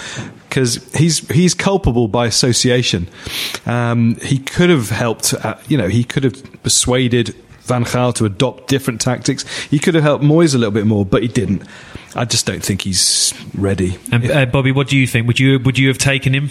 because 0.49 0.93
he's 0.95 1.27
he's 1.29 1.55
culpable 1.55 2.09
by 2.09 2.27
association. 2.27 3.09
Um, 3.67 4.17
he 4.17 4.39
could 4.39 4.71
have 4.71 4.91
helped. 4.91 5.35
Uh, 5.35 5.59
you 5.69 5.77
know, 5.77 5.89
he 5.89 6.05
could 6.05 6.25
have 6.25 6.63
persuaded 6.63 7.35
Van 7.61 7.85
Gaal 7.85 8.15
to 8.15 8.25
adopt 8.25 8.69
different 8.69 9.01
tactics. 9.01 9.45
He 9.67 9.79
could 9.79 9.95
have 9.95 10.03
helped 10.03 10.25
Moyes 10.25 10.55
a 10.55 10.59
little 10.59 10.73
bit 10.73 10.87
more, 10.87 11.05
but 11.05 11.23
he 11.23 11.29
didn't. 11.29 11.63
I 12.15 12.25
just 12.25 12.47
don't 12.47 12.65
think 12.65 12.83
he's 12.83 13.35
ready. 13.55 13.99
And 14.11 14.31
uh, 14.31 14.47
Bobby, 14.47 14.73
what 14.73 14.89
do 14.89 14.97
you 14.97 15.07
think? 15.07 15.27
Would 15.27 15.39
you 15.39 15.59
would 15.61 15.79
you 15.79 15.89
have 15.89 15.99
taken 15.99 16.35
him? 16.35 16.51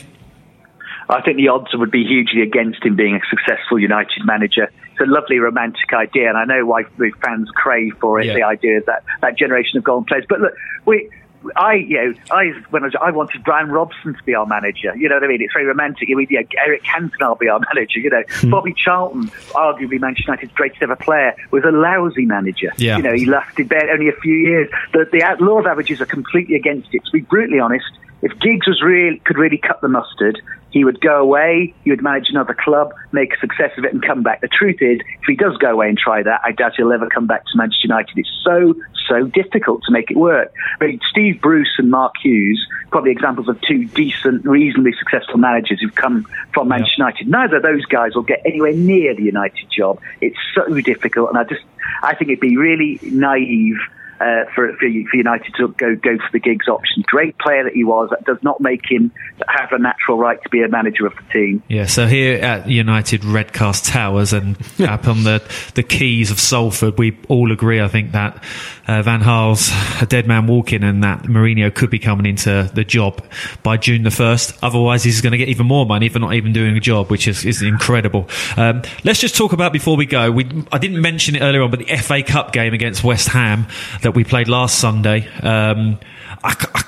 I 1.10 1.22
think 1.22 1.38
the 1.38 1.48
odds 1.48 1.70
would 1.74 1.90
be 1.90 2.04
hugely 2.04 2.42
against 2.42 2.84
him 2.84 2.96
being 2.96 3.16
a 3.16 3.22
successful 3.30 3.80
United 3.80 4.26
manager. 4.26 4.70
It's 4.92 5.02
a 5.02 5.06
lovely 5.06 5.40
romantic 5.40 5.94
idea, 5.94 6.28
and 6.30 6.38
I 6.38 6.44
know 6.44 6.66
why 6.66 6.84
fans 7.24 7.50
crave 7.56 7.94
for 8.02 8.20
it. 8.20 8.28
Yeah. 8.28 8.34
The 8.34 8.44
idea 8.44 8.78
of 8.80 8.86
that 8.88 9.04
that 9.22 9.38
generation 9.38 9.78
of 9.78 9.84
golden 9.84 10.06
players. 10.06 10.26
But 10.30 10.42
look, 10.42 10.54
we. 10.86 11.10
I, 11.56 11.74
you 11.76 11.96
know, 11.96 12.14
I 12.32 12.52
when 12.70 12.84
I, 12.84 12.88
was, 12.88 12.96
I 13.02 13.12
wanted 13.12 13.44
Brian 13.44 13.70
Robson 13.70 14.14
to 14.16 14.24
be 14.24 14.36
our 14.36 14.46
manager. 14.46 14.96
You 14.96 15.10
know 15.10 15.16
what 15.16 15.24
I 15.24 15.28
mean? 15.28 15.42
It's 15.42 15.54
very 15.54 15.66
romantic. 15.66 16.10
You 16.10 16.16
know, 16.20 16.26
Eric 16.66 16.84
Cantona 16.84 17.30
will 17.30 17.36
be 17.36 17.48
our 17.50 17.60
manager. 17.74 18.00
You 18.00 18.10
know, 18.10 18.24
Hmm. 18.42 18.50
Bobby 18.52 18.74
Charlton, 18.74 19.28
arguably 19.54 20.00
Manchester 20.00 20.32
United's 20.32 20.52
greatest 20.54 20.82
ever 20.84 20.96
player, 20.96 21.36
was 21.52 21.64
a 21.64 21.72
lousy 21.72 22.26
manager. 22.26 22.72
Yeah. 22.78 22.98
You 22.98 23.04
know, 23.04 23.14
he 23.14 23.26
lasted 23.26 23.70
there 23.70 23.90
only 23.92 24.10
a 24.10 24.14
few 24.22 24.34
years. 24.36 24.70
The, 24.94 25.08
the 25.12 25.24
out- 25.24 25.42
law 25.42 25.60
of 25.60 25.66
averages 25.66 26.02
are 26.02 26.06
completely 26.06 26.56
against 26.56 26.90
it. 26.94 27.04
To 27.06 27.12
be 27.12 27.22
brutally 27.22 27.60
honest, 27.60 27.86
if 28.22 28.32
Giggs 28.40 28.68
was 28.68 28.82
really 28.82 29.20
could 29.20 29.38
really 29.38 29.58
cut 29.58 29.82
the 29.82 29.88
mustard, 29.88 30.42
he 30.72 30.84
would 30.84 31.00
go 31.00 31.22
away, 31.22 31.74
he 31.84 31.92
would 31.92 32.02
manage 32.02 32.30
another 32.30 32.54
club, 32.54 32.94
make 33.12 33.34
a 33.34 33.40
success 33.40 33.72
of 33.78 33.86
it, 33.86 33.94
and 33.94 34.06
come 34.06 34.22
back. 34.22 34.42
The 34.42 34.48
truth 34.48 34.82
is, 34.82 35.00
if 35.00 35.26
he 35.28 35.36
does 35.36 35.56
go 35.58 35.72
away 35.72 35.90
and 35.90 35.98
try 35.98 36.24
that, 36.24 36.42
I 36.44 36.52
doubt 36.52 36.74
he'll 36.78 36.92
ever 36.92 37.08
come 37.08 37.28
back 37.28 37.46
to 37.46 37.58
Manchester 37.58 37.88
United. 37.88 38.18
It's 38.18 38.32
so 38.44 38.76
so 39.08 39.24
difficult 39.28 39.84
to 39.84 39.92
make 39.92 40.12
it 40.12 40.18
work. 40.18 40.54
I 40.82 40.86
mean, 40.86 41.00
Steve 41.10 41.40
Bruce 41.42 41.72
and 41.78 41.90
Mark 41.90 42.16
Hughes, 42.22 42.60
probably 42.92 43.12
examples 43.12 43.48
of 43.48 43.60
two 43.62 43.86
decent, 43.86 44.46
reasonably 44.46 44.94
successful 45.00 45.38
managers 45.38 45.80
who've 45.80 45.96
come 45.96 46.28
from 46.54 46.68
Manchester 46.68 46.96
United. 46.98 47.28
Neither 47.28 47.58
of 47.58 47.64
those 47.64 47.86
guys 47.86 48.16
will 48.16 48.24
get 48.24 48.42
anywhere 48.46 48.74
near 48.74 49.16
the 49.16 49.24
United 49.24 49.70
job. 49.72 50.02
It's 50.20 50.38
so 50.54 50.82
difficult, 50.82 51.30
and 51.30 51.38
I 51.38 51.44
just 51.46 51.64
I 52.04 52.16
think 52.16 52.32
it'd 52.32 52.42
be 52.42 52.58
really 52.58 53.00
naive 53.04 53.78
uh, 54.20 54.46
for, 54.56 54.74
for 54.74 54.88
for 55.10 55.18
United 55.18 55.54
to 55.56 55.68
go 55.70 55.96
go 55.96 56.18
for 56.18 56.32
the 56.32 56.40
Giggs 56.40 56.68
option. 56.68 57.04
Great 57.08 57.38
player 57.38 57.64
that 57.64 57.74
he 57.74 57.84
was, 57.84 58.10
that 58.10 58.26
does 58.26 58.42
not 58.42 58.60
make 58.60 58.82
him 58.90 59.12
have 59.48 59.72
a 59.72 59.80
natural 59.80 60.18
right 60.18 60.42
to 60.42 60.50
be 60.50 60.64
a 60.64 60.68
manager 60.68 61.06
of 61.06 61.14
the 61.16 61.34
team. 61.34 61.64
Yeah, 61.68 61.86
so 61.86 62.08
here 62.08 62.42
at 62.42 62.68
United 62.68 63.22
Redcast 63.22 63.92
Towers 63.92 64.34
and 64.34 64.58
up 64.82 65.08
on 65.08 65.24
the, 65.24 65.44
the 65.76 65.84
quays 65.84 66.32
of 66.32 66.40
Salford, 66.40 66.98
we 66.98 67.18
all 67.28 67.52
agree, 67.52 67.82
I 67.82 67.88
think, 67.88 68.12
that 68.14 68.44
uh, 68.88 69.02
Van 69.02 69.22
Gaal's 69.22 69.70
a 70.02 70.06
dead 70.06 70.28
man 70.28 70.48
walking 70.48 70.84
and 70.84 71.04
that 71.04 71.24
Mourinho 71.24 71.74
could 71.74 71.90
be 71.90 72.00
coming 72.00 72.26
into 72.26 72.70
the 72.74 72.86
job 72.86 73.24
by 73.62 73.78
June 73.78 74.04
the 74.04 74.10
1st. 74.10 74.60
Otherwise, 74.62 75.04
he's 75.04 75.22
going 75.22 75.32
to 75.32 75.38
get 75.38 75.50
even 75.50 75.68
more 75.68 75.86
money 75.86 76.08
for 76.10 76.20
not 76.20 76.34
even 76.34 76.54
doing 76.54 76.78
a 76.78 76.80
job, 76.80 77.10
which 77.10 77.28
is, 77.28 77.46
is 77.46 77.62
incredible. 77.62 78.30
Um, 78.56 78.84
let's 79.04 79.20
just 79.20 79.36
talk 79.36 79.52
about, 79.52 79.74
before 79.74 79.98
we 79.98 80.06
go, 80.06 80.32
we, 80.32 80.46
I 80.72 80.78
didn't 80.78 81.02
mention 81.02 81.36
it 81.36 81.42
earlier 81.42 81.62
on, 81.62 81.70
but 81.70 81.80
the 81.80 81.98
FA 81.98 82.24
Cup 82.24 82.54
game 82.54 82.74
against 82.74 83.04
West 83.04 83.28
Ham 83.30 83.68
that 84.04 84.16
we 84.16 84.24
played 84.24 84.48
last 84.48 84.80
Sunday. 84.80 85.28
Um, 85.42 86.00
I, 86.44 86.56
I, 86.74 86.84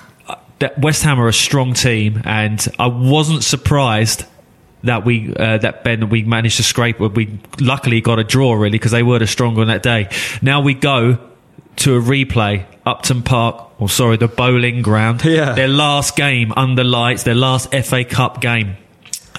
that 0.59 0.79
West 0.79 1.03
Ham 1.03 1.19
are 1.19 1.27
a 1.27 1.33
strong 1.33 1.73
team, 1.73 2.21
and 2.23 2.65
I 2.77 2.87
wasn't 2.87 3.43
surprised 3.43 4.25
that 4.83 5.03
we 5.03 5.33
uh, 5.35 5.57
that 5.57 5.83
Ben 5.83 6.09
we 6.09 6.23
managed 6.23 6.57
to 6.57 6.63
scrape. 6.63 6.99
We 6.99 7.39
luckily 7.59 7.99
got 7.99 8.19
a 8.19 8.23
draw 8.23 8.53
really 8.53 8.71
because 8.71 8.91
they 8.91 9.03
were 9.03 9.19
the 9.19 9.27
stronger 9.27 9.61
on 9.61 9.67
that 9.67 9.83
day. 9.83 10.09
Now 10.41 10.61
we 10.61 10.73
go 10.73 11.28
to 11.79 11.95
a 11.97 12.01
replay, 12.01 12.65
Upton 12.85 13.21
Park, 13.23 13.69
or 13.81 13.89
sorry, 13.89 14.17
the 14.17 14.27
Boleyn 14.27 14.81
Ground. 14.81 15.23
Yeah. 15.25 15.53
Their 15.53 15.67
last 15.67 16.15
game 16.15 16.53
under 16.55 16.83
lights, 16.83 17.23
their 17.23 17.35
last 17.35 17.73
FA 17.73 18.03
Cup 18.05 18.41
game. 18.41 18.77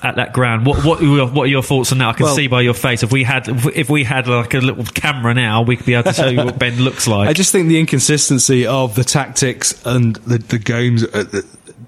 At 0.02 0.16
that 0.16 0.32
ground, 0.32 0.64
what 0.64 0.82
what 0.82 1.02
what 1.34 1.42
are 1.42 1.46
your 1.50 1.62
thoughts 1.62 1.92
on 1.92 1.98
that? 1.98 2.08
I 2.08 2.12
can 2.14 2.24
Well- 2.24 2.34
see 2.34 2.46
by 2.46 2.62
your 2.62 2.72
face. 2.72 3.02
If 3.02 3.12
we 3.12 3.22
had 3.22 3.46
if 3.76 3.90
we 3.90 4.02
had 4.02 4.26
like 4.28 4.54
a 4.54 4.60
little 4.60 4.82
camera 4.84 5.34
now, 5.34 5.60
we 5.60 5.76
could 5.76 5.84
be 5.84 5.92
able 5.92 6.04
to 6.04 6.14
show 6.14 6.28
you 6.28 6.38
what 6.42 6.58
Ben 6.58 6.80
looks 6.80 7.06
like. 7.14 7.28
I 7.28 7.34
just 7.34 7.52
think 7.52 7.68
the 7.68 7.78
inconsistency 7.78 8.66
of 8.66 8.94
the 8.94 9.04
tactics 9.04 9.74
and 9.84 10.16
the 10.16 10.38
the 10.38 10.58
games 10.58 11.04
uh, 11.04 11.24
uh, 11.30 11.40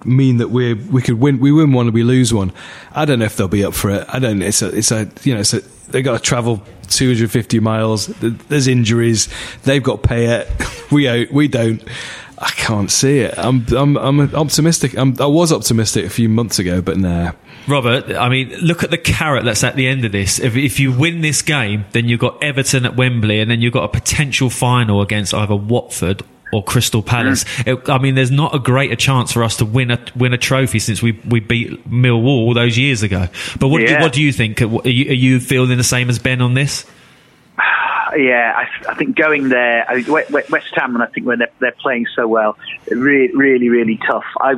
mean 0.05 0.39
that 0.39 0.49
we 0.51 0.75
we 0.75 1.03
could 1.03 1.19
win. 1.21 1.39
We 1.39 1.53
win 1.53 1.73
one 1.73 1.87
and 1.87 1.95
we 1.95 2.03
lose 2.03 2.33
one. 2.35 2.53
I 2.93 3.05
don't 3.05 3.19
know 3.19 3.25
if 3.25 3.37
they'll 3.37 3.49
be 3.49 3.65
up 3.65 3.75
for 3.75 3.91
it. 3.91 4.05
I 4.09 4.19
don't. 4.19 4.43
It's 4.43 4.63
a 4.63 4.69
it's 4.77 4.91
a 4.91 5.09
you 5.23 5.35
know 5.35 5.41
it's 5.41 5.55
a, 5.55 5.61
they 5.91 6.03
got 6.03 6.13
to 6.17 6.23
travel 6.23 6.63
250 6.89 7.61
miles. 7.61 8.07
There's 8.09 8.67
injuries. 8.69 9.29
They've 9.65 9.83
got 9.83 10.03
to 10.03 10.09
pay 10.09 10.27
it. 10.41 10.49
We 10.93 11.05
don't- 11.05 11.33
we 11.33 11.49
don't. 11.49 11.83
I 12.39 12.51
can't 12.51 12.91
see 12.91 13.21
it. 13.21 13.35
I'm 13.39 13.65
I'm 13.75 13.97
I'm 13.97 14.21
optimistic. 14.35 14.99
I'm, 14.99 15.17
I 15.21 15.27
was 15.27 15.53
optimistic 15.53 16.05
a 16.05 16.11
few 16.11 16.29
months 16.29 16.59
ago, 16.59 16.83
but 16.83 16.99
nah. 16.99 17.33
Robert, 17.69 18.11
I 18.17 18.29
mean, 18.29 18.51
look 18.61 18.83
at 18.83 18.91
the 18.91 18.99
carrot 18.99 19.45
that's 19.45 19.63
at 19.65 19.77
the 19.77 19.87
end 19.87 20.05
of 20.05 20.11
this. 20.13 20.41
If, 20.41 20.57
if 20.57 20.81
you 20.81 20.91
win 20.93 21.21
this 21.21 21.41
game, 21.43 21.85
then 21.93 22.09
you've 22.09 22.19
got 22.21 22.43
Everton 22.43 22.85
at 22.85 22.97
Wembley, 22.97 23.39
and 23.41 23.49
then 23.51 23.61
you've 23.63 23.73
got 23.73 23.85
a 23.85 23.89
potential 23.89 24.51
final 24.51 25.01
against 25.01 25.33
either 25.33 25.55
Watford 25.55 26.25
or 26.53 26.63
Crystal 26.63 27.03
Palace. 27.03 27.45
Mm. 27.45 27.67
It- 27.79 27.89
I 27.91 27.99
mean, 27.99 28.15
there's 28.15 28.31
not 28.31 28.55
a 28.55 28.59
greater 28.59 28.95
chance 28.97 29.33
for 29.33 29.43
us 29.43 29.57
to 29.57 29.65
win 29.65 29.91
a 29.91 29.99
win 30.15 30.33
a 30.33 30.39
trophy 30.39 30.79
since 30.79 31.03
we 31.03 31.13
we 31.29 31.41
beat 31.41 31.89
Millwall 31.91 32.27
all 32.47 32.55
those 32.55 32.79
years 32.79 33.03
ago. 33.03 33.29
But 33.59 33.69
what 33.69 33.87
do, 33.87 33.95
what 33.97 34.13
do 34.13 34.23
you 34.23 34.33
think? 34.33 34.61
Are 34.63 34.89
you, 34.89 35.11
are 35.11 35.15
you 35.15 35.41
feeling 35.41 35.77
the 35.77 35.85
same 35.85 36.09
as 36.11 36.19
Ben 36.19 36.41
on 36.41 36.55
this? 36.55 36.85
Yeah, 38.15 38.53
I, 38.55 38.91
I 38.91 38.95
think 38.95 39.17
going 39.17 39.49
there, 39.49 39.89
I 39.89 39.95
mean, 39.97 40.13
West, 40.13 40.51
West 40.51 40.67
Ham, 40.75 40.95
and 40.95 41.03
I 41.03 41.07
think 41.07 41.27
when 41.27 41.39
they're, 41.39 41.51
they're 41.61 41.73
playing 41.81 42.05
so 42.15 42.29
well, 42.29 42.59
really, 42.91 43.35
really, 43.35 43.71
really 43.71 43.99
tough. 44.07 44.27
I, 44.39 44.57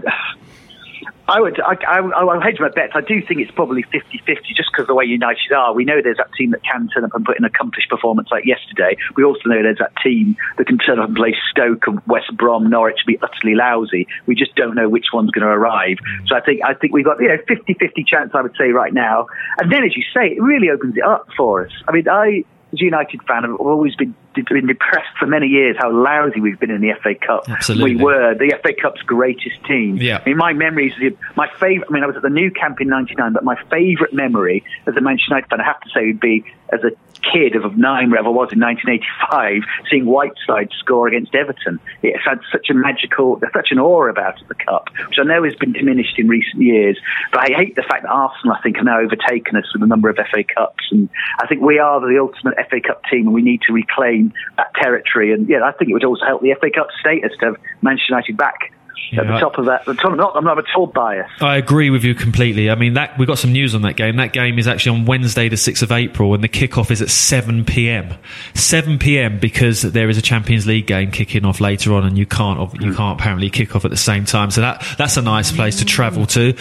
I 1.27 1.41
would, 1.41 1.59
I, 1.61 1.75
I, 1.89 1.99
I 2.01 2.25
would 2.25 2.43
hedge 2.43 2.61
my 2.61 2.69
bets. 2.69 2.93
I 2.95 3.01
do 3.01 3.23
think 3.27 3.41
it's 3.41 3.51
probably 3.51 3.83
50-50 3.85 4.45
just 4.55 4.69
because 4.71 4.87
the 4.87 4.95
way 4.95 5.05
United 5.07 5.53
are. 5.57 5.73
We 5.73 5.85
know 5.85 6.03
there's 6.03 6.19
that 6.19 6.33
team 6.37 6.51
that 6.51 6.63
can 6.63 6.89
turn 6.89 7.05
up 7.05 7.15
and 7.15 7.25
put 7.25 7.39
in 7.39 7.45
an 7.45 7.51
accomplished 7.51 7.89
performance 7.89 8.29
like 8.31 8.45
yesterday. 8.45 8.97
We 9.17 9.25
also 9.25 9.41
know 9.47 9.63
there's 9.63 9.79
that 9.79 9.97
team 10.03 10.37
that 10.59 10.67
can 10.67 10.77
turn 10.77 10.99
up 10.99 11.09
and 11.09 11.17
play 11.17 11.35
Stoke 11.51 11.87
and 11.87 12.01
West 12.07 12.37
Brom, 12.37 12.69
Norwich, 12.69 13.01
be 13.07 13.19
utterly 13.23 13.55
lousy. 13.55 14.07
We 14.27 14.35
just 14.35 14.55
don't 14.55 14.75
know 14.75 14.89
which 14.89 15.07
one's 15.15 15.31
going 15.31 15.47
to 15.47 15.53
arrive. 15.53 15.97
So 16.27 16.37
I 16.37 16.41
think, 16.41 16.61
I 16.63 16.75
think 16.75 16.93
we've 16.93 17.07
got, 17.07 17.19
you 17.21 17.29
know, 17.29 17.39
50-50 17.49 18.07
chance, 18.07 18.33
I 18.35 18.43
would 18.43 18.55
say, 18.59 18.71
right 18.73 18.93
now. 18.93 19.27
And 19.59 19.73
then, 19.73 19.83
as 19.83 19.97
you 19.97 20.03
say, 20.15 20.37
it 20.37 20.43
really 20.43 20.69
opens 20.69 20.95
it 20.97 21.05
up 21.05 21.29
for 21.39 21.65
us. 21.65 21.73
I 21.89 21.93
mean, 21.93 22.07
I, 22.07 22.45
as 22.75 22.81
a 22.81 22.85
United 22.85 23.23
fan, 23.27 23.47
I've 23.47 23.55
always 23.55 23.95
been, 23.97 24.15
been 24.35 24.67
depressed 24.67 25.17
for 25.19 25.27
many 25.27 25.47
years 25.47 25.77
how 25.79 25.91
lousy 25.91 26.41
we've 26.41 26.59
been 26.59 26.71
in 26.71 26.81
the 26.81 26.93
FA 27.03 27.15
Cup. 27.15 27.49
Absolutely. 27.49 27.97
We 27.97 28.03
were 28.03 28.35
the 28.35 28.59
FA 28.63 28.73
Cup's 28.81 29.03
greatest 29.03 29.65
team. 29.65 29.97
Yeah. 29.97 30.19
I 30.19 30.29
mean, 30.29 30.37
my 30.37 30.53
memories, 30.53 30.93
my 31.37 31.49
favourite, 31.61 31.89
I 31.89 31.93
mean, 31.93 32.03
I 32.03 32.07
was 32.07 32.17
at 32.17 32.23
the 32.23 32.31
Nou 32.31 32.51
Camp 32.51 32.81
in 32.81 32.89
99, 32.89 33.33
but 33.33 33.45
my 33.45 33.57
favourite 33.71 34.13
memory 34.13 34.65
as 34.87 34.97
a 34.97 35.01
Manchester 35.01 35.35
United 35.35 35.49
fan, 35.49 35.61
I 35.61 35.65
have 35.65 35.81
to 35.81 35.91
say, 35.91 36.07
would 36.07 36.21
be 36.21 36.45
as 36.73 36.81
a 36.83 36.91
kid 37.33 37.57
of 37.57 37.77
nine, 37.77 38.11
wherever 38.11 38.29
I 38.29 38.31
was 38.31 38.53
in 38.53 38.61
1985, 38.61 39.63
seeing 39.91 40.07
Whiteside 40.07 40.71
score 40.79 41.09
against 41.09 41.35
Everton. 41.35 41.81
It 42.03 42.17
had 42.19 42.41
such 42.53 42.69
a 42.71 42.75
magical, 42.75 43.41
such 43.53 43.69
an 43.71 43.79
aura 43.79 44.11
about 44.11 44.41
it, 44.41 44.49
the 44.49 44.55
cup, 44.55 44.89
which 45.09 45.19
I 45.19 45.25
know 45.25 45.43
has 45.45 45.55
been 45.55 45.73
diminished 45.73 46.19
in 46.19 46.29
recent 46.29 46.63
years. 46.63 46.99
But 47.33 47.51
I 47.51 47.55
hate 47.55 47.77
the 47.77 47.83
fact 47.83 48.03
that 48.03 48.11
Arsenal, 48.11 48.55
I 48.55 48.63
think, 48.63 48.77
have 48.77 48.85
now 48.85 49.01
overtaken 49.01 49.57
us 49.57 49.65
with 49.73 49.83
a 49.83 49.87
number 49.87 50.09
of 50.09 50.17
FA 50.17 50.45
Cups, 50.45 50.85
and 50.91 51.09
I 51.41 51.47
think 51.47 51.63
we 51.63 51.79
are 51.79 52.01
the 52.01 52.19
ultimate 52.21 52.55
FA 52.71 52.81
Cup 52.81 53.03
team, 53.11 53.27
and 53.27 53.35
we 53.35 53.43
need 53.43 53.63
to 53.67 53.73
reclaim 53.73 54.33
that 54.57 54.75
territory. 54.75 55.33
And 55.33 55.49
yeah, 55.49 55.65
I 55.65 55.73
think 55.73 55.91
it 55.91 55.95
would 55.95 56.05
also 56.05 56.25
help 56.25 56.43
the 56.43 56.55
FA 56.61 56.71
Cup 56.71 56.89
status 57.01 57.33
to 57.41 57.47
have 57.47 57.57
Manchester 57.83 58.13
United 58.15 58.37
back. 58.37 58.73
At 59.13 59.27
the 59.27 59.39
top 59.39 59.59
of 59.59 59.67
that, 59.67 59.85
the 59.85 59.95
top, 59.95 60.13
I'm 60.13 60.17
not, 60.17 60.37
I'm 60.37 60.45
not 60.45 60.59
at 60.59 60.65
all 60.77 60.87
biased. 60.87 61.43
I 61.43 61.57
agree 61.57 61.91
with 61.91 62.05
you 62.05 62.15
completely. 62.15 62.71
I 62.71 62.75
mean, 62.75 62.95
that 62.95 63.19
we 63.19 63.27
got 63.27 63.39
some 63.39 63.53
news 63.53 63.75
on 63.75 63.83
that 63.83 63.97
game. 63.97 64.17
That 64.17 64.33
game 64.33 64.59
is 64.59 64.67
actually 64.67 64.99
on 64.99 65.05
Wednesday, 65.07 65.49
the 65.49 65.57
sixth 65.57 65.83
of 65.83 65.93
April, 65.93 66.35
and 66.35 66.43
the 66.43 66.49
kickoff 66.49 66.91
is 66.91 67.03
at 67.03 67.11
seven 67.11 67.65
pm. 67.65 68.15
Seven 68.55 68.99
pm 68.99 69.39
because 69.39 69.83
there 69.83 70.09
is 70.09 70.19
a 70.19 70.23
Champions 70.23 70.67
League 70.67 70.87
game 70.87 71.11
kicking 71.11 71.45
off 71.45 71.61
later 71.61 71.95
on, 71.95 72.05
and 72.05 72.17
you 72.17 72.27
can't 72.27 72.59
you 72.81 72.91
hmm. 72.91 72.97
can't 72.97 73.21
apparently 73.21 73.51
kick 73.51 73.75
off 73.77 73.85
at 73.85 73.91
the 73.91 73.97
same 73.97 74.25
time. 74.25 74.51
So 74.51 74.61
that 74.61 74.85
that's 74.99 75.17
a 75.17 75.23
nice 75.23 75.53
place 75.53 75.79
to 75.79 75.85
travel 75.85 76.27
to. 76.27 76.55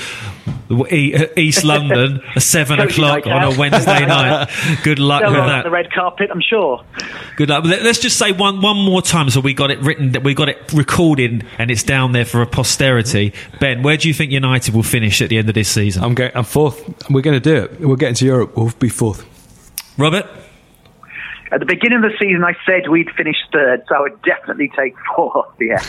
E- 0.91 1.15
uh, 1.15 1.27
East 1.37 1.63
London, 1.63 2.21
seven 2.37 2.79
o'clock 2.79 3.27
on 3.27 3.43
a 3.43 3.57
Wednesday 3.57 4.05
night. 4.05 4.49
Good 4.83 4.99
luck 4.99 5.21
They'll 5.21 5.31
with 5.31 5.45
that. 5.45 5.63
the 5.63 5.71
red 5.71 5.91
carpet, 5.91 6.29
I'm 6.31 6.41
sure. 6.41 6.83
Good 7.37 7.49
luck. 7.49 7.63
Let- 7.63 7.83
Let's 7.83 7.99
just 7.99 8.17
say 8.17 8.31
one 8.31 8.61
one 8.61 8.77
more 8.77 9.01
time, 9.01 9.29
so 9.29 9.39
we 9.39 9.53
got 9.53 9.69
it 9.69 9.79
written, 9.81 10.13
that 10.13 10.23
we 10.23 10.33
got 10.33 10.49
it 10.49 10.57
recorded, 10.73 11.45
and 11.57 11.69
it's 11.69 11.83
down 11.83 12.11
there 12.11 12.22
for 12.27 12.41
a 12.41 12.47
posterity. 12.47 13.33
Ben, 13.59 13.83
where 13.83 13.97
do 13.97 14.07
you 14.07 14.13
think 14.13 14.31
United 14.31 14.73
will 14.73 14.83
finish 14.83 15.21
at 15.21 15.29
the 15.29 15.37
end 15.37 15.49
of 15.49 15.55
this 15.55 15.69
season? 15.69 16.03
I'm, 16.03 16.13
going, 16.13 16.31
I'm 16.35 16.43
fourth. 16.43 17.09
We're 17.09 17.21
going 17.21 17.39
to 17.39 17.49
do 17.49 17.55
it. 17.55 17.79
We're 17.79 17.95
getting 17.95 18.15
to 18.15 18.25
Europe. 18.25 18.55
We'll 18.55 18.71
be 18.79 18.89
fourth. 18.89 19.25
Robert, 19.97 20.27
At 21.53 21.59
the 21.59 21.67
beginning 21.67 22.03
of 22.03 22.11
the 22.11 22.17
season, 22.17 22.43
I 22.43 22.55
said 22.65 22.89
we'd 22.89 23.11
finish 23.11 23.35
third, 23.51 23.83
so 23.87 23.95
I 23.95 24.01
would 24.01 24.19
definitely 24.23 24.71
take 24.75 24.95
fourth. 25.15 25.45
Yeah. 25.59 25.83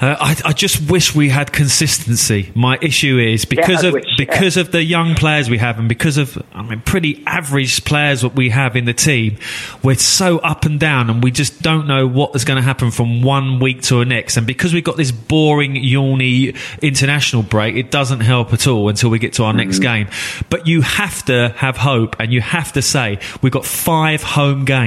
uh, 0.00 0.16
I, 0.18 0.36
I 0.46 0.52
just 0.54 0.90
wish 0.90 1.14
we 1.14 1.28
had 1.28 1.52
consistency. 1.52 2.50
My 2.54 2.78
issue 2.80 3.18
is 3.18 3.44
because 3.44 3.84
I 3.84 3.88
of 3.88 3.94
wish, 3.94 4.04
yeah. 4.06 4.24
because 4.24 4.56
of 4.56 4.72
the 4.72 4.82
young 4.82 5.14
players 5.14 5.50
we 5.50 5.58
have, 5.58 5.78
and 5.78 5.90
because 5.90 6.16
of 6.16 6.42
I 6.54 6.62
mean 6.62 6.80
pretty 6.80 7.22
average 7.26 7.84
players 7.84 8.22
that 8.22 8.34
we 8.34 8.48
have 8.48 8.76
in 8.76 8.86
the 8.86 8.94
team, 8.94 9.36
we're 9.82 9.96
so 9.96 10.38
up 10.38 10.64
and 10.64 10.80
down, 10.80 11.10
and 11.10 11.22
we 11.22 11.32
just 11.32 11.60
don't 11.60 11.86
know 11.86 12.06
what 12.06 12.34
is 12.34 12.46
going 12.46 12.56
to 12.56 12.62
happen 12.62 12.90
from 12.90 13.20
one 13.20 13.58
week 13.60 13.82
to 13.82 13.98
the 13.98 14.06
next. 14.06 14.38
And 14.38 14.46
because 14.46 14.72
we've 14.72 14.84
got 14.84 14.96
this 14.96 15.12
boring, 15.12 15.74
yawny 15.74 16.56
international 16.80 17.42
break, 17.42 17.76
it 17.76 17.90
doesn't 17.90 18.20
help 18.20 18.54
at 18.54 18.66
all 18.66 18.88
until 18.88 19.10
we 19.10 19.18
get 19.18 19.34
to 19.34 19.44
our 19.44 19.52
next 19.52 19.80
game. 19.80 20.08
But 20.48 20.66
you 20.66 20.80
have 20.80 21.26
to 21.26 21.50
have 21.56 21.76
hope, 21.76 22.16
and 22.18 22.32
you 22.32 22.40
have 22.40 22.72
to 22.72 22.80
say 22.80 23.18
we've 23.42 23.52
got 23.52 23.66
five 23.66 24.22
home 24.22 24.64
games, 24.64 24.77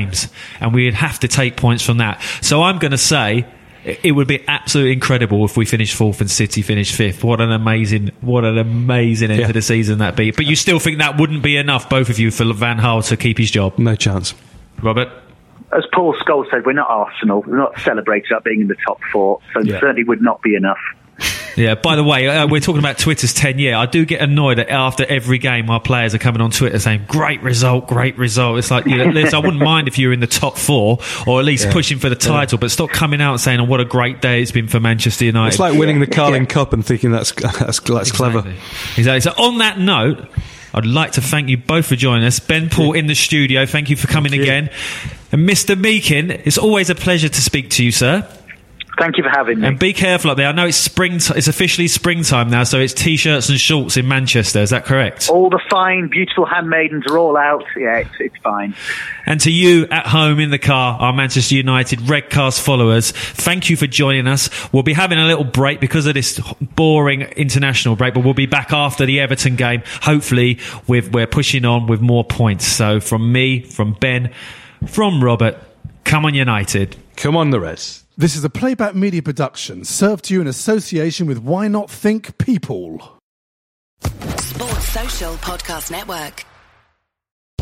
and 0.59 0.73
we'd 0.73 0.93
have 0.93 1.19
to 1.19 1.27
take 1.27 1.55
points 1.57 1.85
from 1.85 1.97
that. 1.97 2.21
So 2.41 2.61
I'm 2.63 2.77
going 2.79 2.91
to 2.91 2.97
say. 2.97 3.45
It 3.83 4.11
would 4.11 4.27
be 4.27 4.47
absolutely 4.47 4.93
incredible 4.93 5.43
if 5.43 5.57
we 5.57 5.65
finished 5.65 5.95
fourth 5.95 6.21
and 6.21 6.29
City 6.29 6.61
finished 6.61 6.93
fifth. 6.93 7.23
What 7.23 7.41
an 7.41 7.51
amazing, 7.51 8.11
what 8.21 8.45
an 8.45 8.59
amazing 8.59 9.31
end 9.31 9.39
Yeah. 9.39 9.47
to 9.47 9.53
the 9.53 9.61
season 9.63 9.97
that 9.97 10.15
be. 10.15 10.29
But 10.29 10.45
you 10.45 10.55
still 10.55 10.77
think 10.77 10.99
that 10.99 11.17
wouldn't 11.19 11.41
be 11.41 11.57
enough, 11.57 11.89
both 11.89 12.09
of 12.11 12.19
you, 12.19 12.29
for 12.29 12.45
Van 12.53 12.77
Gaal 12.77 13.03
to 13.07 13.17
keep 13.17 13.39
his 13.39 13.49
job, 13.49 13.79
No 13.79 13.95
chance. 13.95 14.35
Robert? 14.83 15.07
As 15.75 15.83
Paul 15.95 16.13
Scholes 16.13 16.45
said, 16.51 16.63
we're 16.63 16.73
not 16.73 16.91
Arsenal. 16.91 17.41
We're 17.47 17.57
not 17.57 17.79
celebrated 17.79 18.31
up 18.33 18.43
being 18.43 18.61
in 18.61 18.67
the 18.67 18.75
top 18.85 18.99
four, 19.11 19.39
so 19.51 19.61
Yeah. 19.61 19.77
it 19.77 19.79
certainly 19.79 20.03
would 20.03 20.21
not 20.21 20.43
be 20.43 20.53
enough. 20.53 20.77
Yeah. 21.55 21.75
By 21.75 21.95
the 21.95 22.03
way, 22.03 22.27
uh, 22.27 22.47
we're 22.47 22.61
talking 22.61 22.79
about 22.79 22.97
Twitter's 22.97 23.33
ten 23.33 23.59
year. 23.59 23.75
I 23.75 23.85
do 23.85 24.05
get 24.05 24.21
annoyed 24.21 24.57
that 24.57 24.69
after 24.69 25.05
every 25.05 25.37
game, 25.37 25.69
our 25.69 25.79
players 25.79 26.13
are 26.15 26.19
coming 26.19 26.41
on 26.41 26.51
Twitter 26.51 26.79
saying, 26.79 27.05
"Great 27.07 27.41
result, 27.41 27.87
great 27.87 28.17
result." 28.17 28.57
It's 28.57 28.71
like, 28.71 28.85
you 28.85 28.97
know, 28.97 29.05
Liz, 29.05 29.33
I 29.33 29.39
wouldn't 29.39 29.61
mind 29.63 29.87
if 29.87 29.97
you 29.97 30.07
were 30.07 30.13
in 30.13 30.19
the 30.19 30.27
top 30.27 30.57
four 30.57 30.99
or 31.27 31.39
at 31.39 31.45
least 31.45 31.69
pushing 31.69 31.99
for 31.99 32.09
the 32.09 32.15
title, 32.15 32.57
but 32.57 32.71
stop 32.71 32.89
coming 32.89 33.21
out 33.21 33.31
and 33.31 33.41
saying, 33.41 33.59
"Oh, 33.59 33.65
what 33.65 33.79
a 33.79 33.85
great 33.85 34.21
day 34.21 34.41
it's 34.41 34.51
been 34.51 34.67
for 34.67 34.79
Manchester 34.79 35.25
United." 35.25 35.49
It's 35.49 35.59
like 35.59 35.77
winning 35.77 35.99
the 35.99 36.07
Carling 36.07 36.45
Cup 36.45 36.73
and 36.73 36.85
thinking 36.85 37.11
that's 37.11 37.31
that's, 37.59 37.79
that's 37.79 38.11
clever. 38.11 38.39
Exactly. 38.39 38.55
Exactly. 38.97 39.21
So 39.21 39.31
on 39.43 39.57
that 39.59 39.79
note, 39.79 40.27
I'd 40.73 40.85
like 40.85 41.13
to 41.13 41.21
thank 41.21 41.49
you 41.49 41.57
both 41.57 41.87
for 41.87 41.95
joining 41.95 42.25
us. 42.25 42.39
Ben 42.39 42.69
Paul 42.69 42.93
in 42.93 43.07
the 43.07 43.15
studio, 43.15 43.65
thank 43.65 43.89
you 43.89 43.95
for 43.95 44.07
coming 44.07 44.33
again. 44.33 44.69
And 45.31 45.47
Mr. 45.47 45.75
Meakin, 45.75 46.41
it's 46.45 46.57
always 46.57 46.89
a 46.89 46.95
pleasure 46.95 47.29
to 47.29 47.41
speak 47.41 47.69
to 47.71 47.85
you, 47.85 47.91
sir. 47.91 48.27
Thank 48.97 49.17
you 49.17 49.23
for 49.23 49.29
having 49.29 49.61
me. 49.61 49.67
And 49.67 49.79
be 49.79 49.93
careful 49.93 50.31
up 50.31 50.37
there. 50.37 50.47
I 50.47 50.51
know 50.51 50.67
it's 50.67 50.77
spring. 50.77 51.13
it's 51.15 51.47
officially 51.47 51.87
springtime 51.87 52.49
now, 52.49 52.63
so 52.63 52.79
it's 52.79 52.93
t-shirts 52.93 53.49
and 53.49 53.59
shorts 53.59 53.97
in 53.97 54.07
Manchester. 54.07 54.59
Is 54.59 54.69
that 54.71 54.85
correct? 54.85 55.29
all 55.29 55.49
the 55.49 55.61
fine, 55.69 56.09
beautiful 56.09 56.45
handmaidens 56.45 57.05
are 57.07 57.17
all 57.17 57.37
out. 57.37 57.63
Yeah, 57.77 57.99
it's, 57.99 58.09
it's 58.19 58.37
fine. 58.37 58.75
And 59.25 59.39
to 59.41 59.51
you 59.51 59.87
at 59.87 60.07
home 60.07 60.39
in 60.39 60.51
the 60.51 60.59
car, 60.59 60.99
our 60.99 61.13
Manchester 61.13 61.55
United 61.55 61.99
Redcast 61.99 62.61
followers, 62.61 63.11
thank 63.11 63.69
you 63.69 63.77
for 63.77 63.87
joining 63.87 64.27
us. 64.27 64.49
We'll 64.73 64.83
be 64.83 64.93
having 64.93 65.17
a 65.19 65.25
little 65.25 65.45
break 65.45 65.79
because 65.79 66.05
of 66.05 66.13
this 66.13 66.39
boring 66.59 67.21
international 67.21 67.95
break, 67.95 68.13
but 68.13 68.23
we'll 68.23 68.33
be 68.33 68.45
back 68.45 68.73
after 68.73 69.05
the 69.05 69.19
Everton 69.21 69.55
game. 69.55 69.83
Hopefully, 70.01 70.59
with 70.87 71.11
we're 71.13 71.27
pushing 71.27 71.65
on 71.65 71.87
with 71.87 72.01
more 72.01 72.23
points. 72.23 72.65
So 72.67 72.99
from 72.99 73.31
me, 73.31 73.61
from 73.61 73.93
Ben, 73.93 74.31
from 74.85 75.23
Robert, 75.23 75.57
come 76.03 76.25
on 76.25 76.33
United. 76.33 76.97
Come 77.15 77.37
on, 77.37 77.51
the 77.51 77.59
Reds. 77.59 78.03
This 78.21 78.35
is 78.35 78.43
a 78.43 78.51
playback 78.51 78.93
media 78.93 79.23
production 79.23 79.83
served 79.83 80.25
to 80.25 80.35
you 80.35 80.41
in 80.41 80.47
association 80.47 81.25
with 81.25 81.39
Why 81.39 81.67
Not 81.67 81.89
Think 81.89 82.37
People. 82.37 83.17
Sports 84.37 84.89
Social 84.89 85.33
Podcast 85.37 85.89
Network. 85.89 86.45